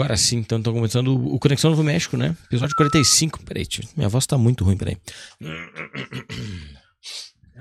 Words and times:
Agora 0.00 0.16
sim, 0.16 0.38
então 0.38 0.56
estão 0.56 0.72
começando 0.72 1.08
o 1.08 1.38
Conexão 1.38 1.68
Novo 1.68 1.82
México, 1.82 2.16
né? 2.16 2.34
Episódio 2.46 2.74
45. 2.74 3.44
Peraí, 3.44 3.66
tio, 3.66 3.86
minha 3.94 4.08
voz 4.08 4.26
tá 4.26 4.38
muito 4.38 4.64
ruim, 4.64 4.76
peraí. 4.76 4.96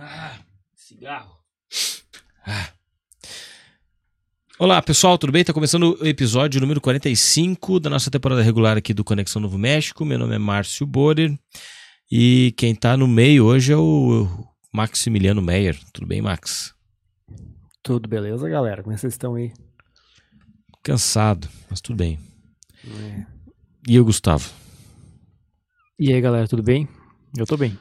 Ah, 0.02 0.40
cigarro. 0.74 1.36
Ah. 2.48 2.70
Olá, 4.58 4.82
pessoal, 4.82 5.18
tudo 5.18 5.34
bem? 5.34 5.44
Tá 5.44 5.52
começando 5.52 5.98
o 6.00 6.08
episódio 6.08 6.62
número 6.62 6.80
45 6.80 7.82
da 7.82 7.90
nossa 7.90 8.10
temporada 8.10 8.42
regular 8.42 8.78
aqui 8.78 8.94
do 8.94 9.04
Conexão 9.04 9.42
Novo 9.42 9.58
México. 9.58 10.06
Meu 10.06 10.18
nome 10.18 10.36
é 10.36 10.40
Márcio 10.40 10.88
Borer 10.88 11.38
e 12.10 12.54
quem 12.56 12.74
tá 12.74 12.96
no 12.96 13.10
meio 13.10 13.44
hoje 13.44 13.74
é 13.74 13.78
o 13.78 14.26
Maximiliano 14.72 15.42
Meyer. 15.42 15.78
Tudo 15.92 16.08
bem, 16.08 16.22
Max? 16.22 16.74
Tudo 17.84 18.08
beleza, 18.08 18.48
galera? 18.48 18.82
Como 18.82 18.94
é 18.94 18.96
que 18.96 19.02
vocês 19.02 19.16
estão 19.16 19.36
aí? 19.36 19.52
Cansado, 20.82 21.50
mas 21.70 21.82
tudo 21.82 21.98
bem. 21.98 22.29
É. 22.86 23.26
E 23.88 23.95
eu, 23.95 24.06
Gustavo? 24.06 24.50
E 26.00 26.14
aí, 26.14 26.22
galera, 26.22 26.48
tudo 26.48 26.64
bem? 26.64 26.88
Eu 27.38 27.45
tô 27.45 27.58
bem. 27.58 27.78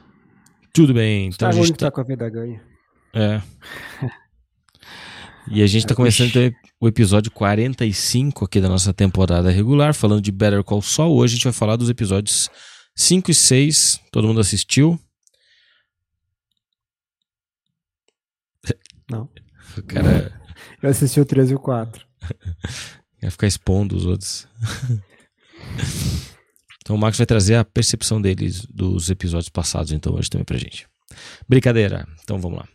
Tudo 0.72 0.92
bem. 0.92 1.28
Então 1.28 1.48
tá 1.48 1.48
a 1.48 1.53
gente 1.53 1.77
tá 1.77 1.91
com 1.91 2.00
a 2.00 2.05
vida 2.05 2.28
ganha. 2.28 2.62
É. 3.14 3.41
E 5.50 5.62
a 5.62 5.67
gente 5.67 5.87
tá 5.87 5.95
começando 5.95 6.28
então, 6.28 6.53
o 6.78 6.87
episódio 6.87 7.31
45 7.31 8.45
aqui 8.45 8.61
da 8.61 8.69
nossa 8.69 8.92
temporada 8.92 9.50
regular, 9.50 9.95
falando 9.95 10.20
de 10.20 10.31
Better 10.31 10.62
Call 10.62 10.83
Saul. 10.83 11.17
Hoje 11.17 11.33
a 11.33 11.37
gente 11.37 11.44
vai 11.44 11.55
falar 11.55 11.77
dos 11.77 11.89
episódios 11.89 12.50
5 12.94 13.31
e 13.31 13.34
6. 13.34 14.00
Todo 14.12 14.27
mundo 14.27 14.41
assistiu? 14.41 15.00
Não. 19.11 19.28
O 19.77 19.83
cara 19.83 20.33
Eu 20.83 20.91
assisti 20.91 21.20
o 21.20 21.25
13 21.25 21.53
e 21.53 21.55
o 21.55 21.61
4. 21.61 22.05
vai 23.22 23.30
ficar 23.30 23.47
expondo 23.47 23.97
os 23.97 24.06
outros. 24.06 24.48
Então 26.88 26.97
o 26.97 26.98
Max 26.98 27.19
vai 27.19 27.27
trazer 27.27 27.56
a 27.56 27.66
percepção 27.66 28.19
deles 28.19 28.64
dos 28.64 29.10
episódios 29.10 29.50
passados, 29.50 29.92
então, 29.92 30.14
hoje 30.14 30.30
também 30.30 30.47
pra 30.47 30.56
gente. 30.56 30.88
Brincadeira. 31.47 32.08
Então 32.22 32.38
vamos 32.38 32.60
lá. 32.60 32.69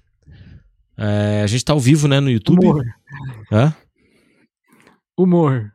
É, 0.95 1.41
a 1.41 1.47
gente 1.47 1.66
tá 1.66 1.73
ao 1.73 1.80
vivo, 1.80 2.08
né, 2.08 2.19
no 2.19 2.30
YouTube. 2.30 2.63
Humor. 2.63 2.85
Hã? 3.52 3.75
Humor. 5.17 5.72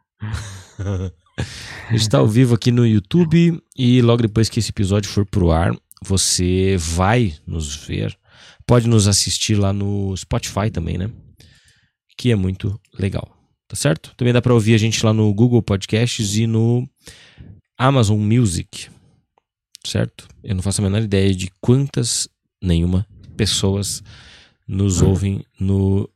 A 0.79 1.93
gente 1.93 2.09
tá 2.09 2.19
ao 2.19 2.29
vivo 2.29 2.55
aqui 2.55 2.71
no 2.71 2.87
YouTube 2.87 3.61
e 3.77 4.03
logo 4.03 4.23
depois 4.23 4.49
que 4.49 4.61
esse 4.61 4.71
episódio 4.71 5.11
for 5.11 5.27
pro 5.27 5.51
ar, 5.51 5.73
você 6.05 6.77
vai 6.79 7.35
nos 7.45 7.75
ver. 7.75 8.17
Pode 8.65 8.89
nos 8.89 9.09
assistir 9.09 9.57
lá 9.57 9.73
no 9.73 10.17
Spotify 10.17 10.71
também, 10.71 10.97
né? 10.97 11.11
Que 12.17 12.31
é 12.31 12.37
muito 12.37 12.81
legal. 12.97 13.38
Tá 13.69 13.77
certo? 13.77 14.15
Também 14.17 14.33
dá 14.33 14.41
pra 14.41 14.55
ouvir 14.55 14.75
a 14.75 14.79
gente 14.79 15.05
lá 15.05 15.13
no 15.13 15.33
Google 15.35 15.63
Podcasts 15.63 16.37
e 16.37 16.47
no 16.47 16.89
Amazon 17.77 18.19
Music. 18.19 18.89
Certo? 19.87 20.27
Eu 20.43 20.55
não 20.55 20.63
faço 20.63 20.81
a 20.81 20.85
menor 20.85 21.03
ideia 21.03 21.35
de 21.35 21.51
quantas, 21.61 22.27
nenhuma, 22.63 23.07
pessoas 23.37 24.03
nos 24.67 25.03
ouvem 25.03 25.45
no 25.61 26.09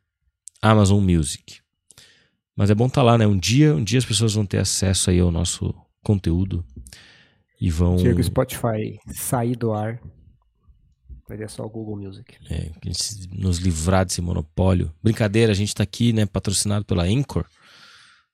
Amazon 0.62 1.03
Music. 1.03 1.60
Mas 2.56 2.71
é 2.71 2.75
bom 2.75 2.87
estar 2.87 3.03
lá, 3.03 3.19
né? 3.19 3.27
Um 3.27 3.38
dia, 3.38 3.75
um 3.75 3.84
dia 3.84 3.98
as 3.98 4.04
pessoas 4.04 4.34
vão 4.34 4.47
ter 4.47 4.59
acesso 4.59 5.10
aí 5.10 5.21
ao 5.21 5.31
nosso 5.31 5.75
conteúdo 6.03 6.65
e 7.60 7.71
vão 7.71 7.98
Chega 7.98 8.21
o 8.21 8.25
Spotify 8.25 8.98
sair 9.09 9.56
do 9.56 9.72
ar. 9.72 10.00
Ter 11.27 11.49
só 11.49 11.65
o 11.65 11.71
Google 11.71 11.97
Music. 11.97 12.37
é, 12.50 12.71
a 12.71 12.88
gente 12.88 13.28
nos 13.33 13.59
livrar 13.59 14.05
desse 14.05 14.21
monopólio. 14.21 14.94
Brincadeira, 15.03 15.53
a 15.53 15.55
gente 15.55 15.75
tá 15.75 15.83
aqui, 15.83 16.12
né, 16.12 16.27
patrocinado 16.27 16.84
pela 16.84 17.05
Anchor. 17.05 17.47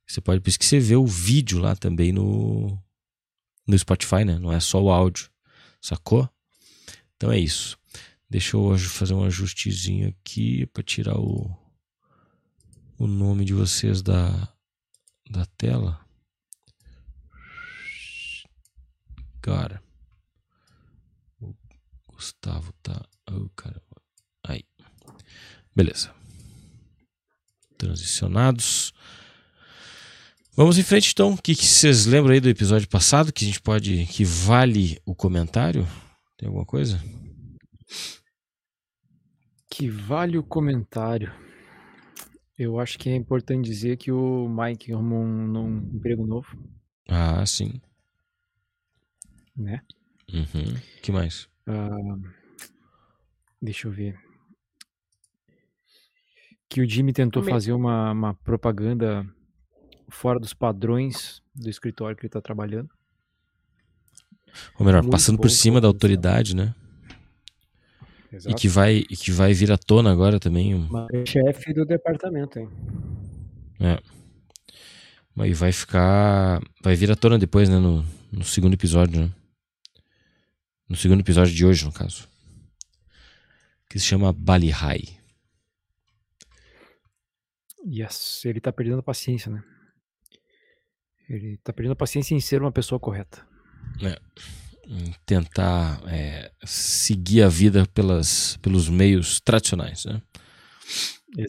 Você 0.07 0.21
pode, 0.21 0.41
por 0.41 0.49
isso 0.49 0.59
que 0.59 0.65
você 0.65 0.81
vê 0.81 0.97
o 0.97 1.07
vídeo 1.07 1.59
lá 1.59 1.77
também 1.77 2.13
no, 2.13 2.79
no 3.67 3.79
Spotify, 3.79 4.25
né? 4.25 4.39
Não 4.39 4.51
é 4.51 4.59
só 4.59 4.83
o 4.83 4.91
áudio. 4.91 5.31
Sacou? 5.81 6.29
Então 7.17 7.31
é 7.31 7.39
isso. 7.39 7.79
Deixa 8.29 8.57
eu 8.57 8.79
fazer 8.79 9.15
um 9.15 9.25
ajustezinho 9.25 10.09
aqui 10.09 10.67
para 10.67 10.83
tirar 10.83 11.19
o, 11.19 11.51
o 12.99 13.07
nome 13.07 13.45
de 13.45 13.55
vocês 13.55 14.03
da, 14.03 14.31
da 15.31 15.45
tela. 15.57 16.01
Cara. 19.41 19.83
Gustavo 22.19 22.73
tá. 22.83 23.01
Oh, 23.31 23.49
caramba. 23.51 23.81
Aí. 24.45 24.65
Beleza. 25.75 26.13
Transicionados. 27.77 28.93
Vamos 30.57 30.79
em 30.79 30.83
frente 30.83 31.13
então. 31.13 31.35
O 31.35 31.41
que, 31.41 31.55
que 31.55 31.65
vocês 31.65 32.07
lembram 32.07 32.33
aí 32.35 32.41
do 32.41 32.49
episódio 32.49 32.89
passado? 32.89 33.33
Que 33.33 33.45
a 33.45 33.47
gente 33.47 33.61
pode. 33.61 34.05
que 34.07 34.25
vale 34.25 35.01
o 35.07 35.15
comentário? 35.15 35.87
Tem 36.37 36.49
alguma 36.49 36.67
coisa? 36.67 37.01
Que 39.71 39.89
vale 39.89 40.37
o 40.37 40.43
comentário. 40.43 41.33
Eu 42.59 42.81
acho 42.81 42.99
que 42.99 43.09
é 43.09 43.15
importante 43.15 43.65
dizer 43.67 43.97
que 43.97 44.11
o 44.11 44.49
Mike 44.49 44.93
arrumou 44.93 45.23
um, 45.23 45.57
um 45.57 45.77
emprego 45.95 46.27
novo, 46.27 46.49
Ah, 47.09 47.47
sim. 47.47 47.81
né? 49.57 49.81
Uhum. 50.33 50.75
que 51.01 51.13
mais? 51.13 51.49
Ah, 51.69 52.17
deixa 53.61 53.87
eu 53.89 53.93
ver. 53.93 54.19
Que 56.69 56.81
o 56.81 56.89
Jimmy 56.89 57.13
tentou 57.13 57.43
Me- 57.43 57.51
fazer 57.51 57.73
uma, 57.73 58.11
uma 58.13 58.35
propaganda 58.35 59.27
fora 60.09 60.39
dos 60.41 60.53
padrões 60.55 61.43
do 61.55 61.69
escritório 61.69 62.17
que 62.17 62.23
ele 62.23 62.29
está 62.29 62.41
trabalhando. 62.41 62.91
Ou 64.79 64.85
melhor, 64.87 65.03
Muito 65.03 65.13
passando 65.13 65.39
por 65.39 65.51
cima 65.51 65.81
da 65.81 65.87
autoridade, 65.89 66.55
né? 66.57 66.75
E 68.33 68.37
Exato. 68.37 68.57
que, 68.57 68.69
vai, 68.69 68.97
e 68.99 69.17
que 69.17 69.31
vai 69.31 69.53
vir 69.55 69.73
à 69.73 69.79
tona 69.79 70.11
agora 70.13 70.39
também. 70.39 70.75
um- 70.75 70.89
Mas 70.89 71.09
é 71.13 71.25
chefe 71.25 71.73
do 71.73 71.85
departamento, 71.85 72.59
hein? 72.59 72.69
E 75.47 75.55
vai 75.55 75.71
ficar. 75.73 76.61
Vai 76.83 76.97
vir 76.97 77.11
à 77.13 77.17
tona 77.17 77.39
depois, 77.39 77.69
né? 77.69 77.79
No, 77.79 78.05
no 78.33 78.45
segundo 78.45 78.75
episódio, 78.75 79.21
né? 79.21 79.31
No 80.89 80.97
segundo 80.97 81.21
episódio 81.21 81.55
de 81.55 81.65
hoje, 81.67 81.85
no 81.85 81.93
caso. 81.93 82.29
Que 83.89 83.99
se 83.99 84.07
chama 84.07 84.33
Bali 84.33 84.71
High. 84.71 85.19
Yes, 87.87 88.45
ele 88.45 88.61
tá 88.61 88.73
perdendo 88.73 88.99
a 88.99 89.03
paciência, 89.03 89.51
né? 89.51 89.63
Ele 91.29 91.59
tá 91.59 91.73
perdendo 91.73 91.93
a 91.93 91.97
paciência 91.97 92.35
em 92.35 92.41
ser 92.41 92.61
uma 92.61 92.73
pessoa 92.73 92.99
correta. 92.99 93.47
Em 94.87 95.13
tentar 95.27 96.01
é, 96.09 96.51
seguir 96.65 97.43
a 97.43 97.49
vida 97.49 97.87
pelas, 97.89 98.57
pelos 98.59 98.89
meios 98.89 99.41
tradicionais, 99.41 100.05
né? 100.07 100.23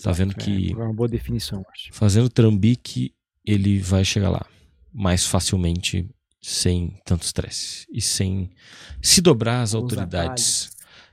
Tá 0.04 0.12
vendo 0.12 0.34
é, 0.34 0.36
que- 0.36 0.72
É 0.74 0.76
uma 0.76 0.94
boa 0.94 1.08
definição, 1.08 1.64
acho. 1.74 1.94
Fazendo 1.94 2.30
trambique, 2.30 3.16
ele 3.46 3.80
vai 3.80 4.04
chegar 4.04 4.30
lá 4.30 4.46
mais 4.94 5.26
facilmente, 5.26 6.10
sem 6.42 7.00
tanto 7.06 7.24
estresse. 7.24 7.86
E 7.92 8.02
sem 8.02 8.52
se 9.02 9.22
dobrar 9.22 9.62
às 9.62 9.70
os 9.70 9.76
autoridades. 9.76 10.72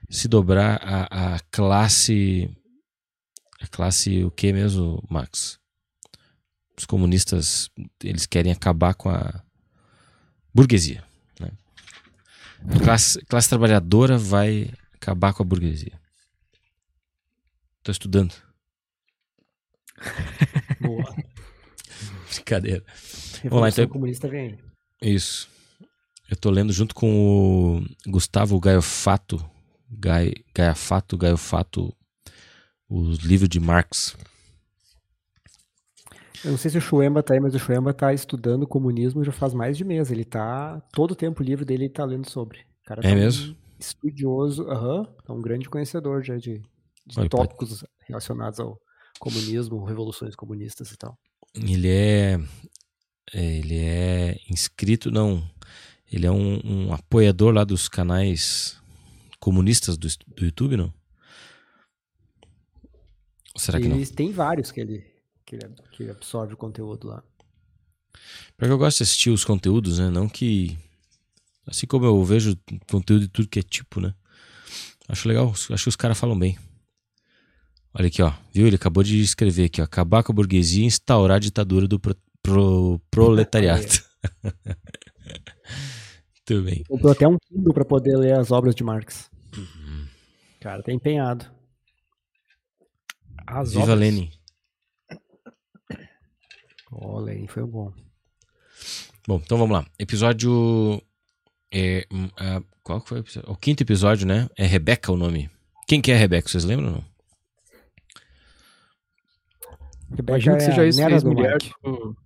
Se 0.08 0.28
dobrar 0.28 0.81
a, 0.82 1.34
a 1.34 1.40
classe. 1.50 2.50
A 3.61 3.67
classe 3.67 4.23
o 4.23 4.31
que 4.31 4.52
mesmo, 4.52 5.02
Max? 5.11 5.58
Os 6.78 6.84
comunistas, 6.84 7.70
eles 8.02 8.26
querem 8.26 8.52
acabar 8.52 8.94
com 8.94 9.08
a 9.08 9.43
burguesia. 10.55 11.02
Né? 11.40 11.50
A 12.69 12.78
classe, 12.78 13.25
classe 13.25 13.49
trabalhadora 13.49 14.19
vai 14.19 14.70
acabar 14.93 15.32
com 15.32 15.43
a 15.43 15.46
burguesia. 15.46 15.99
Tô 17.82 17.90
estudando. 17.90 18.34
Boa. 20.81 21.17
Brincadeira. 22.34 22.84
Revolução 23.43 23.61
lá, 23.61 23.69
então- 23.70 23.88
comunista 23.88 24.28
vem. 24.28 24.58
Isso. 25.00 25.48
Eu 26.28 26.37
tô 26.37 26.50
lendo 26.50 26.72
junto 26.72 26.94
com 26.94 27.78
o 27.78 28.10
Gustavo 28.10 28.58
Gaiofato, 28.58 29.44
Gai, 29.90 30.32
Gaiafato, 30.54 31.16
Gaiofato, 31.16 31.94
os 32.88 33.19
livros 33.19 33.48
de 33.48 33.60
Marx. 33.60 34.16
Eu 36.44 36.50
não 36.50 36.58
sei 36.58 36.70
se 36.70 36.78
o 36.78 36.81
Shuemba 36.81 37.22
tá 37.22 37.34
aí, 37.34 37.40
mas 37.40 37.54
o 37.54 37.58
Shuemba 37.58 37.93
tá 37.94 38.12
estudando 38.12 38.66
comunismo 38.66 39.25
já 39.25 39.32
faz 39.32 39.54
mais 39.54 39.76
de 39.76 39.84
mês. 39.84 40.10
Ele 40.10 40.25
tá. 40.25 40.81
Todo 40.93 41.12
o 41.12 41.16
tempo 41.16 41.42
livre 41.42 41.64
dele 41.64 41.84
ele 41.84 41.92
tá 41.92 42.04
lendo 42.04 42.28
sobre. 42.28 42.60
O 42.60 42.84
cara 42.84 43.00
É 43.02 43.08
tá 43.08 43.14
um 43.14 43.14
mesmo? 43.14 43.56
estudioso, 43.78 44.69
aham. 44.69 45.06
é 45.28 45.32
um 45.32 45.40
grande 45.40 45.69
conhecedor 45.69 46.22
já 46.25 46.37
de, 46.37 46.62
de 47.06 47.28
tópicos 47.28 47.84
relacionados 48.06 48.60
ao 48.60 48.78
comunismo, 49.19 49.84
revoluções 49.84 50.34
comunistas 50.37 50.90
e 50.92 50.96
tal. 50.96 51.19
Ele 51.54 51.88
é, 51.88 52.38
ele 53.32 53.78
é 53.78 54.38
inscrito, 54.49 55.11
não. 55.11 55.49
Ele 56.11 56.26
é 56.26 56.31
um, 56.31 56.61
um 56.64 56.93
apoiador 56.93 57.52
lá 57.52 57.64
dos 57.64 57.88
canais 57.88 58.81
comunistas 59.40 59.96
do, 59.96 60.08
do 60.28 60.44
YouTube, 60.44 60.76
não? 60.76 60.93
Será 63.56 63.81
que 63.81 63.88
não? 63.88 63.96
Ele 63.96 64.06
tem 64.06 64.32
vários 64.32 64.70
que 64.70 64.81
ele, 64.81 65.05
que 65.44 65.56
ele, 65.56 65.75
que 65.93 66.02
ele 66.02 66.11
absorve 66.11 66.55
o 66.55 66.56
conteúdo 66.56 67.08
lá. 67.08 67.23
Porque 68.56 68.73
eu 68.73 68.78
gosto 68.78 68.99
de 68.99 69.02
assistir 69.05 69.31
os 69.31 69.44
conteúdos, 69.44 69.99
né? 69.99 70.11
Não 70.11 70.28
que. 70.28 70.76
Assim 71.67 71.87
como 71.87 72.05
eu 72.06 72.25
vejo 72.25 72.56
conteúdo 72.88 73.23
de 73.23 73.28
tudo 73.28 73.49
que 73.49 73.58
é 73.58 73.62
tipo, 73.62 74.00
né? 74.00 74.14
Acho 75.08 75.28
legal, 75.28 75.50
acho 75.50 75.82
que 75.84 75.88
os 75.88 75.96
caras 75.96 76.19
falam 76.19 76.38
bem. 76.38 76.58
Olha 77.94 78.08
aqui, 78.08 78.23
ó. 78.23 78.32
Viu? 78.52 78.67
Ele 78.67 78.76
acabou 78.76 79.02
de 79.02 79.20
escrever 79.20 79.64
aqui, 79.64 79.81
ó. 79.81 79.84
Acabar 79.84 80.23
com 80.23 80.32
a 80.32 80.34
burguesia 80.34 80.82
e 80.82 80.87
instaurar 80.87 81.37
a 81.37 81.40
ditadura 81.40 81.88
do 81.88 82.00
pro- 82.46 82.98
pro- 83.10 83.25
proletariado. 83.26 83.87
Muito 86.48 86.62
bem. 86.64 86.84
Comprou 86.88 87.12
até 87.12 87.26
um 87.26 87.37
Kindle 87.38 87.75
para 87.75 87.84
poder 87.84 88.16
ler 88.16 88.38
as 88.38 88.50
obras 88.52 88.75
de 88.75 88.84
Marx. 88.84 89.28
Uhum. 89.56 90.06
Cara, 90.60 90.82
tá 90.82 90.93
empenhado. 90.93 91.44
As 93.46 93.70
Viva 93.72 93.82
obras. 93.84 93.98
Lenin. 93.98 94.31
Olha 96.93 97.32
aí, 97.32 97.46
foi 97.48 97.64
bom. 97.66 97.93
Bom, 99.26 99.40
então 99.44 99.58
vamos 99.58 99.76
lá. 99.76 99.84
Episódio. 99.99 101.02
É, 101.72 102.06
hum, 102.12 102.28
ah, 102.38 102.62
qual 102.82 103.00
que 103.00 103.08
foi 103.08 103.19
o 103.19 103.22
episódio? 103.22 103.50
O 103.50 103.56
quinto 103.56 103.82
episódio, 103.82 104.26
né? 104.26 104.49
É 104.56 104.64
Rebeca 104.64 105.10
o 105.12 105.16
nome. 105.16 105.50
Quem 105.88 106.00
que 106.00 106.12
é 106.12 106.14
a 106.14 106.19
Rebeca? 106.19 106.49
Vocês 106.49 106.64
lembram 106.64 106.87
ou 106.88 106.92
não? 106.94 107.04
Imagina 110.19 110.56
que 110.56 110.62
Rebeca 110.62 110.64
é 110.64 110.70
seja 110.70 110.82
a 110.82 110.87
isso, 110.87 111.00
ex-mulher 111.02 111.54
Mike. 111.54 111.72
do- 111.82 112.16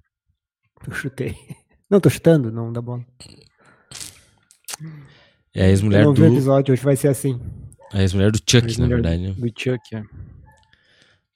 Eu 0.87 0.95
chutei. 0.95 1.37
Não, 1.91 2.01
tô 2.01 2.09
chutando, 2.09 2.53
não 2.53 2.73
dá 2.73 2.81
bola. 2.81 3.05
É 5.53 5.65
a 5.65 5.69
ex-mulher 5.69 6.03
vi 6.03 6.09
o 6.09 6.13
do. 6.13 6.25
episódio, 6.25 6.73
hoje 6.73 6.85
vai 6.85 6.95
ser 6.95 7.09
assim. 7.09 7.41
A 7.93 8.01
ex-mulher 8.01 8.31
do 8.31 8.39
Chuck, 8.39 8.63
na 8.63 8.69
ex-mulher 8.69 8.95
verdade, 8.95 9.23
né? 9.23 9.33
do 9.33 9.47
Chuck, 9.49 9.97
é. 9.97 10.05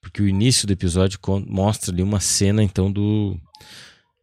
Porque 0.00 0.23
o 0.23 0.29
início 0.29 0.64
do 0.64 0.73
episódio 0.73 1.19
mostra 1.49 1.93
ali 1.93 2.05
uma 2.05 2.20
cena, 2.20 2.62
então, 2.62 2.93
do, 2.93 3.37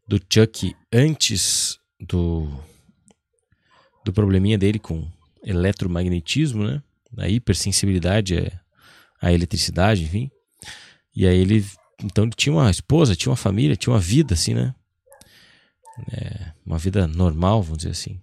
do 0.08 0.22
Chuck 0.32 0.74
antes 0.94 1.78
do, 2.00 2.48
do 4.06 4.14
probleminha 4.14 4.58
dele 4.58 4.80
com 4.80 5.06
eletromagnetismo, 5.44 6.64
né? 6.64 6.82
A 7.18 7.28
hipersensibilidade 7.28 8.38
é 8.38 8.54
à 9.22 9.34
eletricidade, 9.34 10.04
enfim. 10.04 10.32
E 11.14 11.28
aí 11.28 11.38
ele, 11.38 11.66
então, 12.02 12.24
ele 12.24 12.34
tinha 12.38 12.54
uma 12.54 12.72
esposa, 12.72 13.18
tinha 13.18 13.32
uma 13.32 13.36
família, 13.36 13.76
tinha 13.76 13.92
uma 13.92 14.00
vida, 14.00 14.34
assim, 14.34 14.54
né? 14.54 14.74
É, 16.12 16.52
uma 16.66 16.78
vida 16.78 17.08
normal, 17.08 17.62
vamos 17.62 17.80
dizer 17.80 17.92
assim. 17.92 18.20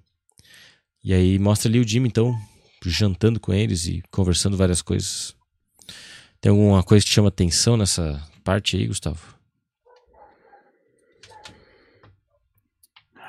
E 1.02 1.12
aí 1.12 1.38
mostra 1.38 1.70
ali 1.70 1.78
o 1.78 1.86
Jimmy, 1.86 2.08
então, 2.08 2.36
jantando 2.84 3.38
com 3.38 3.52
eles 3.52 3.86
e 3.86 4.02
conversando 4.10 4.56
várias 4.56 4.82
coisas. 4.82 5.34
Tem 6.40 6.50
alguma 6.50 6.82
coisa 6.82 7.04
que 7.04 7.10
chama 7.10 7.28
atenção 7.28 7.76
nessa 7.76 8.22
parte 8.44 8.76
aí, 8.76 8.86
Gustavo? 8.86 9.36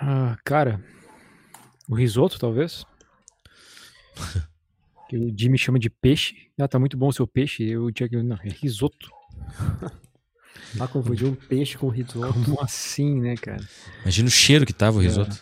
Ah, 0.01 0.38
cara, 0.45 0.83
o 1.89 1.95
risoto, 1.95 2.39
talvez. 2.39 2.86
que 5.09 5.18
o 5.18 5.33
Jimmy 5.38 5.57
chama 5.57 5.80
de 5.80 5.89
peixe. 5.89 6.50
Ah, 6.57 6.68
tá 6.68 6.77
muito 6.77 6.97
bom 6.97 7.07
o 7.07 7.13
seu 7.13 7.27
peixe. 7.27 7.63
E 7.63 7.77
o 7.77 7.88
Chuck, 7.88 8.15
não, 8.15 8.38
é 8.38 8.50
risoto. 8.50 9.09
Ah, 10.80 10.88
confundiu 10.88 11.30
um 11.30 11.36
peixe 11.36 11.77
com 11.77 11.88
risoto. 11.89 12.33
Como 12.44 12.62
assim, 12.62 13.19
né, 13.21 13.36
cara? 13.36 13.63
Imagina 14.01 14.27
o 14.27 14.31
cheiro 14.31 14.66
que 14.66 14.74
tava 14.74 14.98
o 14.98 15.01
risoto. 15.01 15.39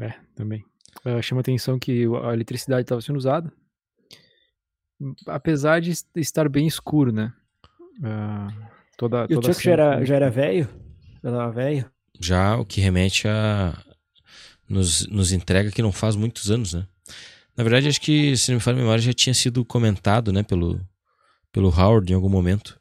É, 0.00 0.14
também. 0.34 0.64
Ah, 1.04 1.20
chama 1.22 1.40
atenção 1.40 1.78
que 1.78 2.06
o- 2.06 2.16
a 2.16 2.34
eletricidade 2.34 2.82
estava 2.82 3.00
sendo 3.00 3.16
usada. 3.16 3.52
Apesar 5.26 5.80
de 5.80 5.90
es- 5.90 6.06
estar 6.16 6.48
bem 6.48 6.66
escuro, 6.66 7.10
né? 7.12 7.32
Ah, 8.02 8.48
toda, 8.96 9.22
E 9.28 9.34
o 9.34 9.40
toda 9.40 9.48
a 9.48 9.52
Chuck 9.52 9.64
já 9.64 9.72
era, 9.72 10.04
já 10.04 10.16
era 10.16 10.30
velho? 10.30 10.68
Já 11.22 11.30
tava 11.30 11.52
velho? 11.52 11.90
Já 12.20 12.56
o 12.56 12.64
que 12.66 12.80
remete 12.80 13.26
a. 13.28 13.82
Nos, 14.68 15.06
nos 15.08 15.32
entrega 15.32 15.70
que 15.70 15.82
não 15.82 15.90
faz 15.90 16.14
muitos 16.14 16.48
anos, 16.50 16.74
né? 16.74 16.86
Na 17.56 17.64
verdade, 17.64 17.88
acho 17.88 18.00
que, 18.00 18.36
se 18.36 18.50
não 18.52 18.56
me 18.58 18.60
falha 18.62 18.76
a 18.76 18.80
memória, 18.80 19.02
já 19.02 19.12
tinha 19.12 19.34
sido 19.34 19.64
comentado, 19.64 20.32
né, 20.32 20.42
pelo, 20.44 20.80
pelo 21.52 21.68
Howard 21.68 22.10
em 22.10 22.14
algum 22.14 22.28
momento. 22.28 22.78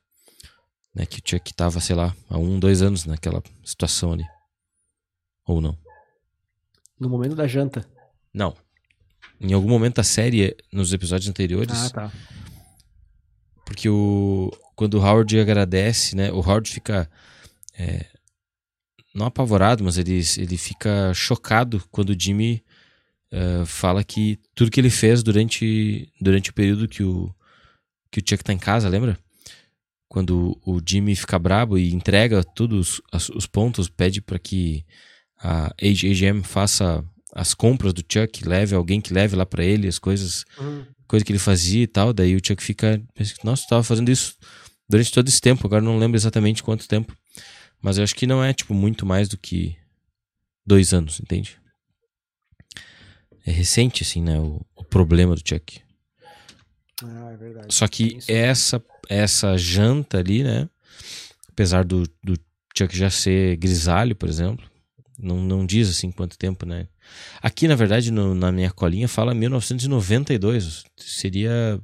Né, 0.94 1.06
que 1.06 1.19
o 1.19 1.21
Chuck 1.24 1.54
tava, 1.54 1.80
sei 1.80 1.95
lá, 1.95 2.16
há 2.27 2.38
um, 2.38 2.60
dois 2.60 2.81
anos 2.81 3.06
naquela 3.06 3.44
situação 3.63 4.13
ali. 4.13 4.25
Ou 5.45 5.62
não. 5.62 5.77
No 7.00 7.07
momento 7.07 7.36
da 7.36 7.48
janta. 7.48 7.88
Não. 8.33 8.56
Em 9.39 9.54
algum 9.54 9.69
momento 9.69 9.98
da 9.98 10.04
série, 10.04 10.57
nos 10.71 10.92
episódios 10.92 11.30
anteriores, 11.30 11.86
Ah, 11.86 11.89
tá. 11.89 12.12
Porque 13.66 13.88
o 13.88 14.51
quando 14.80 14.94
o 14.94 15.01
Howard 15.01 15.38
agradece, 15.38 16.16
né? 16.16 16.31
O 16.31 16.38
Howard 16.38 16.71
fica 16.71 17.10
é, 17.77 18.06
não 19.13 19.25
apavorado, 19.25 19.83
mas 19.83 19.98
ele, 19.98 20.21
ele 20.38 20.56
fica 20.56 21.13
chocado 21.13 21.83
quando 21.92 22.12
o 22.12 22.19
Jimmy 22.19 22.63
é, 23.30 23.66
fala 23.66 24.06
que 24.06 24.39
tudo 24.56 24.71
que 24.71 24.80
ele 24.80 24.89
fez 24.89 25.21
durante, 25.21 26.10
durante 26.21 26.50
o 26.50 26.54
período 26.54 26.88
que 26.88 27.04
o, 27.04 27.30
que 28.11 28.19
o 28.19 28.23
Chuck 28.27 28.44
tá 28.44 28.53
em 28.53 28.57
casa, 28.57 28.89
lembra? 28.89 29.17
Quando 30.07 30.59
o 30.65 30.81
Jimmy 30.85 31.15
fica 31.15 31.38
brabo 31.38 31.77
e 31.77 31.94
entrega 31.94 32.44
todos 32.44 33.01
os, 33.13 33.29
os 33.29 33.45
pontos, 33.45 33.88
pede 33.88 34.21
para 34.21 34.39
que 34.39 34.83
a 35.38 35.67
AGM 35.81 36.44
faça 36.44 37.03
as 37.33 37.53
compras 37.53 37.94
do 37.94 38.01
Chuck, 38.01 38.47
leve 38.47 38.75
alguém 38.75 39.00
que 39.00 39.13
leve 39.13 39.35
lá 39.35 39.45
para 39.45 39.63
ele 39.63 39.88
as 39.88 40.00
coisas 40.00 40.45
coisa 41.09 41.25
que 41.25 41.31
ele 41.31 41.39
fazia 41.39 41.83
e 41.83 41.88
tal. 41.88 42.13
Daí 42.13 42.35
o 42.35 42.41
Chuck 42.44 42.63
fica, 42.63 43.01
nossa, 43.44 43.67
tava 43.67 43.83
fazendo 43.83 44.09
isso 44.09 44.38
durante 44.88 45.11
todo 45.11 45.27
esse 45.27 45.41
tempo. 45.41 45.65
Agora 45.65 45.81
não 45.81 45.97
lembro 45.97 46.15
exatamente 46.15 46.63
quanto 46.63 46.88
tempo. 46.88 47.16
Mas 47.81 47.97
eu 47.97 48.04
acho 48.04 48.16
que 48.16 48.28
não 48.28 48.44
é, 48.44 48.54
tipo, 48.54 48.73
muito 48.73 49.06
mais 49.06 49.28
do 49.28 49.37
que 49.37 49.75
dois 50.66 50.94
anos, 50.94 51.19
entende? 51.19 51.57
É 53.45 53.51
recente, 53.51 54.04
assim, 54.04 54.21
né? 54.21 54.39
O, 54.39 54.63
o 54.75 54.83
problema 54.83 55.33
do 55.33 55.42
Chuck. 55.44 55.81
Ah, 57.03 57.31
é 57.31 57.37
verdade. 57.37 57.73
Só 57.73 57.87
que 57.87 58.19
essa, 58.27 58.83
essa 59.09 59.57
janta 59.57 60.18
ali, 60.18 60.44
né? 60.44 60.69
Apesar 61.49 61.83
do, 61.85 62.03
do 62.23 62.33
Chuck 62.77 62.95
já 62.95 63.09
ser 63.09 63.57
grisalho, 63.57 64.15
por 64.15 64.27
exemplo, 64.29 64.65
não, 65.18 65.37
não 65.37 65.65
diz 65.65 65.89
assim 65.89 66.11
quanto 66.11 66.37
tempo, 66.37 66.65
né? 66.65 66.87
Aqui, 67.41 67.68
na 67.68 67.75
verdade, 67.75 68.11
no- 68.11 68.35
na 68.35 68.51
minha 68.51 68.71
colinha 68.71 69.07
fala 69.07 69.33
1992. 69.33 70.83
Seria 70.97 71.81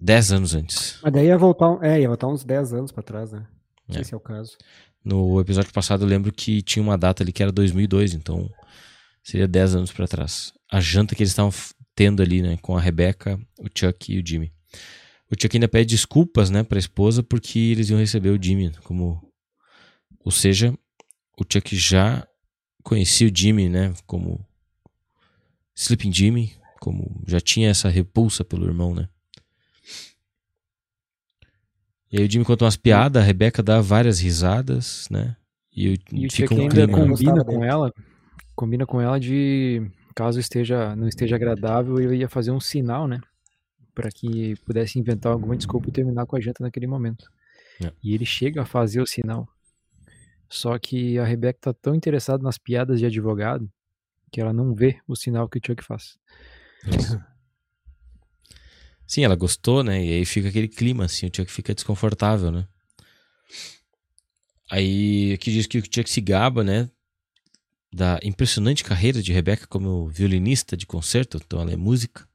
10 0.00 0.32
anos 0.32 0.54
antes. 0.54 0.98
Mas 1.02 1.12
daí 1.12 1.26
ia 1.26 1.38
voltar, 1.38 1.78
é, 1.82 2.00
ia 2.00 2.08
voltar 2.08 2.28
uns 2.28 2.44
10 2.44 2.72
anos 2.72 2.92
pra 2.92 3.02
trás, 3.02 3.32
né? 3.32 3.46
É. 3.90 4.02
se 4.02 4.12
é 4.12 4.16
o 4.16 4.20
caso. 4.20 4.56
No 5.04 5.40
episódio 5.40 5.72
passado 5.72 6.04
eu 6.04 6.08
lembro 6.08 6.30
que 6.32 6.60
tinha 6.62 6.82
uma 6.82 6.98
data 6.98 7.22
ali 7.22 7.32
que 7.32 7.42
era 7.42 7.50
2002, 7.50 8.14
então 8.14 8.50
seria 9.22 9.48
10 9.48 9.74
anos 9.76 9.92
pra 9.92 10.06
trás. 10.06 10.52
A 10.70 10.80
janta 10.80 11.14
que 11.14 11.22
eles 11.22 11.30
estavam 11.30 11.52
tendo 11.98 12.22
ali, 12.22 12.40
né, 12.42 12.56
com 12.62 12.76
a 12.76 12.80
Rebecca, 12.80 13.36
o 13.58 13.66
Chuck 13.76 14.12
e 14.14 14.20
o 14.20 14.24
Jimmy. 14.24 14.52
O 15.28 15.34
Chuck 15.34 15.56
ainda 15.56 15.66
pede 15.66 15.90
desculpas, 15.96 16.48
né, 16.48 16.62
pra 16.62 16.78
esposa 16.78 17.24
porque 17.24 17.58
eles 17.58 17.90
iam 17.90 17.98
receber 17.98 18.30
o 18.30 18.40
Jimmy 18.40 18.70
como 18.84 19.20
ou 20.24 20.30
seja, 20.30 20.72
o 21.36 21.42
Chuck 21.52 21.74
já 21.76 22.24
conhecia 22.84 23.26
o 23.28 23.32
Jimmy, 23.36 23.68
né, 23.68 23.92
como 24.06 24.46
Sleeping 25.74 26.12
Jimmy, 26.12 26.52
como 26.80 27.20
já 27.26 27.40
tinha 27.40 27.68
essa 27.68 27.88
repulsa 27.88 28.44
pelo 28.44 28.64
irmão, 28.66 28.94
né? 28.94 29.08
E 32.12 32.18
aí 32.20 32.26
o 32.26 32.30
Jimmy 32.30 32.44
conta 32.44 32.64
umas 32.64 32.76
piadas, 32.76 33.20
a 33.20 33.26
Rebecca 33.26 33.60
dá 33.60 33.80
várias 33.80 34.20
risadas, 34.20 35.08
né? 35.10 35.36
E, 35.74 35.88
o- 35.90 35.96
E 36.12 36.26
o 36.26 36.30
fica 36.30 36.48
Chuck 36.48 36.54
um 36.54 36.62
ainda 36.62 36.74
clima. 36.86 36.92
com- 36.98 37.08
combina 37.08 37.44
com 37.44 37.64
ela, 37.64 37.92
combina 38.54 38.86
com 38.86 39.00
ela 39.00 39.18
de 39.20 39.82
caso 40.18 40.40
esteja 40.40 40.96
não 40.96 41.06
esteja 41.06 41.36
agradável, 41.36 42.00
ele 42.00 42.16
ia 42.16 42.28
fazer 42.28 42.50
um 42.50 42.58
sinal, 42.58 43.06
né, 43.06 43.20
Pra 43.94 44.10
que 44.10 44.56
pudesse 44.64 44.98
inventar 44.98 45.32
alguma 45.32 45.56
desculpa 45.56 45.88
e 45.88 45.92
terminar 45.92 46.26
com 46.26 46.36
a 46.36 46.40
janta 46.40 46.62
naquele 46.62 46.88
momento. 46.88 47.30
É. 47.84 47.92
E 48.02 48.14
ele 48.14 48.26
chega 48.26 48.62
a 48.62 48.66
fazer 48.66 49.00
o 49.00 49.06
sinal. 49.06 49.48
Só 50.48 50.76
que 50.78 51.18
a 51.18 51.24
Rebecca 51.24 51.58
tá 51.60 51.72
tão 51.72 51.94
interessada 51.94 52.42
nas 52.42 52.58
piadas 52.58 52.98
de 52.98 53.06
advogado 53.06 53.70
que 54.32 54.40
ela 54.40 54.52
não 54.52 54.74
vê 54.74 55.00
o 55.06 55.16
sinal 55.16 55.48
que 55.48 55.58
o 55.58 55.60
Chuck 55.64 55.84
faz. 55.84 56.16
Isso. 56.86 57.20
Sim, 59.06 59.24
ela 59.24 59.36
gostou, 59.36 59.82
né? 59.82 60.04
E 60.04 60.12
aí 60.12 60.24
fica 60.24 60.48
aquele 60.48 60.68
clima, 60.68 61.06
assim, 61.06 61.26
o 61.26 61.30
Chuck 61.34 61.50
fica 61.50 61.74
desconfortável, 61.74 62.52
né? 62.52 62.68
Aí 64.70 65.32
aqui 65.32 65.50
diz 65.50 65.66
que 65.66 65.78
o 65.78 65.82
Chuck 65.82 66.08
se 66.08 66.20
gaba, 66.20 66.62
né? 66.62 66.90
Da 67.92 68.18
impressionante 68.22 68.84
carreira 68.84 69.22
de 69.22 69.32
Rebecca 69.32 69.66
como 69.66 70.08
violinista 70.08 70.76
de 70.76 70.86
concerto, 70.86 71.38
então 71.38 71.60
ela 71.60 71.72
é 71.72 71.76
música. 71.76 72.28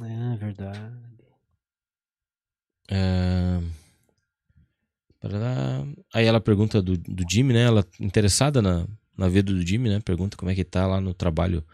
É 0.00 0.36
verdade. 0.36 1.18
É... 2.90 3.60
Aí 6.14 6.24
ela 6.24 6.40
pergunta 6.40 6.80
do, 6.80 6.96
do 6.96 7.24
Jimmy, 7.28 7.52
né? 7.52 7.62
Ela 7.64 7.84
interessada 7.98 8.62
na, 8.62 8.86
na 9.16 9.28
vida 9.28 9.52
do 9.52 9.66
Jimmy, 9.66 9.88
né? 9.88 10.00
Pergunta 10.00 10.36
como 10.36 10.50
é 10.50 10.54
que 10.54 10.64
tá 10.64 10.86
lá 10.86 11.00
no 11.00 11.12
trabalho. 11.12 11.64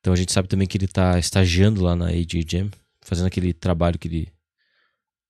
Então 0.00 0.12
a 0.12 0.16
gente 0.16 0.32
sabe 0.32 0.48
também 0.48 0.66
que 0.66 0.76
ele 0.76 0.88
tá 0.88 1.18
estagiando 1.18 1.82
lá 1.82 1.94
na 1.94 2.08
AJ 2.08 2.44
Jam, 2.48 2.70
fazendo 3.02 3.26
aquele 3.26 3.52
trabalho 3.52 3.98
que 3.98 4.08
ele 4.08 4.32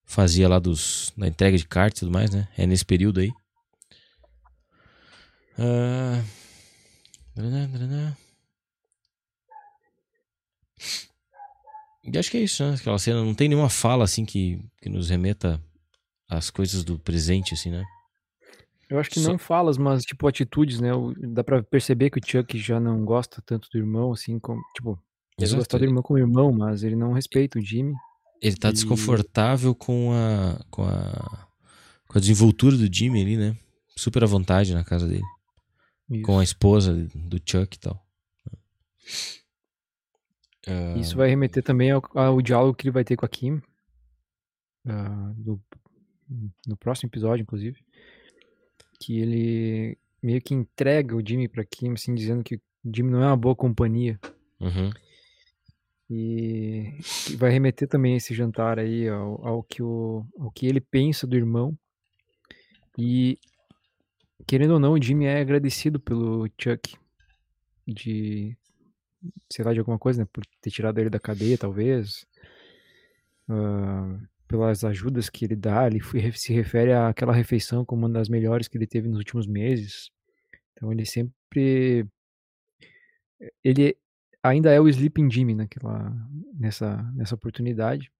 fazia 0.03 0.49
lá 0.49 0.57
dos 0.57 1.13
na 1.15 1.27
entrega 1.27 1.57
de 1.57 1.67
cartas 1.67 1.99
e 1.99 2.01
tudo 2.01 2.11
mais, 2.11 2.31
né? 2.31 2.47
É 2.57 2.65
nesse 2.65 2.85
período 2.85 3.19
aí. 3.19 3.29
Drará. 5.57 6.23
E 12.03 12.17
acho 12.17 12.31
que 12.31 12.37
é 12.37 12.41
isso, 12.41 12.63
né? 12.63 12.75
Aquela 12.75 12.97
cena 12.99 13.23
não 13.23 13.33
tem 13.33 13.49
nenhuma 13.49 13.69
fala 13.69 14.03
assim 14.05 14.23
que, 14.25 14.61
que 14.81 14.89
nos 14.89 15.09
remeta 15.09 15.61
às 16.29 16.49
coisas 16.49 16.83
do 16.83 16.97
presente, 16.97 17.53
assim, 17.53 17.69
né? 17.71 17.83
Eu 18.89 18.97
acho 18.99 19.09
que 19.09 19.19
Só- 19.19 19.29
não 19.31 19.37
falas, 19.37 19.77
mas 19.77 20.03
tipo 20.03 20.25
atitudes, 20.27 20.79
né? 20.79 20.89
Dá 21.33 21.43
pra 21.43 21.61
perceber 21.61 22.09
que 22.09 22.19
o 22.19 22.21
Chuck 22.25 22.57
já 22.57 22.79
não 22.79 23.03
gosta 23.03 23.41
tanto 23.45 23.67
do 23.71 23.77
irmão, 23.77 24.13
assim, 24.13 24.39
como. 24.39 24.61
Tipo, 24.73 24.97
ele 25.37 25.53
gosta 25.55 25.77
do 25.77 25.83
irmão 25.85 26.01
como 26.01 26.17
irmão, 26.19 26.51
mas 26.53 26.83
ele 26.83 26.95
não 26.95 27.11
respeita 27.11 27.59
o 27.59 27.61
Jimmy. 27.61 27.93
Ele 28.41 28.55
tá 28.55 28.69
E- 28.69 28.73
desconfortável 28.73 29.75
com 29.75 30.11
a, 30.13 30.63
com 30.71 30.83
a 30.85 31.47
com 32.07 32.17
a 32.17 32.21
desenvoltura 32.21 32.77
do 32.77 32.91
Jimmy 32.93 33.21
ali, 33.21 33.35
né? 33.35 33.57
Super 33.97 34.23
à 34.23 34.27
vontade 34.27 34.73
na 34.73 34.81
casa 34.85 35.05
dele, 35.05 35.23
Isso. 36.09 36.23
com 36.23 36.39
a 36.39 36.43
esposa 36.43 36.93
do 37.13 37.37
Chuck 37.45 37.75
e 37.75 37.79
tal. 37.79 38.05
Ah, 40.67 40.97
Isso 40.97 41.15
vai 41.15 41.29
remeter 41.29 41.63
também 41.63 41.91
ao, 41.91 42.01
ao 42.13 42.41
diálogo 42.41 42.75
que 42.75 42.83
ele 42.87 42.93
vai 42.93 43.03
ter 43.03 43.15
com 43.15 43.25
a 43.25 43.29
Kim. 43.29 43.61
ah, 44.87 45.33
no, 45.37 45.61
no 46.67 46.77
próximo 46.77 47.09
episódio, 47.09 47.43
inclusive. 47.43 47.79
Que 48.99 49.19
ele 49.19 49.97
meio 50.21 50.41
que 50.41 50.53
entrega 50.53 51.15
o 51.15 51.25
Jimmy 51.25 51.47
pra 51.47 51.63
Kim, 51.63 51.93
assim, 51.93 52.13
dizendo 52.15 52.43
que 52.43 52.55
o 52.55 52.61
Jimmy 52.93 53.11
não 53.11 53.23
é 53.23 53.27
uma 53.27 53.37
boa 53.37 53.55
companhia. 53.55 54.19
uhum, 54.59 54.89
E 56.09 56.97
vai 57.37 57.51
remeter 57.51 57.87
também 57.87 58.15
esse 58.15 58.33
jantar 58.33 58.79
aí 58.79 59.07
ao, 59.07 59.45
ao 59.47 59.63
que 59.63 59.81
o, 59.83 60.25
ao 60.39 60.51
que 60.51 60.65
ele 60.65 60.81
pensa 60.81 61.27
do 61.27 61.35
irmão. 61.35 61.77
E 62.97 63.37
querendo 64.47 64.71
ou 64.71 64.79
não, 64.79 64.93
o 64.93 65.01
Jimmy 65.01 65.25
é 65.25 65.39
agradecido 65.41 65.99
pelo 65.99 66.49
Chuck 66.59 66.97
de 67.85 68.57
sei 69.51 69.65
lá 69.65 69.73
de 69.73 69.79
alguma 69.79 69.99
coisa, 69.99 70.21
né, 70.21 70.27
por 70.31 70.45
ter 70.61 70.71
tirado 70.71 70.99
ele 70.99 71.09
da 71.09 71.19
cadeia, 71.19 71.57
talvez. 71.57 72.25
Ah, 73.49 74.19
pelas 74.47 74.83
ajudas 74.83 75.29
que 75.29 75.45
ele 75.45 75.55
dá, 75.55 75.87
ele 75.87 76.01
se 76.33 76.53
refere 76.53 76.93
àquela 76.93 77.33
refeição 77.33 77.83
como 77.83 78.05
uma 78.05 78.13
das 78.13 78.29
melhores 78.29 78.67
que 78.67 78.77
ele 78.77 78.87
teve 78.87 79.07
nos 79.07 79.17
últimos 79.17 79.45
meses. 79.45 80.09
Então 80.73 80.91
ele 80.91 81.05
sempre 81.05 82.07
ele 83.63 83.97
ainda 84.41 84.71
é 84.71 84.79
o 84.79 84.87
Sleeping 84.87 85.29
Jimmy 85.29 85.55
naquela, 85.55 86.13
nessa, 86.53 87.03
nessa 87.13 87.35
oportunidade. 87.35 88.11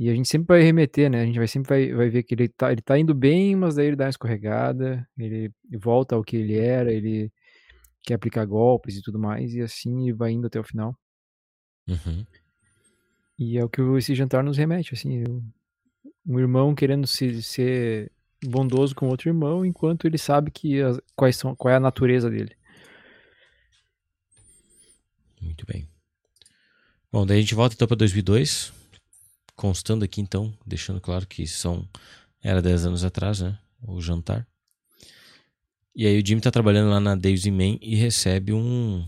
E 0.00 0.08
a 0.08 0.14
gente 0.14 0.30
sempre 0.30 0.46
vai 0.56 0.62
remeter, 0.62 1.10
né? 1.10 1.20
A 1.20 1.26
gente 1.26 1.36
vai 1.36 1.46
sempre 1.46 1.68
vai, 1.68 1.92
vai 1.94 2.08
ver 2.08 2.22
que 2.22 2.34
ele 2.34 2.48
tá, 2.48 2.72
ele 2.72 2.80
tá 2.80 2.98
indo 2.98 3.12
bem, 3.14 3.54
mas 3.54 3.74
daí 3.74 3.88
ele 3.88 3.96
dá 3.96 4.04
uma 4.04 4.10
escorregada, 4.10 5.06
ele 5.18 5.52
volta 5.78 6.14
ao 6.14 6.24
que 6.24 6.38
ele 6.38 6.56
era, 6.56 6.90
ele 6.90 7.30
quer 8.02 8.14
aplicar 8.14 8.46
golpes 8.46 8.96
e 8.96 9.02
tudo 9.02 9.18
mais, 9.18 9.52
e 9.52 9.60
assim 9.60 10.10
vai 10.14 10.32
indo 10.32 10.46
até 10.46 10.58
o 10.58 10.64
final. 10.64 10.98
uhum. 11.86 12.24
E 13.38 13.58
é 13.58 13.64
o 13.64 13.68
que 13.68 13.82
esse 13.98 14.14
jantar 14.14 14.42
nos 14.42 14.56
remete, 14.56 14.94
assim, 14.94 15.22
um 16.26 16.38
irmão 16.40 16.74
querendo 16.74 17.06
se, 17.06 17.42
ser 17.42 18.10
bondoso 18.42 18.94
com 18.94 19.06
outro 19.08 19.28
irmão, 19.28 19.66
enquanto 19.66 20.06
ele 20.06 20.16
sabe 20.16 20.50
que 20.50 20.80
as- 20.80 20.98
quais 21.14 21.36
são, 21.36 21.54
qual 21.54 21.72
é 21.74 21.76
a 21.76 21.80
natureza 21.80 22.30
dele. 22.30 22.56
Muito 25.42 25.66
bem. 25.66 25.86
Bom, 27.12 27.26
daí 27.26 27.36
a 27.36 27.40
gente 27.42 27.54
volta 27.54 27.74
então 27.74 27.86
para 27.86 27.98
2002, 27.98 28.72
constando 29.60 30.02
aqui 30.06 30.22
então, 30.22 30.56
deixando 30.66 30.98
claro 31.02 31.26
que 31.26 31.46
são 31.46 31.86
era 32.42 32.62
10 32.62 32.86
anos 32.86 33.04
atrás, 33.04 33.40
né? 33.40 33.58
O 33.82 34.00
jantar. 34.00 34.46
E 35.94 36.06
aí 36.06 36.18
o 36.18 36.26
Jimmy 36.26 36.40
tá 36.40 36.50
trabalhando 36.50 36.88
lá 36.88 36.98
na 36.98 37.14
Daisy 37.14 37.50
Man 37.50 37.76
e 37.82 37.94
recebe 37.94 38.54
um, 38.54 39.06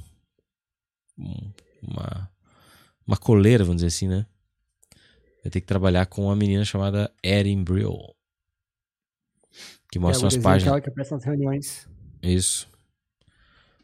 um- 1.18 1.52
uma 1.80 2.30
uma 3.06 3.16
coleira, 3.16 3.64
vamos 3.64 3.76
dizer 3.82 3.88
assim, 3.88 4.08
né? 4.08 4.26
Vai 5.42 5.50
ter 5.50 5.60
que 5.62 5.66
trabalhar 5.66 6.04
com 6.06 6.24
uma 6.26 6.36
menina 6.36 6.64
chamada 6.66 7.10
Erin 7.22 7.64
Brill. 7.64 8.14
Que 9.90 9.98
mostra 9.98 10.22
é, 10.22 10.24
umas 10.26 10.36
páginas. 10.36 10.80
que 10.82 10.88
aparece 10.90 11.12
nas 11.12 11.24
reuniões. 11.24 11.88
Isso. 12.22 12.68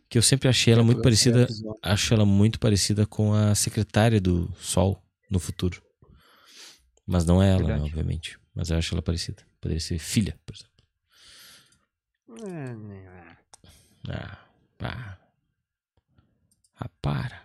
Que 0.09 0.19
eu 0.19 0.23
sempre 0.23 0.49
achei 0.49 0.73
ela 0.73 0.83
muito 0.85 1.01
parecida 1.03 1.47
acho 1.83 2.13
ela 2.15 2.25
muito 2.27 2.61
parecida 2.61 3.07
com 3.07 3.33
a 3.33 3.55
secretária 3.55 4.21
do 4.21 4.53
Sol 4.61 5.03
no 5.31 5.39
futuro. 5.39 5.83
Mas 7.09 7.25
não 7.25 7.43
é 7.43 7.53
ela, 7.53 7.61
né, 7.61 7.67
Verdade. 7.69 7.91
obviamente. 7.91 8.39
Mas 8.55 8.69
eu 8.69 8.77
acho 8.77 8.95
ela 8.95 9.01
parecida. 9.01 9.43
Poderia 9.59 9.81
ser 9.81 9.99
filha, 9.99 10.39
por 10.45 10.55
exemplo. 10.55 10.73
Ah, 14.11 14.47
pá. 14.77 15.19
Ah, 16.77 16.89
para. 17.01 17.43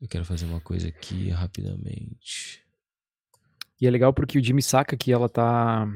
Eu 0.00 0.08
quero 0.08 0.24
fazer 0.24 0.46
uma 0.46 0.60
coisa 0.60 0.88
aqui 0.88 1.30
rapidamente. 1.30 2.60
E 3.80 3.86
é 3.86 3.90
legal 3.90 4.12
porque 4.12 4.36
o 4.36 4.44
Jimmy 4.44 4.60
saca 4.60 4.96
que 4.96 5.12
ela 5.12 5.28
tá. 5.28 5.86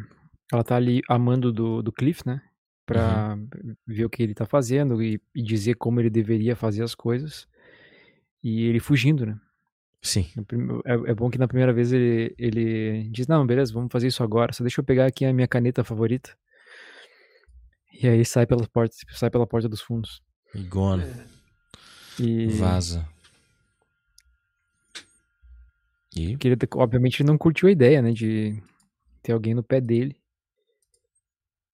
Ela 0.52 0.62
tá 0.62 0.76
ali 0.76 1.02
amando 1.08 1.52
do, 1.52 1.82
do 1.82 1.92
Cliff, 1.92 2.24
né? 2.24 2.40
Pra 2.86 3.36
ver 3.84 4.04
o 4.04 4.10
que 4.10 4.22
ele 4.22 4.32
tá 4.32 4.46
fazendo 4.46 5.02
e, 5.02 5.20
e 5.34 5.42
dizer 5.42 5.74
como 5.74 6.00
ele 6.00 6.08
deveria 6.08 6.54
fazer 6.54 6.84
as 6.84 6.94
coisas. 6.94 7.48
E 8.42 8.62
ele 8.62 8.78
fugindo, 8.78 9.26
né? 9.26 9.38
Sim. 10.00 10.26
É, 10.84 11.10
é 11.10 11.14
bom 11.14 11.28
que 11.28 11.38
na 11.38 11.48
primeira 11.48 11.72
vez 11.72 11.92
ele, 11.92 12.34
ele 12.38 13.08
diz, 13.10 13.26
não, 13.26 13.46
beleza, 13.46 13.72
vamos 13.72 13.90
fazer 13.90 14.06
isso 14.06 14.22
agora. 14.22 14.52
Só 14.52 14.62
deixa 14.62 14.80
eu 14.80 14.84
pegar 14.84 15.06
aqui 15.06 15.24
a 15.24 15.32
minha 15.32 15.48
caneta 15.48 15.84
favorita. 15.84 16.36
E 18.00 18.06
aí 18.06 18.24
sai 18.24 18.46
pela 18.46 18.66
porta, 18.68 18.94
sai 19.10 19.30
pela 19.30 19.46
porta 19.46 19.68
dos 19.68 19.80
fundos. 19.80 20.22
E 20.54 20.62
gone. 20.62 21.04
E 22.18 22.46
Vaza. 22.48 23.08
E 26.16 26.36
que 26.36 26.48
ele, 26.48 26.56
obviamente, 26.74 27.20
ele 27.20 27.28
não 27.28 27.38
curtiu 27.38 27.68
a 27.68 27.72
ideia, 27.72 28.00
né? 28.00 28.12
De 28.12 28.62
ter 29.22 29.32
alguém 29.32 29.54
no 29.54 29.62
pé 29.62 29.80
dele. 29.80 30.16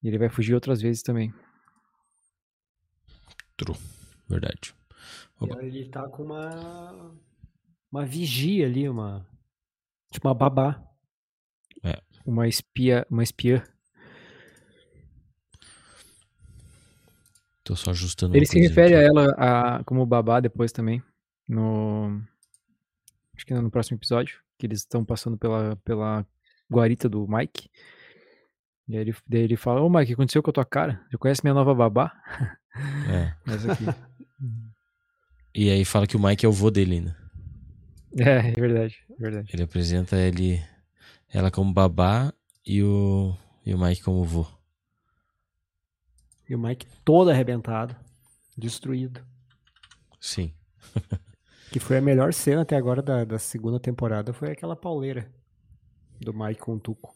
E 0.02 0.08
ele 0.08 0.18
vai 0.18 0.28
fugir 0.28 0.54
outras 0.54 0.80
vezes 0.82 1.02
também. 1.02 1.32
verdade. 4.28 4.74
E 5.40 5.52
aí 5.58 5.66
ele 5.66 5.88
tá 5.88 6.08
com 6.08 6.24
uma. 6.24 7.14
Uma 7.94 8.04
vigia 8.04 8.66
ali, 8.66 8.88
uma. 8.88 9.24
Tipo 10.10 10.26
uma 10.26 10.34
babá. 10.34 10.82
Uma 12.26 12.48
espia, 12.48 13.06
uma 13.08 13.22
espiã. 13.22 13.62
Tô 17.62 17.76
só 17.76 17.90
ajustando 17.90 18.36
Ele 18.36 18.46
se 18.46 18.58
refere 18.58 18.96
a 18.96 18.98
aqui. 18.98 19.06
ela 19.06 19.30
a, 19.38 19.84
como 19.84 20.04
babá 20.04 20.40
depois 20.40 20.72
também. 20.72 21.00
No. 21.48 22.20
Acho 23.36 23.46
que 23.46 23.54
no 23.54 23.70
próximo 23.70 23.96
episódio. 23.96 24.42
Que 24.58 24.66
eles 24.66 24.80
estão 24.80 25.04
passando 25.04 25.38
pela, 25.38 25.76
pela 25.84 26.26
guarita 26.68 27.08
do 27.08 27.28
Mike. 27.28 27.70
E 28.88 28.96
aí 28.96 29.02
ele, 29.02 29.14
daí 29.24 29.42
ele 29.42 29.56
fala, 29.56 29.82
ô 29.82 29.88
Mike, 29.88 30.14
aconteceu 30.14 30.42
com 30.42 30.50
a 30.50 30.52
tua 30.52 30.64
cara? 30.64 31.00
Você 31.08 31.16
conhece 31.16 31.42
minha 31.44 31.54
nova 31.54 31.72
babá? 31.72 32.12
É. 33.08 33.36
Essa 33.54 33.72
aqui. 33.72 33.84
E 35.56 35.70
aí 35.70 35.84
fala 35.84 36.04
que 36.04 36.16
o 36.16 36.20
Mike 36.20 36.44
é 36.44 36.48
o 36.48 36.52
vô 36.52 36.68
dele 36.68 36.96
ainda. 36.96 37.23
é, 38.18 38.50
é 38.50 38.52
verdade, 38.52 38.96
é 39.10 39.20
verdade. 39.20 39.50
Ele 39.52 39.62
apresenta 39.62 40.16
ele, 40.16 40.62
ela 41.32 41.50
como 41.50 41.72
babá 41.72 42.32
e 42.66 42.82
o, 42.82 43.36
e 43.64 43.74
o 43.74 43.78
Mike 43.78 44.02
como 44.02 44.24
vô. 44.24 44.46
E 46.48 46.54
o 46.54 46.58
Mike 46.58 46.86
todo 47.04 47.30
arrebentado. 47.30 47.96
Destruído. 48.56 49.24
Sim. 50.20 50.54
Que 51.72 51.80
foi 51.80 51.96
a 51.98 52.00
melhor 52.00 52.32
cena 52.32 52.62
até 52.62 52.76
agora 52.76 53.02
da, 53.02 53.24
da 53.24 53.36
segunda 53.36 53.80
temporada. 53.80 54.32
Foi 54.32 54.48
aquela 54.48 54.76
pauleira. 54.76 55.28
Do 56.20 56.32
Mike 56.32 56.60
com 56.60 56.74
o 56.76 56.78
Tuco. 56.78 57.12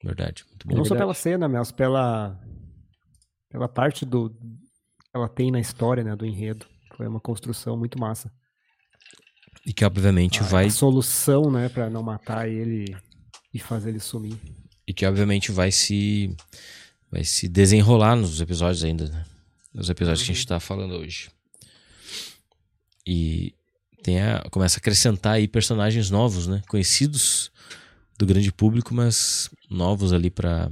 Verdade. 0.00 0.44
Muito 0.48 0.68
bom. 0.68 0.76
não 0.76 0.84
só 0.84 0.90
verdade. 0.90 1.00
pela 1.00 1.14
cena, 1.14 1.48
mas 1.48 1.72
pela. 1.72 2.40
Pela 3.48 3.68
parte 3.68 4.06
do. 4.06 4.32
Ela 5.12 5.28
tem 5.28 5.50
na 5.50 5.58
história, 5.58 6.04
né? 6.04 6.14
Do 6.14 6.24
enredo. 6.24 6.66
Foi 6.96 7.04
uma 7.08 7.18
construção 7.18 7.76
muito 7.76 7.98
massa. 7.98 8.32
E 9.64 9.72
que 9.72 9.84
obviamente 9.84 10.40
a, 10.40 10.42
vai. 10.42 10.66
a 10.66 10.70
solução, 10.70 11.50
né, 11.50 11.68
pra 11.68 11.90
não 11.90 12.02
matar 12.02 12.48
ele 12.48 12.96
e 13.52 13.58
fazer 13.58 13.90
ele 13.90 14.00
sumir. 14.00 14.38
E 14.86 14.92
que 14.92 15.06
obviamente 15.06 15.52
vai 15.52 15.70
se. 15.70 16.34
Vai 17.10 17.24
se 17.24 17.48
desenrolar 17.48 18.14
nos 18.14 18.40
episódios 18.40 18.84
ainda, 18.84 19.08
né? 19.08 19.24
Nos 19.74 19.90
episódios 19.90 20.24
que 20.24 20.30
a 20.30 20.34
gente 20.34 20.46
tá 20.46 20.60
falando 20.60 20.94
hoje. 20.94 21.28
E 23.06 23.54
tem 24.02 24.20
a, 24.20 24.44
começa 24.50 24.78
a 24.78 24.80
acrescentar 24.80 25.34
aí 25.34 25.48
personagens 25.48 26.10
novos, 26.10 26.46
né? 26.46 26.62
Conhecidos 26.68 27.50
do 28.18 28.26
grande 28.26 28.52
público, 28.52 28.94
mas 28.94 29.50
novos 29.68 30.12
ali 30.12 30.30
pra. 30.30 30.70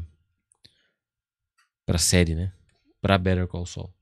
pra 1.84 1.98
série, 1.98 2.34
né? 2.34 2.52
Pra 3.00 3.18
Better 3.18 3.46
Call 3.46 3.66
Saul. 3.66 3.92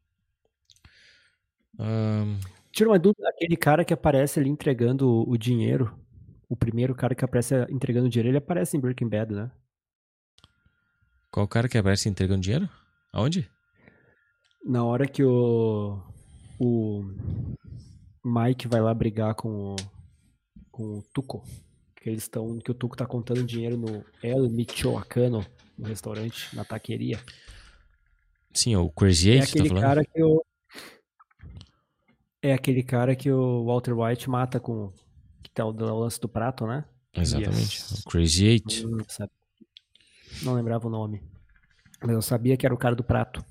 Ahn, 1.79 2.39
Tira 2.77 2.91
uma 2.91 2.99
dúvida, 2.99 3.27
aquele 3.31 3.57
cara 3.57 3.87
que 3.87 3.95
aparece 3.95 4.39
ali 4.39 4.51
entregando 4.51 5.27
o, 5.27 5.39
dinheiro, 5.39 5.99
o 6.47 6.55
primeiro 6.55 6.95
cara 6.95 7.15
que 7.15 7.25
aparece 7.25 7.55
entregando 7.71 8.05
o 8.05 8.11
dinheiro, 8.11 8.29
ele 8.29 8.37
aparece 8.37 8.77
em 8.77 8.81
Breaking 8.81 9.09
Bad, 9.09 9.33
né? 9.33 9.51
qual 11.31 11.47
o 11.47 11.49
cara 11.49 11.71
que 11.71 11.79
aparece 11.79 12.07
entregando 12.07 12.43
dinheiro? 12.43 12.69
Aonde? 13.15 13.51
Na 14.63 14.85
hora 14.85 15.09
que 15.09 15.25
o, 15.25 16.03
o 16.61 17.03
Mike 18.23 18.69
vai 18.69 18.83
lá 18.83 18.93
brigar 18.93 19.35
com 19.35 19.73
o, 19.73 19.77
com 20.71 20.99
o 20.99 21.03
Tuco, 21.15 21.47
que 21.95 22.11
eles 22.11 22.25
estão, 22.25 22.59
que 22.59 22.71
o 22.71 22.75
Tuco 22.75 22.95
tá 22.95 23.07
contando 23.07 23.43
dinheiro 23.43 23.79
no 23.79 24.05
El 24.23 24.51
Michoacano, 24.51 25.43
no 25.79 25.87
restaurante, 25.87 26.55
na 26.55 26.63
taqueria. 26.63 27.19
Sim, 28.53 28.77
o 28.77 28.91
Crazy 28.91 29.31
É 29.31 29.39
tá 29.39 29.45
aquele 29.45 29.69
falando? 29.71 29.83
cara 29.83 30.05
que 30.05 30.23
o 30.23 30.45
é 32.43 32.53
aquele 32.53 32.83
cara 32.83 33.15
que 33.17 33.31
o 33.31 33.65
Walter 33.65 33.93
White 33.93 34.29
mata 34.31 34.61
com 34.61 34.93
que 35.43 35.51
tá 35.51 35.65
o 35.65 35.73
do 35.73 35.85
lance 35.99 36.21
do 36.21 36.29
prato, 36.29 36.67
né? 36.67 36.85
Exatamente. 37.15 37.77
Yes. 37.79 38.01
O 38.01 38.05
Crazy 38.05 38.45
Eight. 38.45 38.85
Não 40.43 40.55
lembrava 40.55 40.87
o 40.87 40.91
nome. 40.91 41.23
Mas 42.01 42.11
eu 42.11 42.21
sabia 42.23 42.57
que 42.57 42.67
era 42.67 42.75
o 42.75 42.79
cara 42.79 42.95
do 42.95 43.03
prato. 43.03 43.45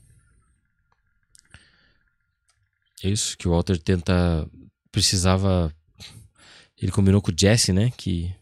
Isso, 3.04 3.38
que 3.38 3.48
o 3.48 3.52
Walter 3.52 3.78
tenta. 3.78 4.48
Precisava. 4.92 5.74
Ele 6.80 6.92
combinou 6.92 7.22
com 7.22 7.32
o 7.32 7.36
Jesse, 7.38 7.74
né? 7.74 7.92
Que 7.98 8.34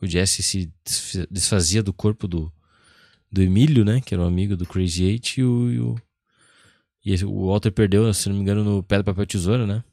o 0.00 0.06
Jesse 0.06 0.42
se 0.42 0.72
desf- 0.84 1.26
desfazia 1.30 1.82
do 1.82 1.92
corpo 1.92 2.26
do, 2.26 2.52
do 3.30 3.42
Emílio, 3.42 3.84
né? 3.84 4.00
Que 4.00 4.14
era 4.14 4.22
um 4.22 4.26
amigo 4.26 4.56
do 4.56 4.66
Crazy 4.66 5.04
Eight. 5.04 5.40
E 5.40 5.44
o, 5.44 5.70
e 5.70 5.80
o, 5.80 5.94
e 7.06 7.24
o 7.24 7.46
Walter 7.46 7.70
perdeu, 7.70 8.12
se 8.12 8.28
não 8.28 8.34
me 8.34 8.42
engano, 8.42 8.64
no 8.64 8.82
Pedra, 8.82 9.04
Papel, 9.04 9.26
Tesoura, 9.26 9.64
né? 9.64 9.84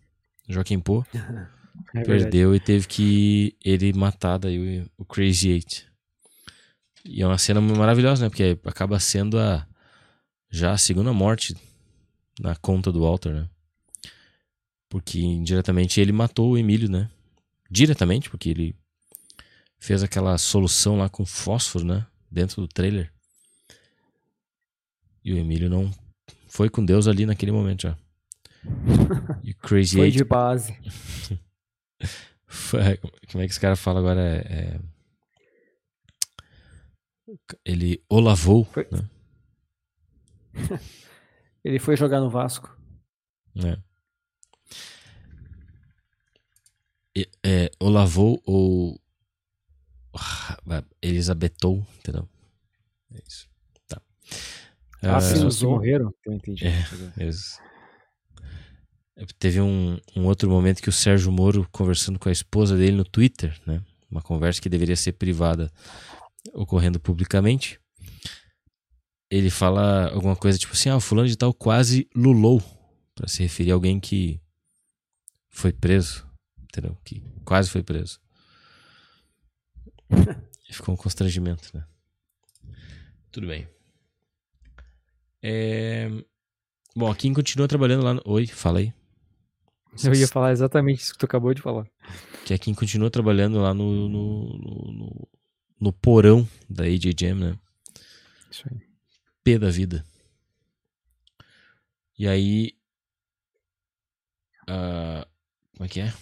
Joaquim 0.50 0.80
Pô. 0.80 1.06
É 1.96 2.04
perdeu 2.04 2.56
e 2.56 2.60
teve 2.60 2.88
que 2.88 3.56
ele 3.66 3.94
matar 3.94 4.38
daí 4.38 4.82
o, 4.82 4.92
o 5.00 5.06
Crazy 5.06 5.50
Eight. 5.50 5.88
E 7.04 7.22
é 7.22 7.28
uma 7.28 7.38
cena 7.40 7.60
maravilhosa, 7.60 8.24
né? 8.24 8.30
Porque 8.30 8.60
acaba 8.64 9.00
sendo 9.00 9.40
a 9.40 9.68
já 10.52 10.72
a 10.72 10.78
segunda 10.78 11.12
morte 11.12 11.56
na 12.40 12.56
conta 12.56 12.92
do 12.92 13.02
Walter, 13.02 13.34
né? 13.34 13.50
Porque 14.88 15.20
indiretamente 15.20 16.00
ele 16.00 16.12
matou 16.12 16.52
o 16.52 16.58
Emílio, 16.60 16.90
né? 16.90 17.10
Diretamente, 17.72 18.30
porque 18.30 18.50
ele 18.50 18.76
fez 19.80 20.04
aquela 20.04 20.38
solução 20.38 20.98
lá 20.98 21.10
com 21.10 21.26
fósforo, 21.26 21.86
né? 21.86 22.06
Dentro 22.30 22.62
do 22.62 22.68
trailer. 22.68 23.12
E 25.24 25.34
o 25.34 25.38
Emílio 25.38 25.72
não 25.72 25.92
foi 26.54 26.70
com 26.70 26.86
Deus 26.86 27.08
ali 27.08 27.26
naquele 27.26 27.52
momento 27.52 27.82
já. 27.82 27.98
E 29.44 29.56
Crazy 29.56 29.98
Foi 29.98 30.06
Eight 30.06 30.18
de 30.18 30.24
base. 30.24 30.78
Como 33.32 33.42
é 33.42 33.48
que 33.48 33.52
esse 33.52 33.60
cara 33.60 33.76
fala 33.76 34.00
agora? 34.00 34.22
É, 34.22 34.80
é- 37.28 37.36
Ele 37.66 38.04
o 38.08 38.20
lavou, 38.20 38.66
Foi- 38.66 38.88
né? 38.92 39.10
Ele 41.66 41.80
foi 41.80 41.98
jogar 41.98 42.20
no 42.20 42.30
Vasco. 42.30 42.78
É. 43.56 43.80
É, 47.44 47.72
o 47.80 47.90
lavou 47.90 48.42
ou 48.46 49.02
ah, 50.14 50.84
Elisabetou, 51.02 51.86
entendeu? 51.98 52.30
É 53.14 53.20
isso. 53.28 53.53
Ah, 55.04 55.20
sim. 55.20 55.46
Usou. 55.46 55.72
morreram, 55.72 56.14
eu 56.26 56.34
entendi. 56.34 56.66
É. 56.66 57.28
Isso. 57.28 57.60
Teve 59.38 59.62
um, 59.62 59.98
um 60.16 60.26
outro 60.26 60.50
momento 60.50 60.82
que 60.82 60.90
o 60.90 60.94
Sérgio 60.94 61.32
Moro 61.32 61.68
conversando 61.72 62.18
com 62.18 62.30
a 62.30 62.32
esposa 62.32 62.76
dele 62.76 62.98
no 62.98 63.04
Twitter, 63.04 63.60
né? 63.66 63.82
Uma 64.10 64.22
conversa 64.22 64.62
que 64.62 64.70
deveria 64.70 64.96
ser 64.96 65.14
privada, 65.14 65.72
ocorrendo 66.54 67.00
publicamente. 67.00 67.80
Ele 69.30 69.50
fala 69.50 70.10
alguma 70.10 70.36
coisa 70.36 70.58
tipo 70.58 70.74
assim: 70.74 70.90
ah, 70.90 70.98
o 70.98 71.02
fulano 71.02 71.28
de 71.28 71.38
tal 71.38 71.54
quase 71.54 72.08
lulou, 72.16 72.62
Pra 73.16 73.28
se 73.28 73.44
referir 73.44 73.72
a 73.72 73.76
alguém 73.76 74.00
que 74.00 74.42
foi 75.50 75.72
preso, 75.72 76.28
entendeu? 76.64 76.98
Que 77.04 77.22
quase 77.46 77.70
foi 77.70 77.84
preso. 77.84 78.20
Ficou 80.72 80.96
um 80.96 80.98
constrangimento, 80.98 81.70
né? 81.76 81.86
Tudo 83.32 83.46
bem. 83.46 83.68
É... 85.44 86.10
Bom, 86.96 87.12
a 87.12 87.16
Kim 87.16 87.34
continua 87.34 87.68
trabalhando 87.68 88.04
lá 88.04 88.14
no... 88.14 88.22
Oi, 88.26 88.48
fala 88.48 88.80
aí. 88.80 88.94
Eu 90.04 90.14
ia 90.16 90.28
falar 90.28 90.52
exatamente 90.52 91.02
isso 91.02 91.14
que 91.14 91.20
tu 91.20 91.26
acabou 91.26 91.54
de 91.54 91.62
falar. 91.62 91.86
Que 92.46 92.54
a 92.54 92.58
Kim 92.58 92.74
continua 92.74 93.12
trabalhando 93.12 93.60
lá 93.60 93.74
no, 93.74 94.10
no, 94.10 94.58
no, 94.58 95.28
no- 95.80 95.94
porão 95.94 96.48
da 96.70 96.86
AJ 96.86 97.14
Jam, 97.20 97.36
né? 97.36 97.60
Isso 98.50 98.64
aí. 98.72 98.82
P 99.44 99.60
da 99.60 99.70
vida. 99.70 100.04
E 102.18 102.28
aí. 102.28 102.72
ah, 104.68 105.28
como 105.76 105.86
é 105.86 105.90
que 105.90 106.00
é? 106.00 106.14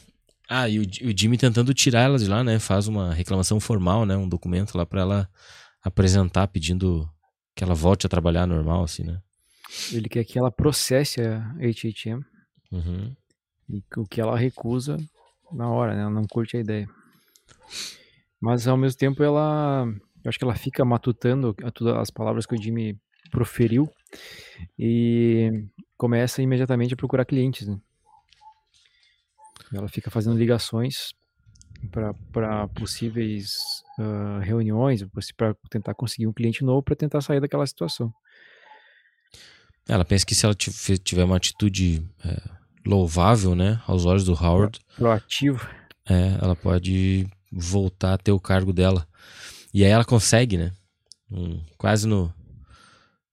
Ah, 0.49 0.67
e 0.67 0.79
o, 0.79 0.81
o 0.81 1.17
Jimmy 1.17 1.37
tentando 1.37 1.73
tirar 1.73 2.01
ela 2.01 2.17
de 2.17 2.27
lá, 2.27 2.43
né? 2.43 2.59
Faz 2.59 2.87
uma 2.87 3.13
reclamação 3.13 3.59
formal, 3.59 4.05
né? 4.05 4.17
Um 4.17 4.27
documento 4.27 4.77
lá 4.77 4.85
pra 4.85 5.01
ela 5.01 5.29
apresentar 5.81 6.47
pedindo 6.47 7.09
que 7.55 7.63
ela 7.63 7.73
volte 7.73 8.05
a 8.05 8.09
trabalhar 8.09 8.45
normal, 8.45 8.83
assim, 8.83 9.03
né? 9.03 9.21
Ele 9.91 10.09
quer 10.09 10.23
que 10.25 10.37
ela 10.37 10.51
processe 10.51 11.21
a 11.21 11.39
HHM 11.59 12.23
Uhum. 12.71 13.13
e 13.69 13.83
o 13.97 14.05
que 14.05 14.21
ela 14.21 14.37
recusa 14.37 14.97
na 15.51 15.69
hora, 15.69 15.93
né? 15.93 16.01
Ela 16.01 16.09
não 16.09 16.25
curte 16.25 16.57
a 16.57 16.59
ideia. 16.59 16.87
Mas 18.39 18.67
ao 18.67 18.77
mesmo 18.77 18.97
tempo 18.97 19.23
ela. 19.23 19.85
Eu 20.23 20.29
acho 20.29 20.37
que 20.37 20.43
ela 20.45 20.55
fica 20.55 20.85
matutando 20.85 21.55
as 21.99 22.11
palavras 22.11 22.45
que 22.45 22.53
o 22.53 22.61
Jimmy 22.61 22.95
proferiu 23.31 23.89
e 24.77 25.65
começa 25.97 26.41
imediatamente 26.41 26.93
a 26.93 26.97
procurar 26.97 27.25
clientes, 27.25 27.67
né? 27.67 27.79
Ela 29.73 29.87
fica 29.87 30.11
fazendo 30.11 30.37
ligações 30.37 31.11
para 32.31 32.67
possíveis 32.69 33.57
ah, 33.99 34.39
reuniões, 34.43 35.03
para 35.35 35.55
tentar 35.69 35.93
conseguir 35.93 36.27
um 36.27 36.33
cliente 36.33 36.63
novo 36.63 36.81
para 36.83 36.95
tentar 36.95 37.21
sair 37.21 37.39
daquela 37.39 37.65
situação. 37.65 38.13
Ela 39.87 40.05
pensa 40.05 40.25
que 40.25 40.35
se 40.35 40.45
ela 40.45 40.53
tive- 40.55 40.97
tiver 40.99 41.23
uma 41.23 41.37
atitude 41.37 42.03
é, 42.23 42.41
louvável, 42.85 43.55
né? 43.55 43.81
Aos 43.87 44.05
olhos 44.05 44.23
do 44.23 44.33
Howard, 44.33 44.79
Proativo. 44.95 45.67
É, 46.07 46.37
ela 46.41 46.55
pode 46.55 47.27
voltar 47.51 48.13
a 48.13 48.17
ter 48.17 48.31
o 48.31 48.39
cargo 48.39 48.71
dela. 48.71 49.07
E 49.73 49.83
aí 49.83 49.91
ela 49.91 50.05
consegue, 50.05 50.57
né? 50.57 50.71
Um- 51.31 51.61
quase 51.77 52.07
no, 52.07 52.33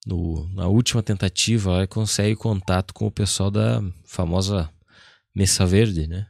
no- 0.06 0.48
na 0.54 0.66
última 0.68 1.02
tentativa, 1.02 1.70
ela 1.72 1.86
consegue 1.86 2.34
contato 2.34 2.94
com 2.94 3.06
o 3.06 3.10
pessoal 3.10 3.50
da 3.50 3.82
famosa 4.06 4.70
Mesa 5.34 5.66
Verde, 5.66 6.06
né? 6.06 6.26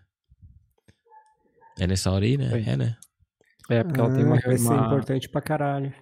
É 1.79 1.87
nessa 1.87 2.11
hora 2.11 2.25
aí, 2.25 2.37
né? 2.37 2.51
Foi. 2.51 2.63
É, 2.63 2.77
né? 2.77 2.97
É, 3.71 3.85
porque 3.85 4.01
ela 4.01 4.11
tem 4.13 4.25
uma, 4.25 4.37
Ah, 4.37 4.41
vai 4.47 4.59
ser 4.59 4.67
uma- 4.69 4.87
importante 4.87 5.29
pra 5.29 5.41
caralho. 5.41 5.93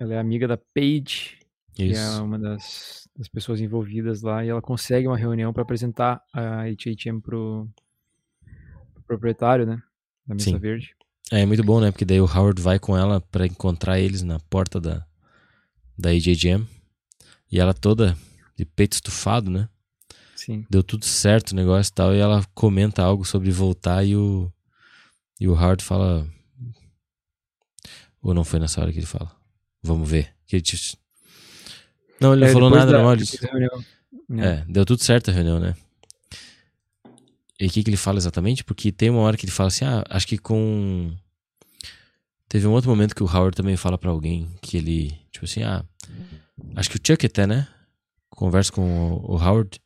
Ela 0.00 0.14
é 0.14 0.18
amiga 0.18 0.46
da 0.46 0.56
Paige, 0.56 1.38
que 1.72 1.82
é 1.84 1.86
Isso. 1.86 2.22
uma 2.22 2.38
das, 2.38 3.08
das 3.16 3.28
pessoas 3.28 3.60
envolvidas 3.60 4.22
lá, 4.22 4.44
e 4.44 4.48
ela 4.48 4.60
consegue 4.60 5.06
uma 5.06 5.16
reunião 5.16 5.52
para 5.52 5.62
apresentar 5.62 6.22
a 6.32 6.64
HHM 6.66 7.20
pro, 7.20 7.68
pro 8.92 9.02
proprietário, 9.06 9.64
né? 9.66 9.82
Da 10.26 10.34
Mesa 10.34 10.50
Sim. 10.50 10.58
Verde. 10.58 10.94
É, 11.32 11.40
é 11.40 11.46
muito 11.46 11.64
bom, 11.64 11.80
né? 11.80 11.90
Porque 11.90 12.04
daí 12.04 12.20
o 12.20 12.26
Howard 12.26 12.60
vai 12.60 12.78
com 12.78 12.96
ela 12.96 13.20
pra 13.20 13.46
encontrar 13.46 13.98
eles 13.98 14.22
na 14.22 14.38
porta 14.50 14.78
da, 14.80 15.06
da 15.98 16.10
AJ 16.10 16.34
Jam. 16.34 16.66
E 17.50 17.58
ela 17.58 17.72
toda 17.72 18.16
de 18.56 18.64
peito 18.64 18.92
estufado, 18.92 19.50
né? 19.50 19.68
Sim. 20.36 20.66
deu 20.68 20.82
tudo 20.82 21.06
certo 21.06 21.52
o 21.52 21.54
negócio 21.54 21.90
e 21.90 21.94
tal, 21.94 22.14
e 22.14 22.18
ela 22.18 22.44
comenta 22.54 23.02
algo 23.02 23.24
sobre 23.24 23.50
voltar 23.50 24.04
e 24.04 24.14
o, 24.14 24.52
e 25.40 25.48
o 25.48 25.52
Howard 25.54 25.82
fala. 25.84 26.26
Ou 28.22 28.32
não 28.34 28.44
foi 28.44 28.58
nessa 28.58 28.80
hora 28.80 28.92
que 28.92 28.98
ele 28.98 29.06
fala? 29.06 29.30
Vamos 29.82 30.08
ver. 30.08 30.34
Que 30.46 30.56
ele 30.56 30.62
disse- 30.62 30.96
Não, 32.20 32.32
ele 32.32 32.42
não 32.42 32.48
É, 32.48 32.52
falou 32.52 32.70
nada, 32.70 32.92
da- 32.92 33.02
não. 33.02 33.12
Ele 33.12 33.24
né? 34.28 34.46
É, 34.60 34.64
deu 34.72 34.84
tudo 34.86 35.02
certo 35.02 35.30
a 35.30 35.34
reunião, 35.34 35.60
né? 35.60 35.74
E 37.60 37.66
o 37.66 37.70
que, 37.70 37.82
que 37.84 37.90
ele 37.90 37.96
fala 37.96 38.18
exatamente? 38.18 38.64
Porque 38.64 38.90
tem 38.90 39.10
uma 39.10 39.20
hora 39.20 39.36
que 39.36 39.44
ele 39.44 39.52
fala 39.52 39.68
assim, 39.68 39.84
ah, 39.84 40.02
acho 40.08 40.26
que 40.26 40.38
com... 40.38 41.14
Teve 42.48 42.66
um 42.66 42.72
outro 42.72 42.88
momento 42.90 43.14
que 43.14 43.22
o 43.22 43.26
Howard 43.26 43.56
também 43.56 43.76
fala 43.76 43.98
pra 43.98 44.10
alguém 44.10 44.48
que 44.62 44.76
ele, 44.76 45.10
tipo 45.30 45.44
assim, 45.44 45.62
ah, 45.62 45.84
acho 46.76 46.88
que 46.90 46.96
o 46.96 47.00
Chuck 47.04 47.26
até, 47.26 47.46
né? 47.46 47.66
Conversa 48.30 48.72
com 48.72 49.14
o 49.14 49.36
Howard, 49.36 49.80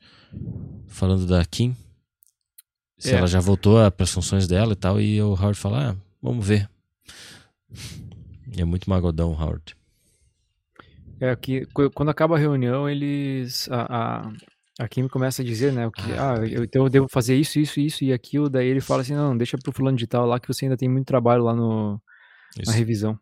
falando 0.86 1.26
da 1.26 1.44
Kim, 1.44 1.74
se 2.98 3.10
É. 3.14 3.18
ela 3.18 3.26
já 3.26 3.40
voltou 3.40 3.78
para 3.92 4.04
as 4.04 4.10
funções 4.12 4.46
dela 4.48 4.72
e 4.72 4.76
tal, 4.76 5.00
e 5.00 5.20
o 5.22 5.28
Howard 5.34 5.54
fala, 5.58 5.90
ah, 5.90 5.96
vamos 6.22 6.46
ver. 6.46 6.68
E 8.56 8.60
é 8.60 8.64
muito 8.64 8.88
magodão 8.88 9.32
Howard. 9.32 9.76
É 11.20 11.34
que 11.36 11.66
qu- 11.66 11.90
quando 11.90 12.10
acaba 12.10 12.36
a 12.36 12.38
reunião, 12.38 12.88
eles. 12.88 13.68
A, 13.70 14.22
a, 14.22 14.32
a 14.84 14.88
Kim 14.88 15.08
começa 15.08 15.42
a 15.42 15.44
dizer, 15.44 15.72
né? 15.72 15.86
O 15.86 15.90
que, 15.90 16.02
ah, 16.12 16.36
eu, 16.48 16.62
então 16.64 16.84
eu 16.84 16.88
devo 16.88 17.08
fazer 17.10 17.34
isso, 17.36 17.58
isso, 17.58 17.80
isso 17.80 18.04
e 18.04 18.12
aquilo. 18.12 18.48
Daí 18.48 18.68
ele 18.68 18.80
fala 18.80 19.02
assim: 19.02 19.14
não, 19.14 19.36
deixa 19.36 19.58
pro 19.58 19.72
fulano 19.72 19.96
de 19.96 20.06
tal 20.06 20.24
lá 20.26 20.38
que 20.38 20.46
você 20.48 20.64
ainda 20.64 20.76
tem 20.76 20.88
muito 20.88 21.06
trabalho 21.06 21.42
lá 21.42 21.54
no, 21.54 22.00
Isso. 22.58 22.70
na 22.70 22.76
revisão. 22.76 23.18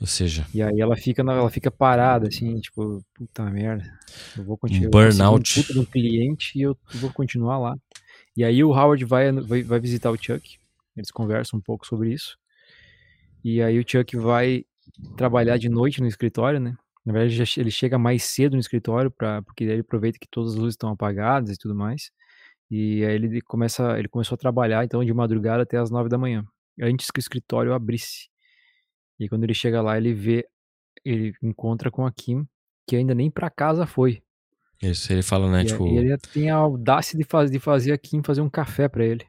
Ou 0.00 0.06
seja, 0.06 0.44
E 0.52 0.60
aí 0.60 0.80
ela 0.80 0.96
fica, 0.96 1.22
ela 1.22 1.48
fica 1.50 1.70
parada, 1.70 2.26
assim, 2.26 2.58
tipo, 2.60 3.04
puta 3.14 3.44
merda. 3.44 3.84
Eu 4.36 4.42
vou 4.42 4.58
continuar. 4.58 4.88
Um 4.88 4.90
burnout. 4.90 5.66
Um 5.76 5.82
um 5.82 5.84
cliente 5.84 6.58
e 6.58 6.62
eu 6.62 6.76
vou 6.94 7.12
continuar 7.12 7.58
lá. 7.58 7.76
E 8.36 8.44
aí 8.44 8.64
o 8.64 8.70
Howard 8.70 9.04
vai, 9.04 9.30
vai, 9.32 9.62
vai 9.62 9.80
visitar 9.80 10.10
o 10.10 10.16
Chuck. 10.16 10.58
Eles 10.96 11.10
conversam 11.10 11.58
um 11.58 11.62
pouco 11.62 11.86
sobre 11.86 12.12
isso. 12.12 12.36
E 13.44 13.62
aí 13.62 13.78
o 13.78 13.84
Chuck 13.86 14.16
vai 14.16 14.64
trabalhar 15.16 15.58
de 15.58 15.68
noite 15.68 16.00
no 16.00 16.06
escritório, 16.06 16.60
né? 16.60 16.76
Na 17.04 17.12
verdade, 17.12 17.60
ele 17.60 17.70
chega 17.70 17.98
mais 17.98 18.22
cedo 18.22 18.54
no 18.54 18.60
escritório, 18.60 19.10
pra, 19.10 19.42
porque 19.42 19.64
ele 19.64 19.80
aproveita 19.80 20.18
que 20.18 20.28
todas 20.30 20.52
as 20.52 20.58
luzes 20.58 20.74
estão 20.74 20.90
apagadas 20.90 21.50
e 21.50 21.58
tudo 21.58 21.74
mais. 21.74 22.10
E 22.70 23.04
aí 23.04 23.14
ele 23.14 23.40
começa, 23.42 23.98
ele 23.98 24.08
começou 24.08 24.36
a 24.36 24.38
trabalhar, 24.38 24.84
então, 24.84 25.04
de 25.04 25.12
madrugada 25.12 25.62
até 25.62 25.76
as 25.78 25.90
nove 25.90 26.08
da 26.08 26.16
manhã, 26.16 26.44
antes 26.80 27.10
que 27.10 27.18
o 27.18 27.20
escritório 27.20 27.74
abrisse. 27.74 28.28
E 29.18 29.28
quando 29.28 29.44
ele 29.44 29.54
chega 29.54 29.82
lá, 29.82 29.96
ele 29.96 30.14
vê, 30.14 30.46
ele 31.04 31.34
encontra 31.42 31.90
com 31.90 32.06
a 32.06 32.12
Kim, 32.12 32.46
que 32.86 32.96
ainda 32.96 33.14
nem 33.14 33.30
pra 33.30 33.50
casa 33.50 33.86
foi. 33.86 34.22
Isso 34.90 35.12
ele 35.12 35.22
fala, 35.22 35.50
né? 35.50 35.62
E, 35.62 35.66
tipo, 35.66 35.86
ele 35.86 36.16
tem 36.18 36.50
a 36.50 36.56
audácia 36.56 37.16
de, 37.16 37.24
faz, 37.24 37.50
de 37.50 37.58
fazer 37.58 37.92
a 37.92 37.98
Kim 37.98 38.22
fazer 38.22 38.40
um 38.40 38.50
café 38.50 38.88
pra 38.88 39.04
ele. 39.04 39.24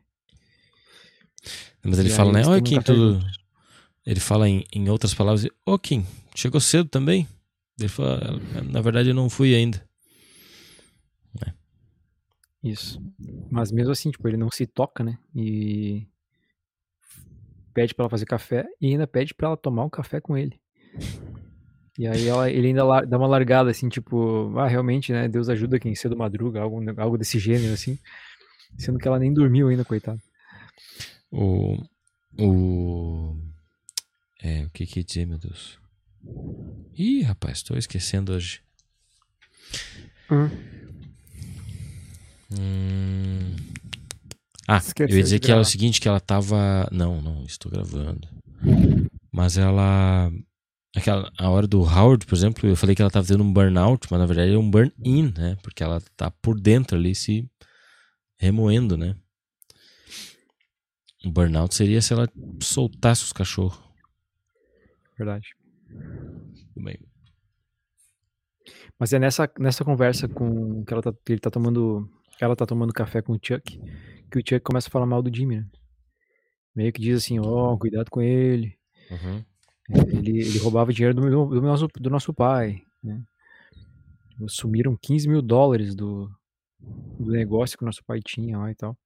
mas 1.84 2.00
ele 2.00 2.10
e 2.10 2.12
fala, 2.12 2.32
né? 2.32 2.44
tomam 2.44 2.62
Kim, 2.62 2.82
tudo. 2.82 3.26
Ele 4.06 4.20
fala 4.20 4.50
em, 4.50 4.66
em 4.74 4.90
outras 4.90 5.14
palavras, 5.14 5.48
ô 5.66 5.78
Kim, 5.78 6.06
chegou 6.36 6.60
cedo 6.60 6.90
também? 6.90 7.28
Ele 7.80 7.88
fala, 7.88 8.40
na 8.70 8.82
verdade 8.82 9.10
eu 9.10 9.16
não 9.16 9.30
fui 9.30 9.56
ainda. 9.56 9.82
Isso. 12.64 13.02
Mas 13.52 13.72
mesmo 13.72 13.92
assim, 13.92 14.10
tipo, 14.10 14.26
ele 14.28 14.38
não 14.38 14.50
se 14.50 14.66
toca, 14.66 15.04
né? 15.04 15.18
E 15.36 16.08
pede 17.74 17.94
pra 17.94 18.04
ela 18.04 18.10
fazer 18.10 18.26
café 18.26 18.66
e 18.80 18.88
ainda 18.88 19.06
pede 19.06 19.34
pra 19.34 19.50
ela 19.50 19.58
tomar 19.58 19.84
um 19.84 19.90
café 19.90 20.22
com 20.22 20.38
ele. 20.38 20.58
E 21.98 22.08
aí 22.08 22.28
ela, 22.28 22.50
ele 22.50 22.68
ainda 22.68 22.84
lar- 22.84 23.06
dá 23.06 23.18
uma 23.18 23.28
largada 23.28 23.70
assim, 23.70 23.88
tipo, 23.88 24.52
ah, 24.58 24.68
realmente, 24.68 25.12
né? 25.12 25.28
Deus 25.28 25.48
ajuda 25.50 25.80
quem 25.80 25.94
cedo 25.94 26.18
madruga, 26.18 26.60
algo, 26.62 26.80
algo 27.00 27.18
desse 27.18 27.38
gênero 27.38 27.74
assim. 27.74 27.98
Sendo 28.78 28.98
que 28.98 29.08
ela 29.08 29.20
nem 29.20 29.32
dormiu 29.34 29.68
ainda, 29.68 29.86
coitada. 29.86 30.20
O. 31.32 31.78
O. 32.40 33.38
É, 34.42 34.64
o 34.66 34.70
que 34.72 34.86
que 34.88 35.00
ia 35.00 35.04
dizer, 35.04 35.28
meu 35.28 35.38
Deus? 35.38 35.78
Ih, 36.98 37.22
rapaz, 37.22 37.62
tô 37.62 37.78
esquecendo 37.78 38.34
hoje. 38.34 38.62
Hum. 42.52 43.56
Ah, 44.68 44.78
Esqueceu 44.78 45.14
eu 45.14 45.18
ia 45.18 45.24
dizer 45.24 45.40
que 45.40 45.52
ela 45.52 45.62
é 45.62 45.64
o 45.64 45.66
seguinte, 45.66 46.00
que 46.00 46.08
ela 46.08 46.20
tava. 46.20 46.88
Não, 46.92 47.22
não, 47.22 47.44
estou 47.44 47.72
gravando. 47.72 48.28
Mas 49.32 49.58
ela. 49.58 50.32
Aquela, 50.96 51.32
a 51.40 51.50
hora 51.50 51.66
do 51.66 51.82
Howard, 51.82 52.26
por 52.26 52.36
exemplo, 52.36 52.70
eu 52.70 52.76
falei 52.76 52.96
que 52.96 53.02
ela 53.02 53.10
tava 53.10 53.26
tendo 53.26 53.44
um 53.44 53.52
burnout, 53.52 54.08
mas 54.12 54.20
na 54.20 54.28
verdade 54.28 54.54
é 54.54 54.58
um 54.58 54.70
burn-in, 54.70 55.34
né? 55.36 55.58
Porque 55.64 55.84
ela 55.84 56.00
tá 56.16 56.30
por 56.30 56.60
dentro 56.60 56.96
ali 56.96 57.16
se 57.16 57.50
remoendo, 58.38 58.96
né? 58.96 59.16
Um 61.26 61.32
burnout 61.32 61.74
seria 61.74 62.02
se 62.02 62.14
ela 62.14 62.30
soltasse 62.62 63.24
os 63.24 63.34
cachorros. 63.34 63.82
Verdade. 65.18 65.48
Tudo 66.74 66.84
bem. 66.86 67.00
Mas 69.00 69.14
é 69.14 69.20
nessa, 69.20 69.52
nessa 69.58 69.84
conversa 69.84 70.28
com 70.28 70.84
que 70.86 70.94
ela 70.94 71.02
tá, 71.02 71.12
que 71.26 71.34
ele 71.34 71.40
tá 71.40 71.50
tomando, 71.50 72.08
ela 72.40 72.56
tá 72.56 72.66
tomando 72.66 72.94
café 72.94 73.22
com 73.22 73.34
o 73.34 73.40
Chuck, 73.42 73.80
que 74.32 74.38
o 74.38 74.42
Chuck 74.42 74.60
começa 74.60 74.90
a 74.90 74.92
falar 74.92 75.06
mal 75.08 75.24
do 75.24 75.36
Jimmy, 75.36 75.58
né? 75.58 75.68
Meio 76.76 76.94
que 76.94 77.02
diz 77.02 77.24
assim, 77.24 77.40
ó, 77.40 77.76
cuidado 77.78 78.10
com 78.10 78.22
ele. 78.22 78.78
Uhum. 79.10 79.44
Ele, 79.90 80.40
ele 80.42 80.58
roubava 80.60 80.94
dinheiro 80.94 81.14
do, 81.14 81.46
do 81.48 81.62
nosso, 81.62 81.88
do 82.00 82.10
nosso 82.10 82.34
pai, 82.34 82.84
né? 83.04 83.22
Sumiram 84.48 84.98
15 85.00 85.28
mil 85.28 85.42
dólares 85.42 85.94
do, 85.96 86.30
do 87.20 87.32
negócio 87.32 87.78
que 87.78 87.84
o 87.84 87.86
nosso 87.86 88.04
pai 88.04 88.20
tinha 88.22 88.58
lá 88.58 88.72
e 88.72 88.76
tal. 88.76 88.98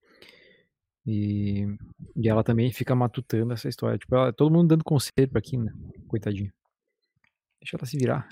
E, 1.05 1.65
e 2.15 2.27
ela 2.29 2.43
também 2.43 2.71
fica 2.71 2.95
matutando 2.95 3.53
essa 3.53 3.67
história. 3.69 3.97
Tipo, 3.97 4.15
ela- 4.15 4.33
todo 4.33 4.53
mundo 4.53 4.67
dando 4.69 4.83
conselho 4.83 5.29
pra 5.29 5.41
Kim, 5.41 5.63
né? 5.63 5.73
Coitadinha. 6.07 6.53
Deixa 7.61 7.75
ela 7.77 7.85
se 7.85 7.97
virar. 7.97 8.27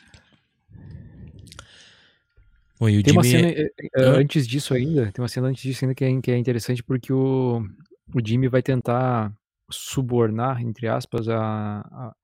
Bom, 2.79 2.87
Tem 3.01 3.13
uma 3.13 3.23
Jimmy. 3.23 3.41
cena 3.43 3.47
eh, 3.49 3.71
eh, 3.81 3.89
Hã? 3.95 4.17
antes 4.19 4.47
disso 4.47 4.73
ainda, 4.73 5.11
tem 5.11 5.21
uma 5.21 5.29
cena 5.29 5.47
antes 5.47 5.63
disso 5.63 5.85
ainda 5.85 5.95
que 5.95 6.03
é, 6.03 6.21
que 6.21 6.31
é 6.31 6.37
interessante 6.37 6.83
porque 6.83 7.11
o, 7.11 7.65
o 8.13 8.19
Jimmy 8.25 8.47
vai 8.49 8.61
tentar 8.61 9.33
subornar, 9.71 10.61
entre 10.61 10.87
aspas, 10.87 11.27
a, 11.29 11.79
a, 11.79 12.15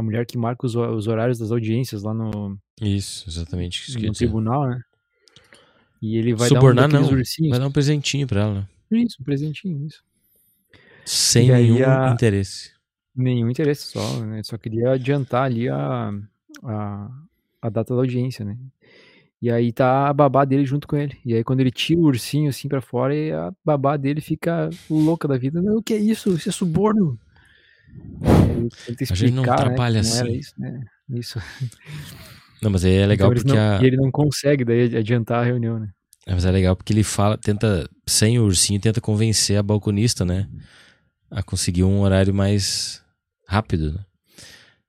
a 0.00 0.02
mulher 0.02 0.26
que 0.26 0.36
marca 0.36 0.66
os, 0.66 0.74
os 0.74 1.06
horários 1.06 1.38
das 1.38 1.52
audiências 1.52 2.02
lá 2.02 2.12
no, 2.12 2.58
Isso, 2.80 3.28
exatamente. 3.28 3.88
Isso 3.88 3.98
no 3.98 4.12
tribunal, 4.12 4.68
né? 4.68 4.80
E 6.02 6.16
ele 6.16 6.34
vai 6.34 6.48
Subornar 6.48 6.88
dar 6.88 6.98
um 6.98 7.02
não, 7.02 7.10
ursinhos. 7.10 7.50
Vai 7.50 7.60
dar 7.60 7.66
um 7.66 7.72
presentinho 7.72 8.26
pra 8.26 8.40
ela. 8.40 8.68
Isso, 8.90 9.18
um 9.20 9.24
presentinho, 9.24 9.86
isso. 9.86 10.02
Sem 11.04 11.52
aí 11.52 11.70
nenhum 11.70 11.88
a- 11.88 12.10
interesse. 12.10 12.72
Nenhum 13.14 13.50
interesse 13.50 13.86
só, 13.86 14.20
né? 14.24 14.42
Só 14.42 14.56
queria 14.56 14.92
adiantar 14.92 15.44
ali 15.44 15.68
a, 15.68 16.10
a, 16.62 17.10
a 17.60 17.68
data 17.68 17.94
da 17.94 18.00
audiência, 18.00 18.44
né? 18.44 18.56
E 19.42 19.50
aí 19.50 19.72
tá 19.72 20.08
a 20.08 20.12
babá 20.12 20.44
dele 20.44 20.64
junto 20.64 20.86
com 20.86 20.96
ele. 20.96 21.18
E 21.24 21.34
aí 21.34 21.44
quando 21.44 21.60
ele 21.60 21.70
tira 21.70 22.00
o 22.00 22.04
ursinho 22.04 22.48
assim 22.48 22.68
pra 22.68 22.80
fora, 22.80 23.14
e 23.14 23.32
a 23.32 23.52
babá 23.64 23.96
dele 23.96 24.20
fica 24.20 24.70
louca 24.88 25.26
da 25.28 25.36
vida. 25.36 25.60
Não, 25.60 25.78
o 25.78 25.82
que 25.82 25.94
é 25.94 25.98
isso? 25.98 26.34
Isso 26.34 26.48
é 26.48 26.52
suborno. 26.52 27.18
Tenta 28.86 29.04
A 29.12 29.16
gente 29.16 29.32
não 29.32 29.42
explicar, 29.44 29.68
né, 29.70 29.76
não 29.76 30.16
era 30.16 30.28
assim. 30.28 30.32
isso, 30.38 30.54
né? 30.58 30.80
Isso. 31.10 31.38
Não, 32.62 32.70
mas 32.70 32.84
aí 32.84 32.94
é 32.94 33.06
legal 33.06 33.30
Então 33.32 33.42
porque 33.42 33.56
não- 33.58 33.76
a. 33.78 33.82
E 33.82 33.86
ele 33.86 33.96
não 33.96 34.10
consegue 34.10 34.64
daí 34.64 34.94
adiantar 34.96 35.40
a 35.40 35.44
reunião, 35.44 35.78
né? 35.78 35.88
É, 36.26 36.34
Mas 36.34 36.44
é 36.44 36.50
legal 36.50 36.76
porque 36.76 36.92
ele 36.92 37.02
fala, 37.02 37.38
tenta, 37.38 37.88
sem 38.06 38.38
o 38.38 38.44
ursinho, 38.44 38.78
tenta 38.80 39.00
convencer 39.00 39.56
a 39.56 39.62
balconista, 39.62 40.24
né? 40.24 40.48
A 41.30 41.42
conseguir 41.42 41.82
um 41.84 42.00
horário 42.00 42.34
mais 42.34 43.02
rápido, 43.48 43.92
né? 43.94 44.04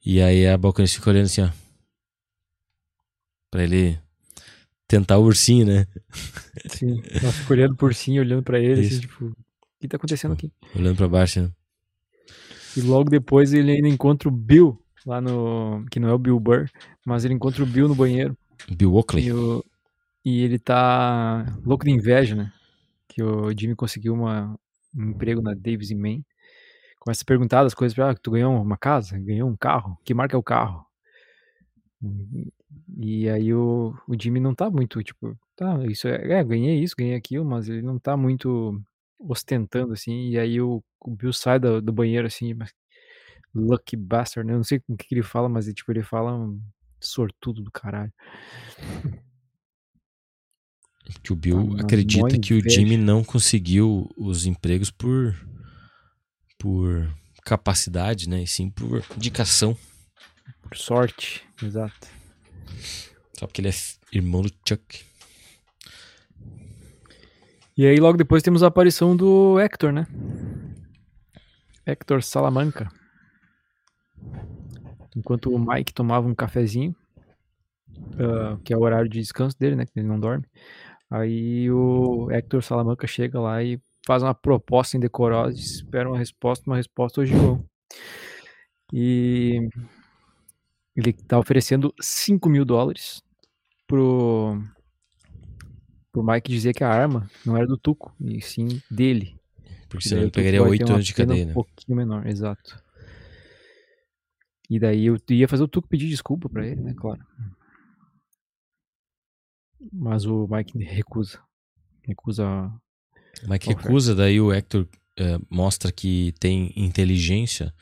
E 0.06 0.22
aí 0.22 0.46
a 0.48 0.58
balconista 0.58 0.98
fica 1.00 1.10
olhando 1.10 1.26
assim, 1.26 1.42
ó. 1.42 1.50
Pra 3.50 3.64
ele 3.64 3.98
tentar 4.88 5.18
o 5.18 5.24
ursinho, 5.24 5.66
né? 5.66 5.88
Sim. 6.70 7.02
Ela 7.22 7.32
fica 7.32 7.54
olhando 7.54 7.76
por 7.76 7.94
cima, 7.96 8.20
olhando 8.20 8.44
pra 8.44 8.60
ele, 8.60 8.82
assim, 8.82 9.00
tipo, 9.00 9.26
o 9.28 9.36
que 9.80 9.88
tá 9.88 9.98
acontecendo 9.98 10.34
aqui? 10.34 10.52
Olhando 10.76 10.98
pra 10.98 11.08
baixo, 11.08 11.42
né? 11.42 11.52
E 12.76 12.82
logo 12.82 13.10
depois 13.10 13.54
ele 13.54 13.72
ainda 13.72 13.88
encontra 13.88 14.30
o 14.30 14.32
Bill 14.32 14.80
lá 15.06 15.20
no. 15.20 15.86
Que 15.90 16.00
não 16.00 16.10
é 16.10 16.14
o 16.14 16.20
Bill 16.20 16.40
Burr, 16.40 16.70
mas 17.06 17.26
ele 17.26 17.34
encontra 17.34 17.64
o 17.64 17.68
Bill 17.68 17.88
no 17.88 17.96
banheiro. 17.96 18.38
Bill 18.70 18.94
Oakley. 18.94 19.26
E, 19.26 19.34
o, 19.34 19.66
e 20.24 20.42
ele 20.44 20.60
tá 20.60 21.46
louco 21.66 21.86
de 21.86 21.92
inveja, 21.92 22.36
né? 22.36 22.54
Que 23.08 23.22
o 23.22 23.52
Jimmy 23.58 23.76
conseguiu 23.76 24.14
uma, 24.14 24.58
um 24.96 25.10
emprego 25.10 25.42
na 25.42 25.54
Davis 25.54 25.92
Main. 25.92 26.24
Começa 27.00 27.24
a 27.24 27.26
perguntar 27.26 27.64
das 27.64 27.74
coisas 27.74 27.96
pra 27.96 28.12
ah, 28.12 28.16
tu 28.16 28.32
ganhou 28.32 28.62
uma 28.62 28.78
casa? 28.78 29.18
Ganhou 29.18 29.50
um 29.50 29.58
carro? 29.58 29.98
Que 30.06 30.14
marca 30.14 30.36
é 30.36 30.40
o 30.40 30.44
carro? 30.44 30.86
E, 32.02 32.54
e 32.98 33.30
aí 33.30 33.54
o, 33.54 33.96
o 34.08 34.16
Jimmy 34.20 34.40
não 34.40 34.54
tá 34.54 34.70
muito, 34.70 35.02
tipo, 35.04 35.36
tá, 35.56 35.84
isso 35.88 36.08
é, 36.08 36.40
é, 36.40 36.44
ganhei 36.44 36.80
isso, 36.82 36.96
ganhei 36.98 37.16
aquilo, 37.16 37.44
mas 37.44 37.68
ele 37.68 37.82
não 37.82 37.98
tá 37.98 38.16
muito 38.16 38.80
ostentando, 39.28 39.94
assim, 39.94 40.30
e 40.30 40.40
aí 40.40 40.62
o, 40.62 40.84
o 41.00 41.12
Bill 41.12 41.34
sai 41.34 41.60
do, 41.60 41.82
do 41.82 41.92
banheiro, 41.92 42.28
assim, 42.28 42.54
lucky 43.54 43.96
bastard, 43.96 44.48
né? 44.48 44.54
Eu 44.54 44.58
não 44.58 44.64
sei 44.64 44.82
o 44.88 44.98
que, 44.98 45.08
que 45.08 45.16
ele 45.16 45.24
fala, 45.24 45.50
mas 45.50 45.66
tipo, 45.74 45.92
ele 45.92 46.04
fala 46.04 46.36
um 46.36 46.62
sortudo 47.00 47.62
do 47.62 47.72
caralho. 47.72 48.14
Que 51.24 51.34
o 51.34 51.36
Bill 51.36 51.58
uma 51.58 51.82
acredita 51.82 52.40
que 52.40 52.54
o. 52.54 52.70
Jimmy 52.70 52.96
não 52.96 53.24
conseguiu 53.24 54.10
os 54.18 54.46
empregos 54.46 54.90
por 54.90 55.36
por 56.58 57.12
capacidade, 57.44 58.30
né? 58.30 58.44
E 58.44 58.48
sim 58.48 58.70
por 58.70 59.04
indicação. 59.18 59.76
Por 60.62 60.78
sorte, 60.78 61.44
exato. 61.62 62.08
Só 63.38 63.48
porque 63.48 63.62
ele 63.62 63.70
é 63.70 63.74
irmão 64.12 64.42
do 64.42 64.52
Chuck. 64.68 65.04
E 67.82 67.88
aí 67.88 68.00
logo 68.00 68.16
depois 68.16 68.44
temos 68.44 68.62
a 68.62 68.68
aparição 68.68 69.16
do 69.16 69.60
Hector, 69.60 69.92
né? 69.92 70.06
Hector 71.84 72.22
Salamanca. 72.22 72.88
Enquanto 75.16 75.50
o 75.50 75.58
Mike 75.58 75.92
tomava 75.92 76.28
um 76.28 76.36
cafezinho, 76.36 76.96
ah, 78.20 78.60
que 78.64 78.72
é 78.72 78.78
o 78.78 78.82
horário 78.82 79.10
de 79.10 79.20
descanso 79.20 79.58
dele, 79.58 79.76
né? 79.76 79.88
Que 79.88 80.00
ele 80.00 80.08
não 80.08 80.20
dorme. 80.20 80.46
Aí 81.10 81.72
o 81.72 82.30
Hector 82.30 82.62
Salamanca 82.62 83.08
chega 83.08 83.40
lá 83.40 83.64
e 83.64 83.82
faz 84.06 84.22
uma 84.22 84.36
proposta 84.36 84.96
indecorosa, 84.96 85.58
espera 85.58 86.08
uma 86.08 86.20
resposta, 86.20 86.70
uma 86.70 86.78
resposta 86.78 87.22
hoje 87.22 87.34
não. 87.34 87.66
E 88.94 89.68
ele 90.96 91.14
tá 91.14 91.40
oferecendo 91.40 91.92
5 92.00 92.48
mil 92.48 92.64
dólares 92.64 93.24
pro, 93.88 94.62
pro 96.12 96.24
Mike 96.24 96.52
dizer 96.52 96.74
que 96.74 96.84
a 96.84 96.90
arma 96.90 97.30
não 97.46 97.56
era 97.56 97.66
do 97.66 97.78
Tuco, 97.78 98.14
e 98.20 98.42
sim 98.42 98.82
dele. 98.90 99.40
Porque 99.88 100.08
senão 100.08 100.24
ele 100.24 100.32
pegaria 100.32 100.64
oito 100.64 100.92
anos 100.92 101.06
de 101.06 101.14
cadeia, 101.14 101.44
Um 101.44 101.48
né? 101.48 101.54
pouquinho 101.54 101.98
menor, 101.98 102.26
exato. 102.28 102.82
E 104.70 104.80
daí 104.80 105.06
eu 105.06 105.18
ia 105.30 105.48
fazer 105.48 105.64
o 105.64 105.68
Tuco 105.68 105.88
pedir 105.88 106.08
desculpa 106.08 106.48
pra 106.48 106.66
ele, 106.66 106.80
né? 106.80 106.94
Claro. 106.96 107.22
Mas 109.92 110.26
o 110.26 110.48
Mike 110.50 110.78
recusa. 110.84 111.40
Recusa. 112.04 112.46
O 113.44 113.50
Mike 113.50 113.70
recusa, 113.70 114.16
daí 114.16 114.40
o 114.40 114.54
Hector 114.54 114.88
eh, 115.18 115.40
mostra 115.50 115.92
que 115.92 116.34
tem 116.40 116.72
inteligência 116.76 117.74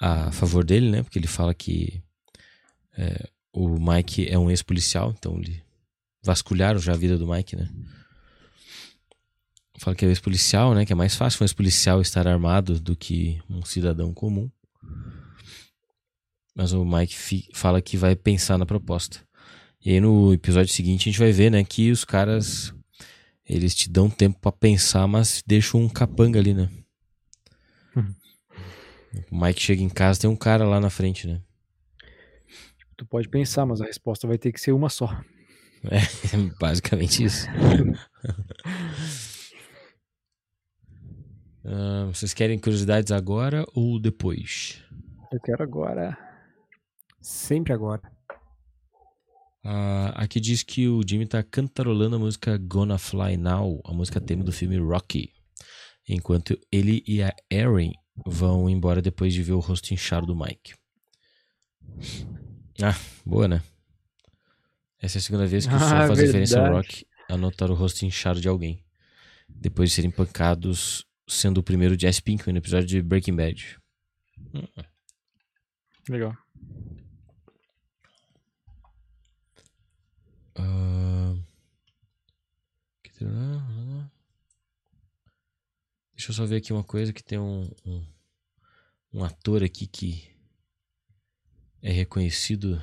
a 0.00 0.30
favor 0.32 0.64
dele, 0.64 0.90
né? 0.90 1.02
Porque 1.02 1.18
ele 1.18 1.26
fala 1.26 1.54
que 1.54 2.02
eh, 2.96 3.28
o 3.52 3.68
Mike 3.78 4.28
é 4.28 4.38
um 4.38 4.50
ex-policial, 4.50 5.14
então 5.16 5.38
ele 5.38 5.63
vasculharam 6.24 6.80
já 6.80 6.92
a 6.92 6.96
vida 6.96 7.18
do 7.18 7.28
Mike, 7.28 7.54
né? 7.54 7.68
Fala 9.78 9.94
que 9.94 10.04
é 10.04 10.08
ex-policial, 10.08 10.74
né? 10.74 10.86
Que 10.86 10.92
é 10.92 10.96
mais 10.96 11.14
fácil 11.14 11.42
um 11.42 11.44
ex-policial 11.44 12.00
estar 12.00 12.26
armado 12.26 12.80
do 12.80 12.96
que 12.96 13.40
um 13.50 13.64
cidadão 13.64 14.14
comum. 14.14 14.50
Mas 16.54 16.72
o 16.72 16.84
Mike 16.84 17.50
fala 17.52 17.82
que 17.82 17.96
vai 17.96 18.16
pensar 18.16 18.56
na 18.56 18.64
proposta. 18.64 19.20
E 19.84 19.90
aí 19.90 20.00
no 20.00 20.32
episódio 20.32 20.72
seguinte 20.72 21.08
a 21.08 21.12
gente 21.12 21.18
vai 21.18 21.32
ver, 21.32 21.50
né, 21.50 21.62
que 21.62 21.90
os 21.90 22.04
caras 22.04 22.72
eles 23.46 23.74
te 23.74 23.90
dão 23.90 24.08
tempo 24.08 24.38
pra 24.40 24.50
pensar, 24.50 25.06
mas 25.06 25.42
deixam 25.46 25.82
um 25.82 25.88
capanga 25.88 26.38
ali, 26.38 26.54
né? 26.54 26.70
Uhum. 27.94 28.14
O 29.30 29.44
Mike 29.44 29.60
chega 29.60 29.82
em 29.82 29.88
casa, 29.88 30.20
tem 30.20 30.30
um 30.30 30.36
cara 30.36 30.64
lá 30.64 30.80
na 30.80 30.88
frente, 30.88 31.26
né? 31.26 31.42
Tu 32.96 33.04
pode 33.04 33.28
pensar, 33.28 33.66
mas 33.66 33.80
a 33.80 33.84
resposta 33.84 34.26
vai 34.26 34.38
ter 34.38 34.52
que 34.52 34.60
ser 34.60 34.72
uma 34.72 34.88
só. 34.88 35.22
É 35.90 36.00
basicamente 36.60 37.24
isso. 37.24 37.46
Ah, 41.66 42.10
vocês 42.12 42.34
querem 42.34 42.58
curiosidades 42.58 43.10
agora 43.10 43.64
ou 43.74 43.98
depois? 43.98 44.82
Eu 45.32 45.40
quero 45.40 45.62
agora. 45.62 46.16
Sempre 47.22 47.72
agora. 47.72 48.02
Ah, 49.64 50.12
aqui 50.14 50.38
diz 50.40 50.62
que 50.62 50.86
o 50.86 51.00
Jimmy 51.06 51.26
tá 51.26 51.42
cantarolando 51.42 52.16
a 52.16 52.18
música 52.18 52.58
Gonna 52.58 52.98
Fly 52.98 53.38
Now, 53.38 53.80
a 53.86 53.94
música 53.94 54.20
tema 54.20 54.44
do 54.44 54.52
filme 54.52 54.76
Rocky. 54.76 55.32
Enquanto 56.06 56.58
ele 56.70 57.02
e 57.06 57.22
a 57.22 57.34
Erin 57.50 57.94
vão 58.26 58.68
embora 58.68 59.00
depois 59.00 59.32
de 59.32 59.42
ver 59.42 59.52
o 59.52 59.58
rosto 59.58 59.94
inchado 59.94 60.26
do 60.26 60.36
Mike. 60.36 60.74
Ah, 62.82 62.94
boa, 63.24 63.48
né? 63.48 63.62
Essa 65.04 65.18
é 65.18 65.20
a 65.20 65.22
segunda 65.22 65.46
vez 65.46 65.66
que 65.66 65.74
o 65.74 65.78
Sol 65.78 65.88
Ah, 65.88 66.06
faz 66.06 66.18
referência 66.18 66.56
ao 66.58 66.64
verdade. 66.64 66.86
Rock 66.88 67.06
a 67.28 67.36
notar 67.36 67.70
o 67.70 67.74
rosto 67.74 68.04
inchado 68.06 68.40
de 68.40 68.48
alguém. 68.48 68.82
Depois 69.48 69.90
de 69.90 69.96
serem 69.96 70.10
pancados, 70.10 71.04
sendo 71.28 71.58
o 71.58 71.62
primeiro 71.62 71.98
Jesse 71.98 72.22
Pinkman 72.22 72.52
no 72.54 72.58
episódio 72.58 72.86
de 72.88 73.02
Breaking 73.02 73.36
Bad. 73.36 73.78
Legal. 76.08 76.34
Tem- 83.18 83.28
ah, 83.28 83.66
ah. 84.06 84.10
Deixa 86.14 86.30
eu 86.30 86.34
só 86.34 86.46
ver 86.46 86.56
aqui 86.56 86.72
uma 86.72 86.84
coisa 86.84 87.12
que 87.12 87.22
tem 87.22 87.38
um, 87.38 87.68
um, 87.84 88.06
um 89.12 89.24
ator 89.24 89.62
aqui 89.62 89.86
que 89.86 90.30
é 91.82 91.90
reconhecido. 91.92 92.80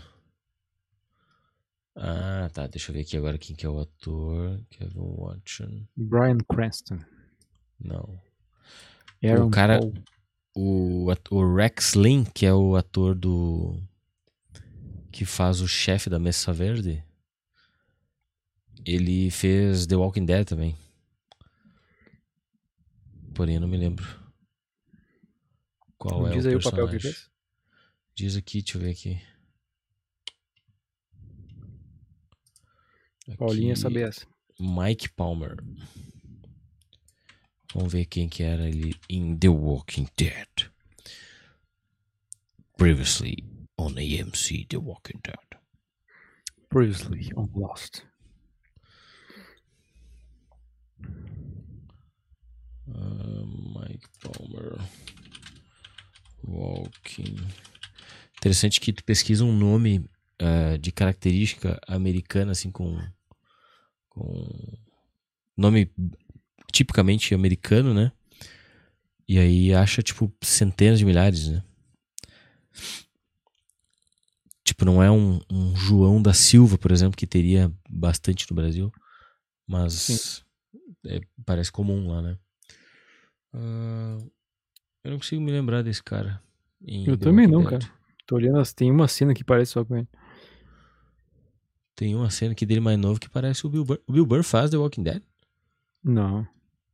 Ah, 1.95 2.49
tá. 2.53 2.67
Deixa 2.67 2.89
eu 2.91 2.95
ver 2.95 3.01
aqui 3.01 3.17
agora 3.17 3.37
quem 3.37 3.55
que 3.55 3.65
é 3.65 3.69
o 3.69 3.79
ator. 3.79 4.59
Kevin 4.69 4.99
Watson. 5.17 5.85
Brian 5.95 6.37
Cranston. 6.49 6.99
Não. 7.79 8.19
Aaron 9.23 9.49
cara- 9.51 9.79
Paul. 9.79 9.93
O, 10.53 11.07
o 11.29 11.55
Rex 11.55 11.93
Lynn, 11.93 12.25
que 12.25 12.45
é 12.45 12.53
o 12.53 12.75
ator 12.75 13.15
do. 13.15 13.81
que 15.11 15.23
faz 15.25 15.61
o 15.61 15.67
chefe 15.67 16.09
da 16.09 16.19
Mesa 16.19 16.51
Verde. 16.51 17.03
Ele 18.85 19.29
fez 19.31 19.85
The 19.85 19.95
Walking 19.95 20.25
Dead 20.25 20.45
também. 20.45 20.75
Porém, 23.33 23.55
eu 23.55 23.61
não 23.61 23.67
me 23.67 23.77
lembro. 23.77 24.05
Qual 25.97 26.27
é 26.27 26.31
Diz 26.31 26.45
o 26.45 26.49
aí 26.49 26.55
o 26.55 26.59
personagem. 26.59 26.85
papel 26.85 26.87
que 26.87 26.95
ele 27.07 27.13
fez. 27.13 27.29
Diz 28.15 28.35
aqui, 28.35 28.61
deixa 28.61 28.77
eu 28.77 28.81
ver 28.81 28.89
aqui. 28.91 29.21
Paulinha 33.37 33.75
saber 33.75 34.09
essa. 34.09 34.25
Mike 34.59 35.09
Palmer. 35.09 35.57
Vamos 37.73 37.93
ver 37.93 38.05
quem 38.05 38.27
que 38.27 38.43
era 38.43 38.67
ele 38.67 38.95
em 39.09 39.35
The 39.37 39.49
Walking 39.49 40.07
Dead. 40.17 40.71
Previously 42.77 43.37
on 43.77 43.91
AMC 43.91 44.65
The 44.67 44.77
Walking 44.77 45.19
Dead. 45.23 45.59
Previously 46.69 47.31
on 47.35 47.49
Lost. 47.55 48.03
Ah, 52.93 53.43
Mike 53.79 54.07
Palmer. 54.21 54.77
Walking. 56.43 57.37
Interessante 58.37 58.81
que 58.81 58.91
tu 58.91 59.03
pesquisa 59.03 59.45
um 59.45 59.55
nome 59.55 60.03
ah, 60.39 60.77
de 60.77 60.91
característica 60.91 61.79
americana, 61.87 62.51
assim, 62.51 62.71
com. 62.71 62.99
Com. 64.11 64.77
nome 65.57 65.91
tipicamente 66.71 67.33
americano, 67.33 67.93
né? 67.93 68.11
E 69.27 69.39
aí 69.39 69.73
acha, 69.73 70.01
tipo, 70.01 70.31
centenas 70.41 70.99
de 70.99 71.05
milhares, 71.05 71.47
né? 71.47 71.63
Tipo, 74.63 74.85
não 74.85 75.01
é 75.01 75.09
um, 75.09 75.39
um 75.49 75.75
João 75.75 76.21
da 76.21 76.33
Silva, 76.33 76.77
por 76.77 76.91
exemplo, 76.91 77.17
que 77.17 77.25
teria 77.25 77.71
bastante 77.89 78.45
no 78.49 78.55
Brasil. 78.55 78.91
Mas 79.67 80.43
é, 81.05 81.21
parece 81.45 81.71
comum 81.71 82.09
lá, 82.09 82.21
né? 82.21 82.37
Ah, 83.53 84.17
eu 85.03 85.11
não 85.11 85.17
consigo 85.17 85.41
me 85.41 85.51
lembrar 85.51 85.81
desse 85.81 86.03
cara. 86.03 86.41
Eu 86.85 87.17
também 87.17 87.47
não, 87.47 87.63
cara. 87.63 87.89
Tô 88.25 88.35
olhando, 88.35 88.61
tem 88.73 88.91
uma 88.91 89.07
cena 89.07 89.33
que 89.33 89.43
parece 89.43 89.73
só 89.73 89.83
com 89.83 89.95
ele. 89.97 90.07
Tem 92.01 92.15
uma 92.15 92.31
cena 92.31 92.53
aqui 92.53 92.65
dele 92.65 92.79
mais 92.79 92.97
novo 92.97 93.19
que 93.19 93.29
parece 93.29 93.63
o 93.63 93.69
Bill 93.69 93.85
Burr. 93.85 93.99
O 94.07 94.13
Bill 94.13 94.25
Burr 94.25 94.43
faz 94.43 94.71
The 94.71 94.77
Walking 94.77 95.03
Dead? 95.03 95.21
Não. 96.03 96.47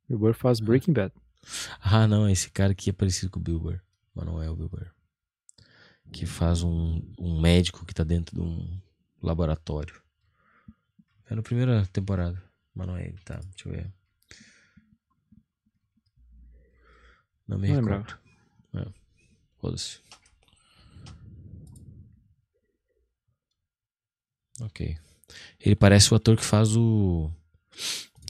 O 0.09 0.17
Burr 0.17 0.33
faz 0.33 0.59
Breaking 0.59 0.91
Bad. 0.91 1.15
Ah, 1.79 2.05
não, 2.05 2.29
esse 2.29 2.49
cara 2.49 2.73
aqui 2.73 2.89
é 2.89 2.93
parecido 2.93 3.31
com 3.31 3.39
o 3.39 3.41
Bill 3.41 3.57
Burr. 3.57 3.79
Mas 4.13 4.25
não 4.25 4.43
é 4.43 4.49
o 4.49 4.55
Bill 4.57 4.67
Burr. 4.67 4.91
Que 6.11 6.25
faz 6.25 6.61
um, 6.61 7.01
um 7.17 7.39
médico 7.39 7.85
que 7.85 7.93
tá 7.93 8.03
dentro 8.03 8.35
de 8.35 8.41
um 8.41 8.81
laboratório. 9.23 9.95
É 11.29 11.35
na 11.35 11.41
primeira 11.41 11.85
temporada. 11.85 12.43
Mas 12.75 12.87
não 12.87 12.97
é 12.97 13.05
ele, 13.05 13.17
tá? 13.23 13.39
Deixa 13.55 13.69
eu 13.69 13.71
ver. 13.71 13.93
Não 17.47 17.57
me 17.57 17.69
Não 17.69 17.75
recordo. 17.75 18.19
É. 18.73 18.85
Foda-se. 19.55 20.01
Ok. 24.61 24.97
Ele 25.59 25.75
parece 25.75 26.13
o 26.13 26.17
ator 26.17 26.37
que 26.37 26.45
faz 26.45 26.75
o. 26.75 27.31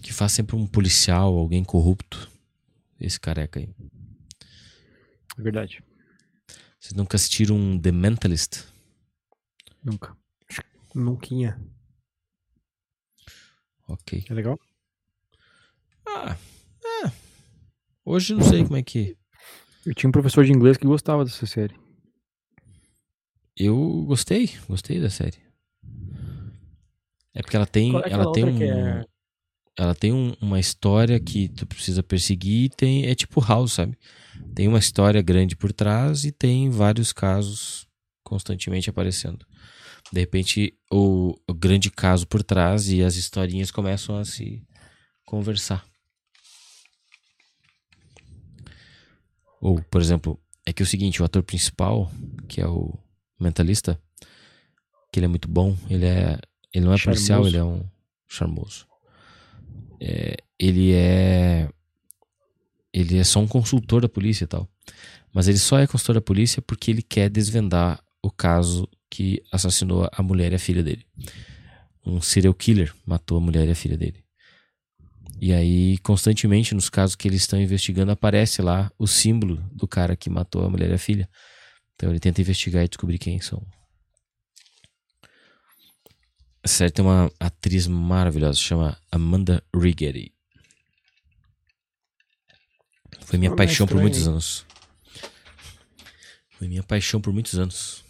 Que 0.02 0.14
faz 0.14 0.32
sempre 0.32 0.56
um 0.56 0.68
policial, 0.68 1.36
alguém 1.36 1.64
corrupto. 1.64 2.30
Esse 3.00 3.20
careca 3.20 3.60
aí. 3.60 3.70
É 5.38 5.42
verdade. 5.42 5.84
Vocês 6.80 6.94
nunca 6.94 7.16
assistiram 7.16 7.80
The 7.80 7.92
Mentalist? 7.92 8.64
Nunca. 9.84 10.18
Nunca. 10.94 11.62
Ok. 13.88 14.26
É 14.30 14.34
legal? 14.34 14.60
Ah, 16.06 16.38
é. 17.06 17.12
Hoje 18.04 18.34
não 18.34 18.42
sei 18.44 18.64
como 18.64 18.78
é 18.78 18.84
que. 18.84 19.18
Eu 19.86 19.94
tinha 19.94 20.10
um 20.10 20.12
professor 20.12 20.44
de 20.44 20.52
inglês 20.52 20.78
que 20.78 20.86
gostava 20.88 21.24
dessa 21.24 21.46
série. 21.46 21.76
Eu 23.56 24.04
gostei, 24.06 24.52
gostei 24.68 25.00
da 25.00 25.10
série. 25.10 25.47
É 27.38 27.42
porque 27.44 27.56
ela 27.56 27.68
tem, 27.68 27.94
é 27.96 28.00
aquela 28.00 28.24
ela 28.24 28.32
tem 28.32 28.44
outra 28.46 28.66
um, 28.66 28.98
é- 29.00 29.06
ela 29.78 29.94
tem 29.94 30.12
um- 30.12 30.34
uma 30.42 30.60
história 30.60 31.20
que 31.20 31.48
tu 31.50 31.68
precisa 31.68 32.02
perseguir 32.02 32.64
e 32.66 32.70
tem, 32.70 33.06
é 33.06 33.14
tipo 33.14 33.40
House, 33.40 33.74
sabe? 33.74 33.96
Tem 34.56 34.68
uma 34.68 34.80
história 34.80 35.22
grande 35.22 35.56
por 35.56 35.72
trás 35.72 36.26
e 36.26 36.32
tem 36.32 36.72
vários 36.72 37.14
casos 37.14 37.88
constantemente 38.24 38.90
aparecendo. 38.90 39.46
De 40.12 40.20
repente, 40.20 40.74
o, 40.92 41.36
o 41.48 41.54
grande 41.54 41.92
caso 41.92 42.26
por 42.26 42.42
trás 42.42 42.90
e 42.90 43.04
as 43.04 43.16
historinhas 43.18 43.70
começam 43.70 44.18
a 44.18 44.26
se 44.26 44.64
conversar. 45.24 45.86
Ou, 49.62 49.80
por 49.92 50.02
exemplo, 50.02 50.40
é 50.66 50.74
que 50.74 50.82
é 50.82 50.86
o 50.86 50.88
seguinte, 50.88 51.22
o 51.22 51.26
ator 51.26 51.44
principal, 51.44 52.12
que 52.48 52.60
é 52.60 52.68
o 52.68 52.98
mentalista, 53.40 54.02
que 55.12 55.20
ele 55.20 55.26
é 55.26 55.30
muito 55.30 55.48
bom, 55.48 55.78
ele 55.88 56.06
é 56.06 56.40
ele 56.74 56.86
não 56.86 56.94
é 56.94 56.98
policial, 56.98 57.44
Charmoso. 57.44 57.50
ele 57.50 57.58
é 57.58 57.64
um 57.64 57.86
charmoso. 58.28 58.88
É, 60.00 60.38
ele 60.60 60.94
é 60.94 61.70
ele 62.94 63.18
é 63.18 63.24
só 63.24 63.40
um 63.40 63.48
consultor 63.48 64.02
da 64.02 64.10
polícia 64.10 64.44
e 64.44 64.48
tal. 64.48 64.68
Mas 65.34 65.48
ele 65.48 65.58
só 65.58 65.78
é 65.80 65.88
consultor 65.88 66.16
da 66.16 66.22
polícia 66.22 66.62
porque 66.62 66.92
ele 66.92 67.02
quer 67.02 67.30
desvendar 67.30 68.04
o 68.22 68.32
caso 68.32 68.88
que 69.10 69.44
assassinou 69.52 70.10
a 70.12 70.24
mulher 70.24 70.52
e 70.52 70.56
a 70.56 70.60
filha 70.60 70.84
dele. 70.84 71.06
Um 72.06 72.22
serial 72.22 72.54
killer 72.54 72.94
matou 73.06 73.38
a 73.38 73.42
mulher 73.42 73.68
e 73.68 73.72
a 73.72 73.76
filha 73.76 73.98
dele. 73.98 74.24
E 75.40 75.54
aí, 75.54 76.00
constantemente, 76.00 76.74
nos 76.74 76.90
casos 76.90 77.16
que 77.16 77.28
eles 77.28 77.42
estão 77.42 77.62
investigando, 77.62 78.12
aparece 78.12 78.62
lá 78.62 78.92
o 78.98 79.06
símbolo 79.06 79.58
do 79.72 79.88
cara 79.88 80.16
que 80.16 80.30
matou 80.30 80.66
a 80.66 80.70
mulher 80.70 80.90
e 80.90 80.94
a 80.94 80.98
filha. 80.98 81.30
Então 81.96 82.10
ele 82.10 82.20
tenta 82.20 82.42
investigar 82.42 82.84
e 82.84 82.88
descobrir 82.88 83.20
quem 83.20 83.40
são. 83.40 83.64
A 86.68 86.70
série 86.70 86.92
tem 86.92 87.06
uma 87.06 87.32
atriz 87.40 87.88
maravilhosa, 87.88 88.60
chama 88.60 89.02
Amanda 89.10 89.64
Righetti. 89.74 90.36
Foi 93.22 93.40
minha 93.40 93.52
nome 93.52 93.64
é 93.64 93.66
paixão 93.66 93.88
por 93.88 93.96
estranho, 93.96 94.02
muitos 94.02 94.24
hein? 94.24 94.28
anos. 94.28 94.66
Foi 96.50 96.68
minha 96.68 96.84
paixão 96.84 97.22
por 97.22 97.32
muitos 97.32 97.58
anos. 97.58 98.04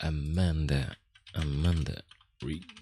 Amanda. 0.00 0.96
Amanda 1.34 2.02
Righetti. 2.42 2.72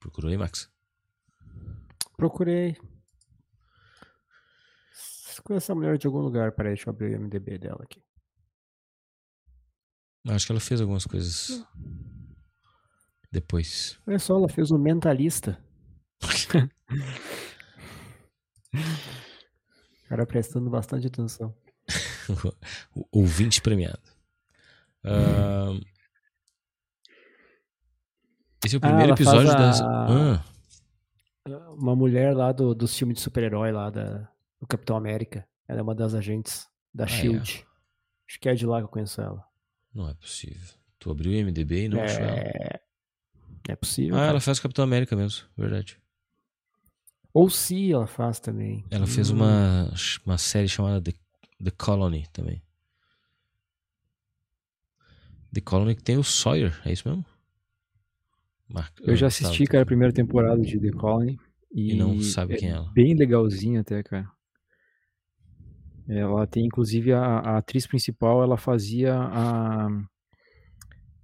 Procurou 0.00 0.32
aí, 0.32 0.36
Max? 0.36 0.68
Procurei. 2.16 2.76
Conhece 5.48 5.64
essa 5.64 5.74
mulher 5.74 5.96
de 5.96 6.06
algum 6.06 6.20
lugar? 6.20 6.52
Peraí, 6.52 6.74
deixa 6.74 6.90
eu 6.90 6.92
abrir 6.92 7.16
o 7.16 7.20
MDB 7.22 7.56
dela 7.58 7.80
aqui. 7.82 8.02
Acho 10.28 10.44
que 10.46 10.52
ela 10.52 10.60
fez 10.60 10.78
algumas 10.80 11.06
coisas 11.06 11.64
depois. 13.32 13.98
Olha 14.06 14.18
só, 14.18 14.36
ela 14.36 14.48
fez 14.48 14.70
o 14.70 14.78
Mentalista. 14.78 15.58
Cara 20.08 20.26
prestando 20.26 20.68
bastante 20.70 21.06
atenção. 21.06 21.54
ouvinte 23.10 23.62
premiado. 23.62 24.00
Ahn, 25.04 25.80
esse 28.64 28.76
é 28.76 28.78
o 28.78 28.80
Ah, 28.82 28.88
primeiro 28.88 29.16
faz 29.16 29.20
episódio 29.20 29.50
a- 29.50 29.54
das. 29.54 29.80
Ah, 29.80 30.44
Uma 31.72 31.96
mulher 31.96 32.36
lá 32.36 32.52
do, 32.52 32.74
dos 32.74 32.94
filmes 32.96 33.16
de 33.16 33.22
super-herói 33.22 33.72
lá 33.72 33.88
da, 33.88 34.28
do 34.60 34.66
Capitão 34.66 34.96
América. 34.96 35.46
Ela 35.66 35.80
é 35.80 35.82
uma 35.82 35.94
das 35.94 36.14
agentes 36.14 36.66
da 36.92 37.04
Ah, 37.04 37.06
é? 37.06 37.10
SHIELD. 37.10 37.66
Acho 38.28 38.40
que 38.40 38.48
é 38.48 38.54
de 38.54 38.66
lá 38.66 38.78
que 38.78 38.84
eu 38.84 38.88
conheço 38.88 39.20
ela. 39.20 39.44
não 39.94 40.08
é 40.08 40.14
possível. 40.14 40.68
Tu 40.98 41.10
abriu 41.10 41.32
o 41.32 41.34
MDB 41.34 41.84
e 41.84 41.88
não 41.88 42.00
achou 42.02 42.24
ela. 42.24 42.38
É... 42.38 42.80
é 43.68 43.76
possível. 43.76 44.14
Ah, 44.16 44.18
cara. 44.18 44.30
ela 44.30 44.40
faz 44.40 44.58
Capitão 44.60 44.84
América 44.84 45.14
mesmo, 45.16 45.46
verdade. 45.56 45.98
Ou 47.32 47.48
se 47.48 47.92
ela 47.92 48.06
faz 48.06 48.40
também. 48.40 48.84
Ela 48.90 49.06
fez 49.06 49.30
Hum, 49.30 49.36
uma, 49.36 49.92
uma 50.26 50.38
série 50.38 50.68
chamada 50.68 51.00
The, 51.00 51.12
The 51.62 51.70
Colony 51.70 52.26
também. 52.32 52.62
The 55.52 55.60
Colony 55.60 55.94
que 55.94 56.02
tem 56.02 56.18
o 56.18 56.24
Sawyer, 56.24 56.78
é 56.84 56.92
isso 56.92 57.08
mesmo? 57.08 57.24
Mar- 58.68 58.92
Eu 59.00 59.16
já 59.16 59.26
ah, 59.26 59.28
assisti, 59.28 59.64
tá, 59.64 59.72
cara, 59.72 59.82
a 59.82 59.86
primeira 59.86 60.12
temporada 60.12 60.60
de 60.60 60.78
The 60.78 60.90
Colony. 60.92 61.38
E, 61.72 61.92
E 61.92 61.94
não 61.96 62.20
sabe 62.22 62.56
quem 62.56 62.68
é 62.70 62.72
ela. 62.72 62.90
Bem 62.92 63.14
legalzinho 63.14 63.80
até, 63.80 64.02
cara. 64.02 64.30
Ela 66.08 66.46
tem, 66.46 66.64
inclusive, 66.64 67.12
a, 67.12 67.20
a 67.20 67.58
atriz 67.58 67.86
principal, 67.86 68.42
ela 68.42 68.56
fazia 68.56 69.14
a 69.14 69.88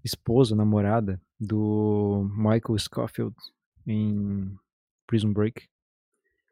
esposa, 0.05 0.55
namorada 0.55 1.19
do 1.41 2.29
Michael 2.37 2.79
Scofield 2.79 3.35
em 3.87 4.55
Prison 5.07 5.33
Break. 5.33 5.67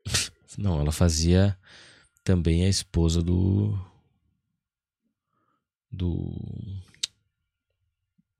Não, 0.56 0.80
ela 0.80 0.92
fazia 0.92 1.58
também 2.24 2.64
a 2.64 2.68
esposa 2.68 3.22
do. 3.22 3.78
Do. 5.90 6.32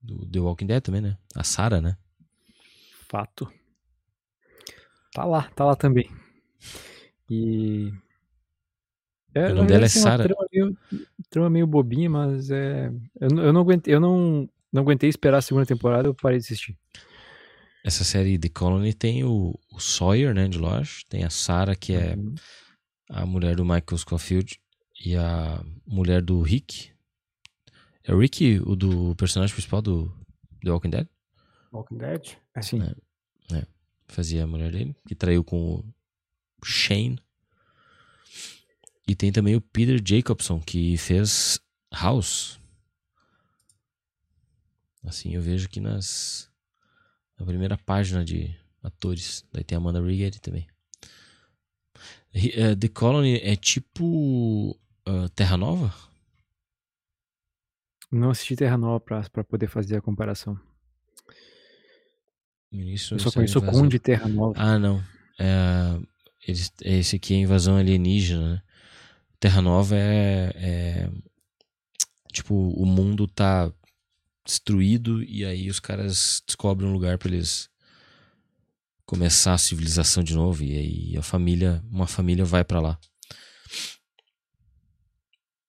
Do 0.01 0.27
The 0.27 0.41
Walking 0.41 0.67
Dead 0.67 0.83
também, 0.83 1.01
né? 1.01 1.19
A 1.37 1.45
Sarah, 1.45 1.81
né? 1.81 1.97
Fato. 3.09 3.53
Tá 5.13 5.25
lá, 5.25 5.51
tá 5.51 5.65
lá 5.65 5.77
também. 5.77 6.11
E. 7.31 7.93
É, 9.35 9.51
O 9.51 9.55
nome 9.57 9.69
dela 9.69 9.85
é 9.87 9.89
Sarah. 9.89 10.25
Trama 10.25 10.47
meio, 10.53 10.77
trama 11.31 11.51
meio 11.51 11.67
bobinha, 11.67 12.11
mas 12.11 12.51
é. 12.51 12.93
Eu, 13.21 13.29
não- 13.31 13.43
eu 13.45 13.53
não 13.53 13.61
aguentei, 13.63 13.95
eu 13.95 14.01
não, 14.01 14.49
não 14.73 14.83
aguentei 14.83 15.09
esperar 15.09 15.39
a 15.39 15.43
segunda 15.43 15.65
temporada, 15.67 16.07
eu 16.09 16.15
parei 16.15 16.39
de 16.39 16.45
assistir. 16.45 16.77
Essa 17.85 18.05
série 18.05 18.39
The 18.39 18.49
Colony 18.49 18.93
tem 18.95 19.25
o, 19.25 19.59
o 19.73 19.81
Sawyer, 19.81 20.33
né? 20.35 20.47
De 20.49 20.59
Lost. 20.59 21.05
Tem 21.09 21.25
a 21.25 21.31
Sarah, 21.31 21.75
que 21.75 21.95
é 21.95 22.15
Uhum. 22.15 22.35
a 23.11 23.27
mulher 23.27 23.57
do 23.57 23.65
Michael 23.65 23.99
Scofield. 23.99 24.61
E 25.05 25.17
a 25.17 25.65
mulher 25.87 26.23
do 26.23 26.41
Rick. 26.43 26.91
É 28.05 28.15
o 28.15 28.19
Rick, 28.21 28.61
o 28.65 28.77
do 28.77 29.17
personagem 29.17 29.53
principal 29.53 29.83
do 29.83 30.13
The 30.63 30.71
Walking 30.71 30.91
Dead? 30.91 31.09
Walking 31.73 31.99
Dead? 31.99 32.37
É. 32.55 32.63
Sim. 32.63 32.81
fazia 34.07 34.45
a 34.45 34.47
mulher 34.47 34.71
dele, 34.71 34.95
que 35.09 35.15
traiu 35.15 35.43
com 35.43 35.77
o 35.77 35.85
Shane. 36.65 37.19
E 39.07 39.15
tem 39.15 39.33
também 39.33 39.57
o 39.57 39.61
Peter 39.61 40.01
Jacobson, 40.05 40.61
que 40.61 40.97
fez 40.97 41.61
House. 41.93 42.59
Assim, 45.05 45.35
eu 45.35 45.43
vejo 45.43 45.67
aqui 45.67 45.81
nas 45.81 46.51
na 47.39 47.45
primeira 47.45 47.77
página 47.77 48.25
de 48.25 48.55
atores. 48.83 49.45
Daí 49.53 49.65
tem 49.65 49.77
a 49.77 49.81
Amanda 49.81 50.01
Righetti 50.01 50.41
também. 50.41 50.67
Eh, 52.33 52.75
The 52.77 52.89
Colony 52.89 53.41
é 53.43 53.57
tipo 53.57 54.79
ah, 55.05 55.29
Terra 55.35 55.57
Nova? 55.57 55.93
Não 58.11 58.31
assisti 58.31 58.57
Terra 58.57 58.77
Nova 58.77 59.01
pra, 59.01 59.23
pra 59.31 59.45
poder 59.45 59.67
fazer 59.67 59.97
a 59.97 60.03
comparação. 60.03 60.59
Ministro 62.71 63.17
Eu 63.17 63.21
só 63.21 63.31
conheço 63.31 63.59
o. 63.59 63.63
Conde 63.63 63.99
Terra 63.99 64.29
Nova. 64.29 64.55
Ah, 64.57 64.79
não. 64.79 65.03
É, 65.39 65.99
esse 66.83 67.17
aqui 67.17 67.35
é 67.35 67.39
invasão 67.39 67.77
alienígena, 67.77 68.55
né? 68.55 68.63
Terra 69.43 69.61
Nova 69.61 69.97
é, 69.97 70.53
é, 70.55 71.11
Tipo, 72.33 72.55
o 72.55 72.87
mundo 72.87 73.27
tá 73.27 73.73
destruído 74.47 75.21
e 75.25 75.45
aí 75.45 75.69
os 75.69 75.81
caras 75.81 76.41
descobrem 76.47 76.89
um 76.89 76.93
lugar 76.93 77.19
pra 77.19 77.29
eles 77.29 77.69
começar 79.05 79.55
a 79.55 79.59
civilização 79.59 80.23
de 80.23 80.37
novo 80.37 80.63
e 80.63 80.77
aí 80.79 81.17
a 81.19 81.23
família, 81.23 81.83
uma 81.91 82.07
família 82.07 82.45
vai 82.45 82.63
pra 82.63 82.81
lá. 82.81 82.97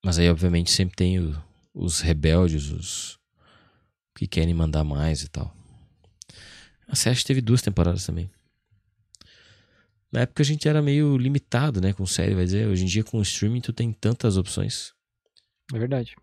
Mas 0.05 0.19
aí 0.19 0.29
obviamente 0.29 0.69
sempre 0.69 0.95
tem 0.95 1.17
o- 1.17 1.35
os 1.73 1.99
rebeldes, 1.99 2.69
os 2.69 3.19
que 4.15 4.27
querem 4.27 4.53
mandar 4.53 4.83
mais 4.83 5.23
e 5.23 5.29
tal. 5.29 5.51
A 6.87 6.95
série 6.95 7.23
teve 7.23 7.41
duas 7.41 7.63
temporadas 7.63 8.05
também. 8.05 8.29
Na 10.13 10.21
época 10.21 10.43
a 10.43 10.45
gente 10.45 10.67
era 10.69 10.79
meio 10.79 11.17
limitado, 11.17 11.81
né, 11.81 11.91
com 11.91 12.05
série, 12.05 12.35
vai 12.35 12.45
dizer. 12.45 12.67
Hoje 12.67 12.83
em 12.83 12.85
dia 12.87 13.03
com 13.03 13.17
o 13.17 13.21
streaming 13.23 13.61
tu 13.61 13.73
tem 13.73 13.91
tantas 13.91 14.37
opções. 14.37 14.93
É 15.73 15.79
verdade. 15.79 16.15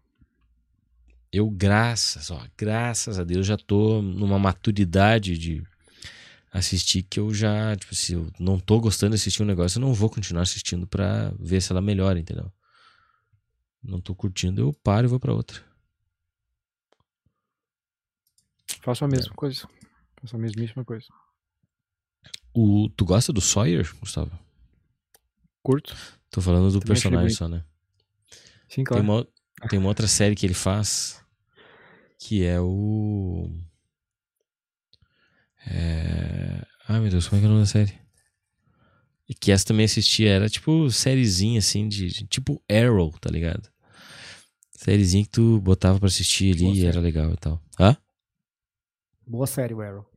Eu, 1.33 1.51
graças, 1.51 2.31
ó, 2.31 2.41
graças 2.57 3.19
a 3.19 3.25
Deus, 3.25 3.47
já 3.47 3.57
tô 3.57 4.01
numa 4.01 4.39
maturidade 4.39 5.37
de 5.37 5.63
assistir 6.53 7.03
que 7.03 7.19
eu 7.19 7.35
já, 7.35 7.75
tipo, 7.77 7.95
se 7.95 8.13
eu 8.13 8.31
não 8.39 8.59
tô 8.61 8.81
gostando 8.81 9.11
de 9.11 9.21
assistir 9.21 9.43
um 9.43 9.47
negócio, 9.47 9.79
eu 9.79 9.81
não 9.81 9.93
vou 9.93 10.09
continuar 10.09 10.43
assistindo 10.43 10.87
pra 10.87 11.33
ver 11.39 11.61
se 11.61 11.73
ela 11.73 11.81
melhora, 11.81 12.19
entendeu? 12.19 12.53
Não 13.83 14.01
tô 14.01 14.15
curtindo, 14.15 14.61
eu 14.61 14.73
paro 14.73 15.07
e 15.07 15.11
vou 15.11 15.19
pra 15.19 15.33
outra. 15.33 15.61
Faço 18.83 19.05
a 19.05 19.09
É. 19.09 19.11
mesma 19.11 19.35
coisa. 19.35 19.69
Faço 20.21 20.37
a 20.37 20.39
mesmíssima 20.39 20.85
coisa. 20.85 21.07
O, 22.55 22.89
tu 22.97 23.05
gosta 23.05 23.33
do 23.33 23.41
Sawyer, 23.41 23.89
Gustavo? 24.01 24.31
Curto? 25.63 25.95
Tô 26.31 26.41
falando 26.41 26.71
do 26.73 26.81
Também 26.81 26.95
personagem 26.95 27.31
só, 27.37 27.49
né? 27.49 27.65
Sim, 28.69 28.85
Tem 28.85 28.85
claro. 28.85 29.05
uma, 29.05 29.27
tem 29.69 29.79
uma 29.79 29.89
outra 29.89 30.07
série 30.07 30.35
que 30.35 30.47
ele 30.47 30.55
faz 30.55 31.21
Que 32.19 32.45
é 32.45 32.61
o. 32.61 33.51
É... 35.67 36.65
Ai 36.89 37.01
meu 37.01 37.11
Deus, 37.11 37.29
como 37.29 37.39
é 37.39 37.41
que 37.41 37.47
é 37.47 37.49
o 37.49 37.53
nome 37.53 37.63
da 37.65 37.71
série? 37.71 37.95
E 39.29 39.35
que 39.35 39.53
essa 39.53 39.65
também 39.67 39.85
assistia, 39.87 40.31
era 40.31 40.49
tipo 40.49 40.91
sériezinha 40.91 41.59
assim, 41.61 41.89
de, 41.89 42.09
de- 42.09 42.27
tipo 42.27 42.61
Arrow, 42.69 43.13
tá 43.21 43.31
ligado? 43.31 43.69
Sériezinha 44.73 45.23
que 45.25 45.31
tu 45.31 45.61
botava 45.61 45.99
pra 46.01 46.09
assistir 46.09 46.55
ali 46.57 46.65
Boa 46.65 46.75
e 46.81 46.85
série. 46.85 46.89
era 46.89 47.01
legal 47.01 47.33
e 47.33 47.37
tal. 47.37 47.63
Hã? 47.79 47.97
Boa 49.27 49.47
série, 49.47 49.73
o 49.73 49.81
Arrow. 49.81 50.10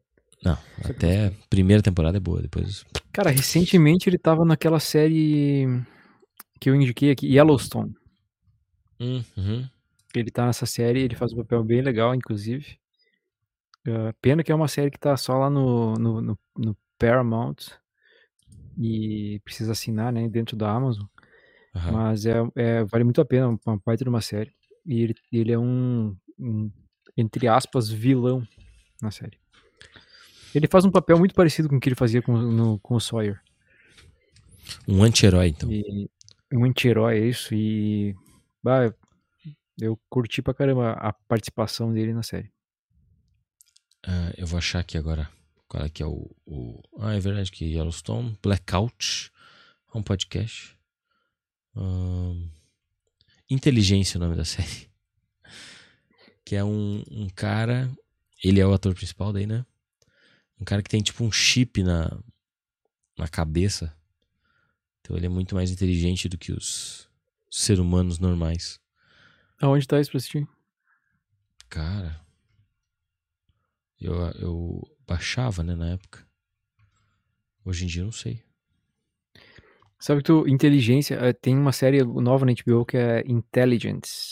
Não, 0.43 0.57
até 0.83 1.27
a 1.27 1.31
primeira 1.49 1.81
temporada 1.81 2.17
é 2.17 2.19
boa, 2.19 2.41
depois. 2.41 2.83
Cara, 3.11 3.29
recentemente 3.29 4.09
ele 4.09 4.17
tava 4.17 4.43
naquela 4.43 4.79
série 4.79 5.65
que 6.59 6.69
eu 6.69 6.75
indiquei 6.75 7.11
aqui, 7.11 7.27
Yellowstone. 7.27 7.93
Uhum. 8.99 9.67
Ele 10.15 10.29
tá 10.31 10.45
nessa 10.45 10.65
série, 10.65 11.01
ele 11.01 11.15
faz 11.15 11.33
um 11.33 11.37
papel 11.37 11.63
bem 11.63 11.81
legal, 11.81 12.13
inclusive. 12.13 12.77
Ah, 13.87 14.13
pena 14.21 14.43
que 14.43 14.51
é 14.51 14.55
uma 14.55 14.67
série 14.67 14.91
que 14.91 14.99
tá 14.99 15.15
só 15.17 15.37
lá 15.37 15.49
no, 15.49 15.93
no, 15.95 16.21
no- 16.21 16.39
no 16.57 16.77
Paramount 16.97 17.55
e 18.77 19.39
precisa 19.43 19.71
assinar, 19.71 20.11
né, 20.13 20.27
dentro 20.29 20.55
da 20.55 20.71
Amazon. 20.71 21.05
Aham. 21.75 21.91
Mas 21.91 22.25
é, 22.25 22.35
é- 22.55 22.83
vale 22.85 23.03
muito 23.03 23.19
a 23.21 23.25
pena, 23.25 23.57
uma 23.65 23.79
parte 23.79 24.03
de 24.03 24.09
uma 24.09 24.21
série. 24.21 24.53
E 24.85 25.01
ele, 25.01 25.15
ele 25.31 25.51
é 25.51 25.57
um, 25.59 26.15
um, 26.39 26.71
entre 27.17 27.47
aspas, 27.47 27.89
vilão 27.89 28.45
na 29.01 29.11
série. 29.11 29.37
Ele 30.53 30.67
faz 30.67 30.85
um 30.85 30.91
papel 30.91 31.17
muito 31.17 31.33
parecido 31.33 31.67
com 31.69 31.77
o 31.77 31.79
que 31.79 31.89
ele 31.89 31.95
fazia 31.95 32.21
com, 32.21 32.37
no, 32.37 32.79
com 32.79 32.95
o 32.95 32.99
Sawyer. 32.99 33.41
Um 34.87 35.03
anti-herói, 35.03 35.47
então. 35.47 35.69
E 35.71 36.09
um 36.53 36.63
anti-herói, 36.65 37.19
é 37.19 37.25
isso. 37.27 37.53
E 37.53 38.15
bah, 38.63 38.93
eu 39.81 39.99
curti 40.09 40.41
pra 40.41 40.53
caramba 40.53 40.91
a 40.93 41.11
participação 41.11 41.91
dele 41.93 42.13
na 42.13 42.23
série. 42.23 42.51
Ah, 44.05 44.31
eu 44.37 44.45
vou 44.45 44.57
achar 44.57 44.79
aqui 44.79 44.97
agora 44.97 45.29
qual 45.67 45.83
é 45.83 45.89
que 45.89 46.03
é 46.03 46.05
o, 46.05 46.29
o- 46.45 46.81
Ah, 46.99 47.15
é 47.15 47.19
verdade 47.19 47.51
que 47.51 47.65
Yellowstone, 47.65 48.37
Blackout, 48.41 49.31
é 49.93 49.97
um 49.97 50.03
podcast. 50.03 50.77
Inteligência 53.49 54.17
é 54.17 54.19
o 54.19 54.21
nome 54.23 54.35
da 54.35 54.45
série. 54.45 54.87
Que 56.45 56.57
é 56.57 56.63
um, 56.63 57.01
um 57.09 57.29
cara, 57.29 57.89
ele 58.43 58.59
é 58.59 58.67
o 58.67 58.73
ator 58.73 58.93
principal 58.93 59.31
daí, 59.31 59.47
né? 59.47 59.65
Um 60.63 60.65
cara 60.65 60.81
que 60.81 60.89
tem 60.89 61.01
tipo 61.01 61.25
um 61.25 61.31
chip 61.31 61.83
na, 61.83 62.09
na 63.17 63.27
cabeça. 63.27 63.93
Então 65.01 65.17
ele 65.17 65.25
é 65.25 65.29
muito 65.29 65.53
mais 65.53 65.69
inteligente 65.69 66.29
do 66.29 66.37
que 66.37 66.53
os 66.53 67.09
seres 67.51 67.81
humanos 67.81 68.17
normais. 68.17 68.79
Aonde 69.61 69.85
tá 69.85 69.99
isso 69.99 70.09
pra 70.09 70.19
assistir? 70.19 70.47
Cara, 71.67 72.25
eu, 73.99 74.13
eu 74.39 74.97
baixava, 75.05 75.65
né, 75.65 75.75
na 75.75 75.89
época. 75.89 76.25
Hoje 77.65 77.83
em 77.83 77.87
dia 77.87 78.03
eu 78.03 78.05
não 78.05 78.13
sei. 78.13 78.41
Sabe 79.99 80.21
que 80.21 80.27
tu, 80.27 80.47
inteligência, 80.47 81.15
eh, 81.15 81.33
tem 81.33 81.57
uma 81.57 81.73
série 81.73 82.01
nova 82.05 82.45
na 82.45 82.53
HBO 82.53 82.85
que 82.85 82.95
é 82.95 83.21
Intelligence. 83.27 84.31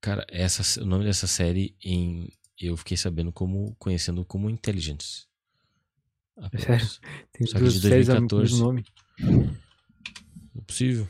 Cara, 0.00 0.24
essa, 0.28 0.80
o 0.80 0.86
nome 0.86 1.04
dessa 1.04 1.26
série 1.26 1.74
em, 1.82 2.28
eu 2.56 2.76
fiquei 2.76 2.96
sabendo 2.96 3.32
como, 3.32 3.74
conhecendo 3.74 4.24
como 4.24 4.48
Intelligence. 4.48 5.31
É 6.52 6.58
sério? 6.58 6.86
Tem 7.32 7.46
Só 7.46 7.54
que 7.54 7.60
duas 7.60 7.74
de 7.74 7.88
séries 7.88 8.08
com 8.08 8.14
o 8.14 8.26
2014. 8.26 8.52
mesmo 8.52 8.66
nome. 8.66 8.84
Não 9.20 10.60
é 10.60 10.64
possível. 10.66 11.08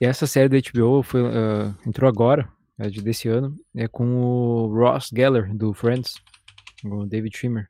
Essa 0.00 0.26
série 0.26 0.48
da 0.48 0.70
HBO 0.70 1.02
foi, 1.02 1.20
ah, 1.26 1.74
entrou 1.86 2.08
agora, 2.08 2.48
é 2.78 2.88
de 2.88 3.00
desse 3.00 3.28
ano, 3.28 3.56
é 3.74 3.86
com 3.86 4.16
o 4.16 4.66
Ross 4.74 5.10
Geller, 5.14 5.54
do 5.54 5.72
Friends, 5.72 6.16
o 6.84 7.06
David 7.06 7.36
Schwimmer. 7.36 7.68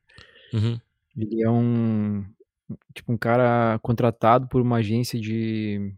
Uhum. 0.53 0.79
Ele 1.15 1.43
é 1.43 1.49
um 1.49 2.25
tipo 2.93 3.13
um 3.13 3.17
cara 3.17 3.77
contratado 3.79 4.47
por 4.47 4.61
uma 4.61 4.77
agência 4.77 5.19
de 5.19 5.93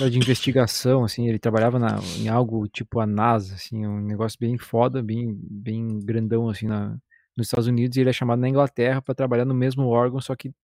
de 0.00 0.18
investigação, 0.18 1.04
assim, 1.04 1.28
ele 1.28 1.38
trabalhava 1.38 1.78
na, 1.78 2.00
em 2.18 2.28
algo 2.28 2.66
tipo 2.66 2.98
a 2.98 3.06
NASA, 3.06 3.54
assim, 3.54 3.86
um 3.86 4.00
negócio 4.00 4.36
bem 4.40 4.58
foda, 4.58 5.00
bem 5.00 5.32
bem 5.32 6.00
grandão 6.00 6.48
assim 6.48 6.66
na 6.66 6.98
nos 7.40 7.46
Estados 7.46 7.66
Unidos 7.66 7.96
e 7.96 8.00
ele 8.00 8.10
é 8.10 8.12
chamado 8.12 8.38
na 8.38 8.48
Inglaterra 8.48 9.00
para 9.02 9.14
trabalhar 9.14 9.44
no 9.44 9.54
mesmo 9.54 9.86
órgão, 9.88 10.20
só 10.20 10.36
que 10.36 10.54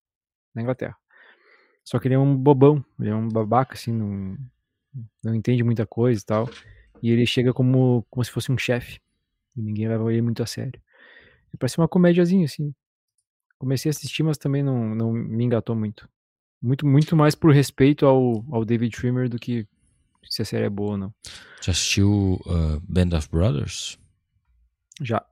na 0.55 0.62
Inglaterra. 0.62 0.97
Só 1.83 1.99
que 1.99 2.09
ele 2.09 2.14
é 2.14 2.18
um 2.18 2.37
bobão, 2.37 2.85
ele 3.01 3.09
é 3.09 3.14
um 3.14 3.29
babaca 3.29 3.74
assim, 3.74 3.93
não 3.93 4.37
não 5.22 5.35
entende 5.35 5.62
muita 5.62 5.87
coisa 5.87 6.20
e 6.20 6.24
tal. 6.24 6.49
E 7.03 7.11
ele 7.11 7.27
chega 7.27 7.53
como 7.53 8.07
como 8.11 8.24
se 8.24 8.31
fosse 8.31 8.53
um 8.53 8.59
chefe. 8.59 9.01
E 9.57 9.62
ninguém 9.62 9.89
leva 9.89 10.12
ele 10.12 10.22
muito 10.22 10.43
a 10.43 10.47
sério. 10.47 10.81
E 11.53 11.57
parece 11.57 11.79
uma 11.79 11.89
comédiazinha 11.89 12.45
assim. 12.45 12.74
Comecei 13.59 13.89
a 13.89 13.93
assistir, 13.93 14.22
mas 14.22 14.37
também 14.37 14.62
não, 14.62 14.95
não 14.95 15.12
me 15.12 15.45
engatou 15.45 15.74
muito. 15.74 16.09
Muito, 16.61 16.87
muito 16.87 17.16
mais 17.16 17.35
por 17.35 17.53
respeito 17.53 18.05
ao, 18.05 18.45
ao 18.51 18.64
David 18.64 18.95
Schwimmer 18.95 19.29
do 19.29 19.39
que 19.39 19.66
se 20.24 20.43
a 20.43 20.45
série 20.45 20.66
é 20.66 20.70
boa 20.70 20.93
ou 20.93 20.99
não. 20.99 21.14
Já 21.62 21.72
assistiu 21.72 22.41
uh, 22.47 22.81
Band 22.83 23.16
of 23.16 23.29
Brothers? 23.31 23.99
Já. 25.01 25.24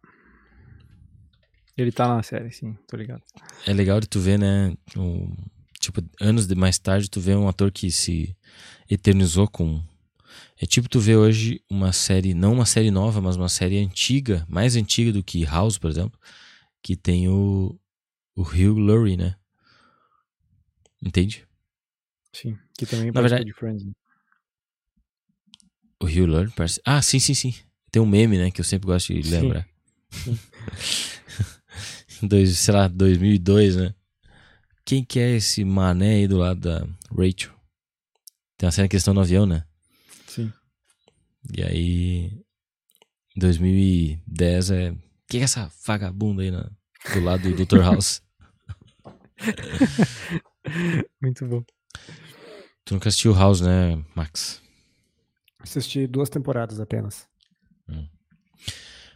Ele 1.76 1.90
tá 1.90 2.06
na 2.08 2.22
série, 2.22 2.50
sim, 2.52 2.76
tô 2.86 2.96
ligado. 2.96 3.22
É 3.66 3.72
legal 3.72 4.00
de 4.00 4.06
tu 4.08 4.20
ver, 4.20 4.38
né? 4.38 4.76
tipo, 5.80 6.00
anos 6.20 6.46
de 6.46 6.54
mais 6.54 6.78
tarde, 6.78 7.10
tu 7.10 7.20
vê 7.20 7.34
um 7.34 7.48
ator 7.48 7.70
que 7.72 7.90
se 7.90 8.34
eternizou 8.88 9.48
com. 9.48 9.82
É 10.60 10.66
tipo 10.66 10.88
tu 10.88 11.00
vê 11.00 11.16
hoje 11.16 11.60
uma 11.68 11.92
série, 11.92 12.32
não 12.32 12.52
uma 12.54 12.64
série 12.66 12.90
nova, 12.90 13.20
mas 13.20 13.36
uma 13.36 13.48
série 13.48 13.78
antiga, 13.78 14.46
mais 14.48 14.76
antiga 14.76 15.12
do 15.12 15.22
que 15.22 15.44
House, 15.44 15.76
por 15.76 15.90
exemplo, 15.90 16.18
que 16.82 16.94
tem 16.96 17.28
o, 17.28 17.78
o 18.36 18.42
Hugh 18.42 18.78
Laurie, 18.78 19.16
né? 19.16 19.34
Entende? 21.02 21.44
Sim. 22.32 22.56
Que 22.78 22.86
também 22.86 23.06
Na 23.06 23.14
participa 23.14 23.20
verdade- 23.36 23.44
de 23.44 23.52
Friends. 23.52 23.84
né? 23.84 23.92
O 26.00 26.06
Hugh 26.06 26.26
Laurie 26.26 26.52
parece. 26.54 26.80
Ah, 26.84 27.02
sim, 27.02 27.18
sim, 27.18 27.34
sim. 27.34 27.54
Tem 27.90 28.00
um 28.00 28.06
meme, 28.06 28.38
né? 28.38 28.50
Que 28.50 28.60
eu 28.60 28.64
sempre 28.64 28.86
gosto 28.86 29.12
de 29.12 29.22
Sim. 29.28 29.52
Dois, 32.26 32.58
sei 32.58 32.74
lá, 32.74 32.88
2002, 32.88 33.76
né? 33.76 33.94
Quem 34.84 35.04
que 35.04 35.18
é 35.18 35.36
esse 35.36 35.64
mané 35.64 36.14
aí 36.16 36.28
do 36.28 36.38
lado 36.38 36.60
da 36.60 36.86
Rachel? 37.10 37.52
Tem 38.56 38.66
uma 38.66 38.72
cena 38.72 38.88
que 38.88 38.94
eles 38.96 39.02
estão 39.02 39.14
no 39.14 39.20
avião, 39.20 39.46
né? 39.46 39.64
Sim. 40.26 40.52
E 41.56 41.62
aí. 41.62 42.44
Em 43.36 43.40
2010 43.40 44.70
é. 44.70 44.94
Quem 45.28 45.40
é 45.40 45.44
essa 45.44 45.70
vagabunda 45.86 46.42
aí 46.42 46.50
na, 46.50 46.70
do 47.12 47.20
lado 47.20 47.50
do 47.52 47.64
Dr. 47.66 47.80
House? 47.80 48.22
Muito 51.20 51.46
bom. 51.46 51.64
Tu 52.84 52.94
nunca 52.94 53.08
assistiu 53.08 53.32
House, 53.34 53.60
né, 53.60 54.02
Max? 54.14 54.62
Assisti 55.58 56.06
duas 56.06 56.28
temporadas 56.28 56.78
apenas. 56.78 57.26
Hum. 57.88 58.06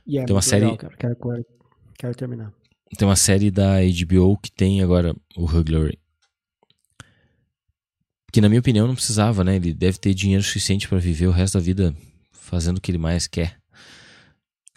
E 0.07 0.19
é 0.19 0.25
Tem 0.25 0.35
uma 0.35 0.43
série- 0.43 0.65
legal, 0.65 0.79
cara. 0.79 0.97
Quero, 0.97 1.17
quero 1.99 2.15
terminar. 2.15 2.53
Tem 2.97 3.07
uma 3.07 3.17
série 3.17 3.51
da 3.51 3.77
HBO 3.81 4.39
que 4.39 4.51
tem 4.51 4.83
agora 4.83 5.15
o 5.37 5.45
Hugh 5.45 5.71
Laurie. 5.71 5.99
Que 8.33 8.41
na 8.41 8.49
minha 8.49 8.61
opinião 8.61 8.87
não 8.87 8.95
precisava, 8.95 9.45
né? 9.45 9.57
Ele 9.57 9.75
deve 9.75 9.99
ter 9.99 10.15
dinheiro 10.15 10.43
suficiente 10.43 10.89
pra 10.89 10.99
viver 10.99 11.27
o 11.27 11.33
resto 11.33 11.55
da 11.55 11.65
vida 11.65 11.95
fazendo 12.33 12.79
o 12.79 12.81
que 12.81 12.91
ele 12.91 12.99
mais 12.99 13.27
quer. 13.27 13.59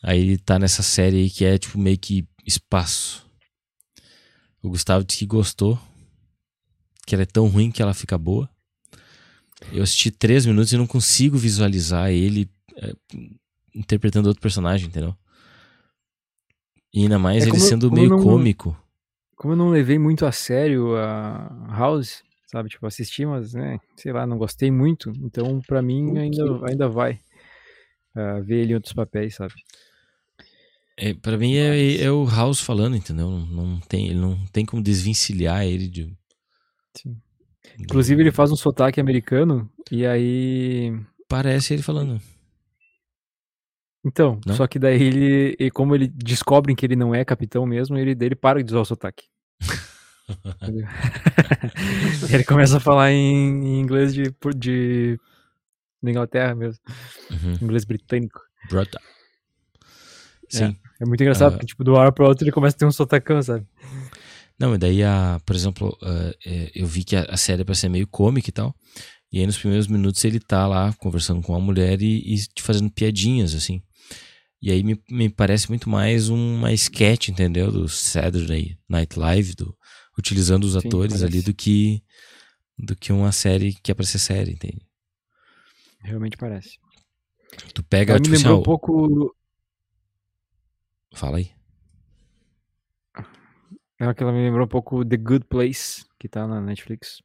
Aí 0.03 0.19
ele 0.19 0.37
tá 0.37 0.57
nessa 0.57 0.81
série 0.81 1.17
aí 1.17 1.29
que 1.29 1.45
é 1.45 1.57
tipo 1.57 1.77
meio 1.77 1.97
que 1.97 2.27
espaço. 2.45 3.29
O 4.61 4.69
Gustavo 4.69 5.03
disse 5.05 5.19
que 5.19 5.25
gostou. 5.25 5.79
Que 7.05 7.15
ela 7.15 7.23
é 7.23 7.25
tão 7.25 7.47
ruim 7.47 7.71
que 7.71 7.81
ela 7.81 7.93
fica 7.93 8.17
boa. 8.17 8.49
Eu 9.71 9.83
assisti 9.83 10.11
três 10.11 10.45
minutos 10.45 10.71
e 10.71 10.77
não 10.77 10.87
consigo 10.87 11.37
visualizar 11.37 12.09
ele 12.09 12.49
é, 12.77 12.93
interpretando 13.75 14.27
outro 14.27 14.41
personagem, 14.41 14.87
entendeu? 14.87 15.15
E 16.93 17.03
ainda 17.03 17.17
mais 17.17 17.45
É 17.45 17.47
ele 17.49 17.59
sendo 17.59 17.89
como 17.89 18.01
meio 18.01 18.09
não- 18.09 18.23
cômico. 18.23 18.77
Como 19.35 19.53
eu 19.53 19.57
não 19.57 19.69
levei 19.69 19.97
muito 19.97 20.25
a 20.25 20.31
sério 20.31 20.95
a 20.95 21.67
House, 21.75 22.21
sabe? 22.47 22.69
Tipo, 22.69 22.85
assisti, 22.85 23.25
mas, 23.25 23.53
né, 23.53 23.79
sei 23.97 24.11
lá, 24.13 24.25
não 24.27 24.37
gostei 24.37 24.69
muito. 24.69 25.11
Então, 25.23 25.59
pra 25.65 25.81
mim, 25.81 26.15
ainda, 26.17 26.43
ainda 26.67 26.87
vai 26.87 27.19
ah, 28.13 28.39
ver 28.41 28.57
ele 28.61 28.73
em 28.73 28.75
outros 28.75 28.93
papéis, 28.93 29.35
sabe? 29.35 29.53
É, 30.97 31.13
pra 31.13 31.37
mim 31.37 31.55
é, 31.55 32.03
é 32.03 32.11
o 32.11 32.25
House 32.25 32.59
falando, 32.59 32.95
entendeu? 32.95 33.31
Não, 33.31 33.45
não 33.45 33.79
tem, 33.79 34.07
ele 34.09 34.19
não 34.19 34.37
tem 34.51 34.65
como 34.65 34.83
desvencilhar 34.83 35.65
ele 35.65 35.87
de. 35.87 36.13
Sim. 36.95 37.17
Inclusive, 37.79 38.21
ele 38.21 38.31
faz 38.31 38.51
um 38.51 38.55
sotaque 38.55 38.99
americano 38.99 39.67
e 39.89 40.05
aí. 40.05 40.93
Parece 41.27 41.73
ele 41.73 41.81
falando. 41.81 42.21
Então, 44.03 44.39
Não? 44.45 44.55
só 44.55 44.65
que 44.67 44.79
daí 44.79 45.01
ele, 45.01 45.55
e 45.59 45.69
como 45.69 45.93
ele 45.93 46.07
descobrem 46.07 46.75
que 46.75 46.85
ele 46.85 46.95
não 46.95 47.13
é 47.13 47.23
capitão 47.23 47.65
mesmo, 47.65 47.97
ele 47.97 48.15
dele 48.15 48.35
para 48.35 48.63
de 48.63 48.71
usar 48.71 48.81
o 48.81 48.85
sotaque. 48.85 49.25
Entendeu? 50.61 50.87
ele 52.33 52.43
começa 52.43 52.77
a 52.77 52.79
falar 52.79 53.11
em, 53.11 53.63
em 53.63 53.79
inglês 53.79 54.13
de, 54.13 54.23
de 54.55 55.19
da 56.01 56.09
Inglaterra 56.09 56.55
mesmo, 56.55 56.81
Uhum. 57.29 57.57
inglês 57.61 57.85
britânico. 57.85 58.39
Brother. 58.69 58.99
Sim. 60.49 60.75
É 60.99 61.05
muito 61.05 61.21
engraçado, 61.21 61.49
Ah. 61.49 61.51
porque, 61.51 61.65
tipo, 61.67 61.83
do 61.83 61.95
ar 61.95 62.11
pro 62.11 62.25
outro 62.27 62.43
ele 62.43 62.51
começa 62.51 62.75
a 62.75 62.79
ter 62.79 62.85
um 62.85 62.91
sotacão, 62.91 63.41
sabe? 63.41 63.65
Não, 64.59 64.75
e 64.75 64.77
daí, 64.77 65.03
a, 65.03 65.39
por 65.45 65.55
exemplo, 65.55 65.97
é, 66.45 66.71
eu 66.75 66.85
vi 66.87 67.03
que 67.03 67.15
a, 67.15 67.23
a 67.29 67.37
série 67.37 67.61
é 67.61 67.65
pra 67.65 67.73
ser 67.75 67.89
meio 67.89 68.07
cômica 68.07 68.49
e 68.49 68.53
tal. 68.53 68.75
E 69.31 69.39
aí 69.39 69.45
nos 69.45 69.57
primeiros 69.57 69.87
minutos 69.87 70.23
ele 70.25 70.39
tá 70.39 70.67
lá 70.67 70.91
conversando 70.99 71.41
com 71.41 71.55
a 71.55 71.59
mulher 71.59 72.01
e, 72.01 72.35
e 72.35 72.37
fazendo 72.59 72.91
piadinhas, 72.91 73.55
assim. 73.55 73.81
E 74.61 74.71
aí 74.71 74.83
me, 74.83 75.01
me 75.09 75.27
parece 75.27 75.69
muito 75.69 75.89
mais 75.89 76.29
uma 76.29 76.71
sketch, 76.71 77.29
entendeu? 77.29 77.71
Do 77.71 77.89
Saturday 77.89 78.77
Night 78.87 79.17
Live, 79.17 79.55
do, 79.55 79.75
utilizando 80.17 80.65
os 80.65 80.73
Sim, 80.73 80.87
atores 80.87 81.23
ali 81.23 81.41
do 81.41 81.53
que 81.53 82.03
do 82.77 82.95
que 82.95 83.11
uma 83.11 83.31
série 83.31 83.73
que 83.73 83.91
é 83.91 83.95
pra 83.95 84.05
ser 84.05 84.19
série, 84.19 84.51
entende? 84.51 84.87
Realmente 85.99 86.37
parece. 86.37 86.79
Tu 87.73 87.83
pega, 87.83 88.13
me 88.13 88.21
tipo 88.21 88.35
assim, 88.35 88.43
lembrou 88.43 88.57
ó, 88.57 88.61
um 88.61 88.63
pouco. 88.63 89.35
fala 91.13 91.37
aí. 91.37 91.51
Ela 93.99 94.15
que 94.15 94.23
ela 94.23 94.31
me 94.31 94.43
lembrou 94.43 94.65
um 94.65 94.69
pouco 94.69 95.05
The 95.05 95.17
Good 95.17 95.45
Place, 95.45 96.05
que 96.19 96.27
tá 96.27 96.47
na 96.47 96.59
Netflix. 96.59 97.21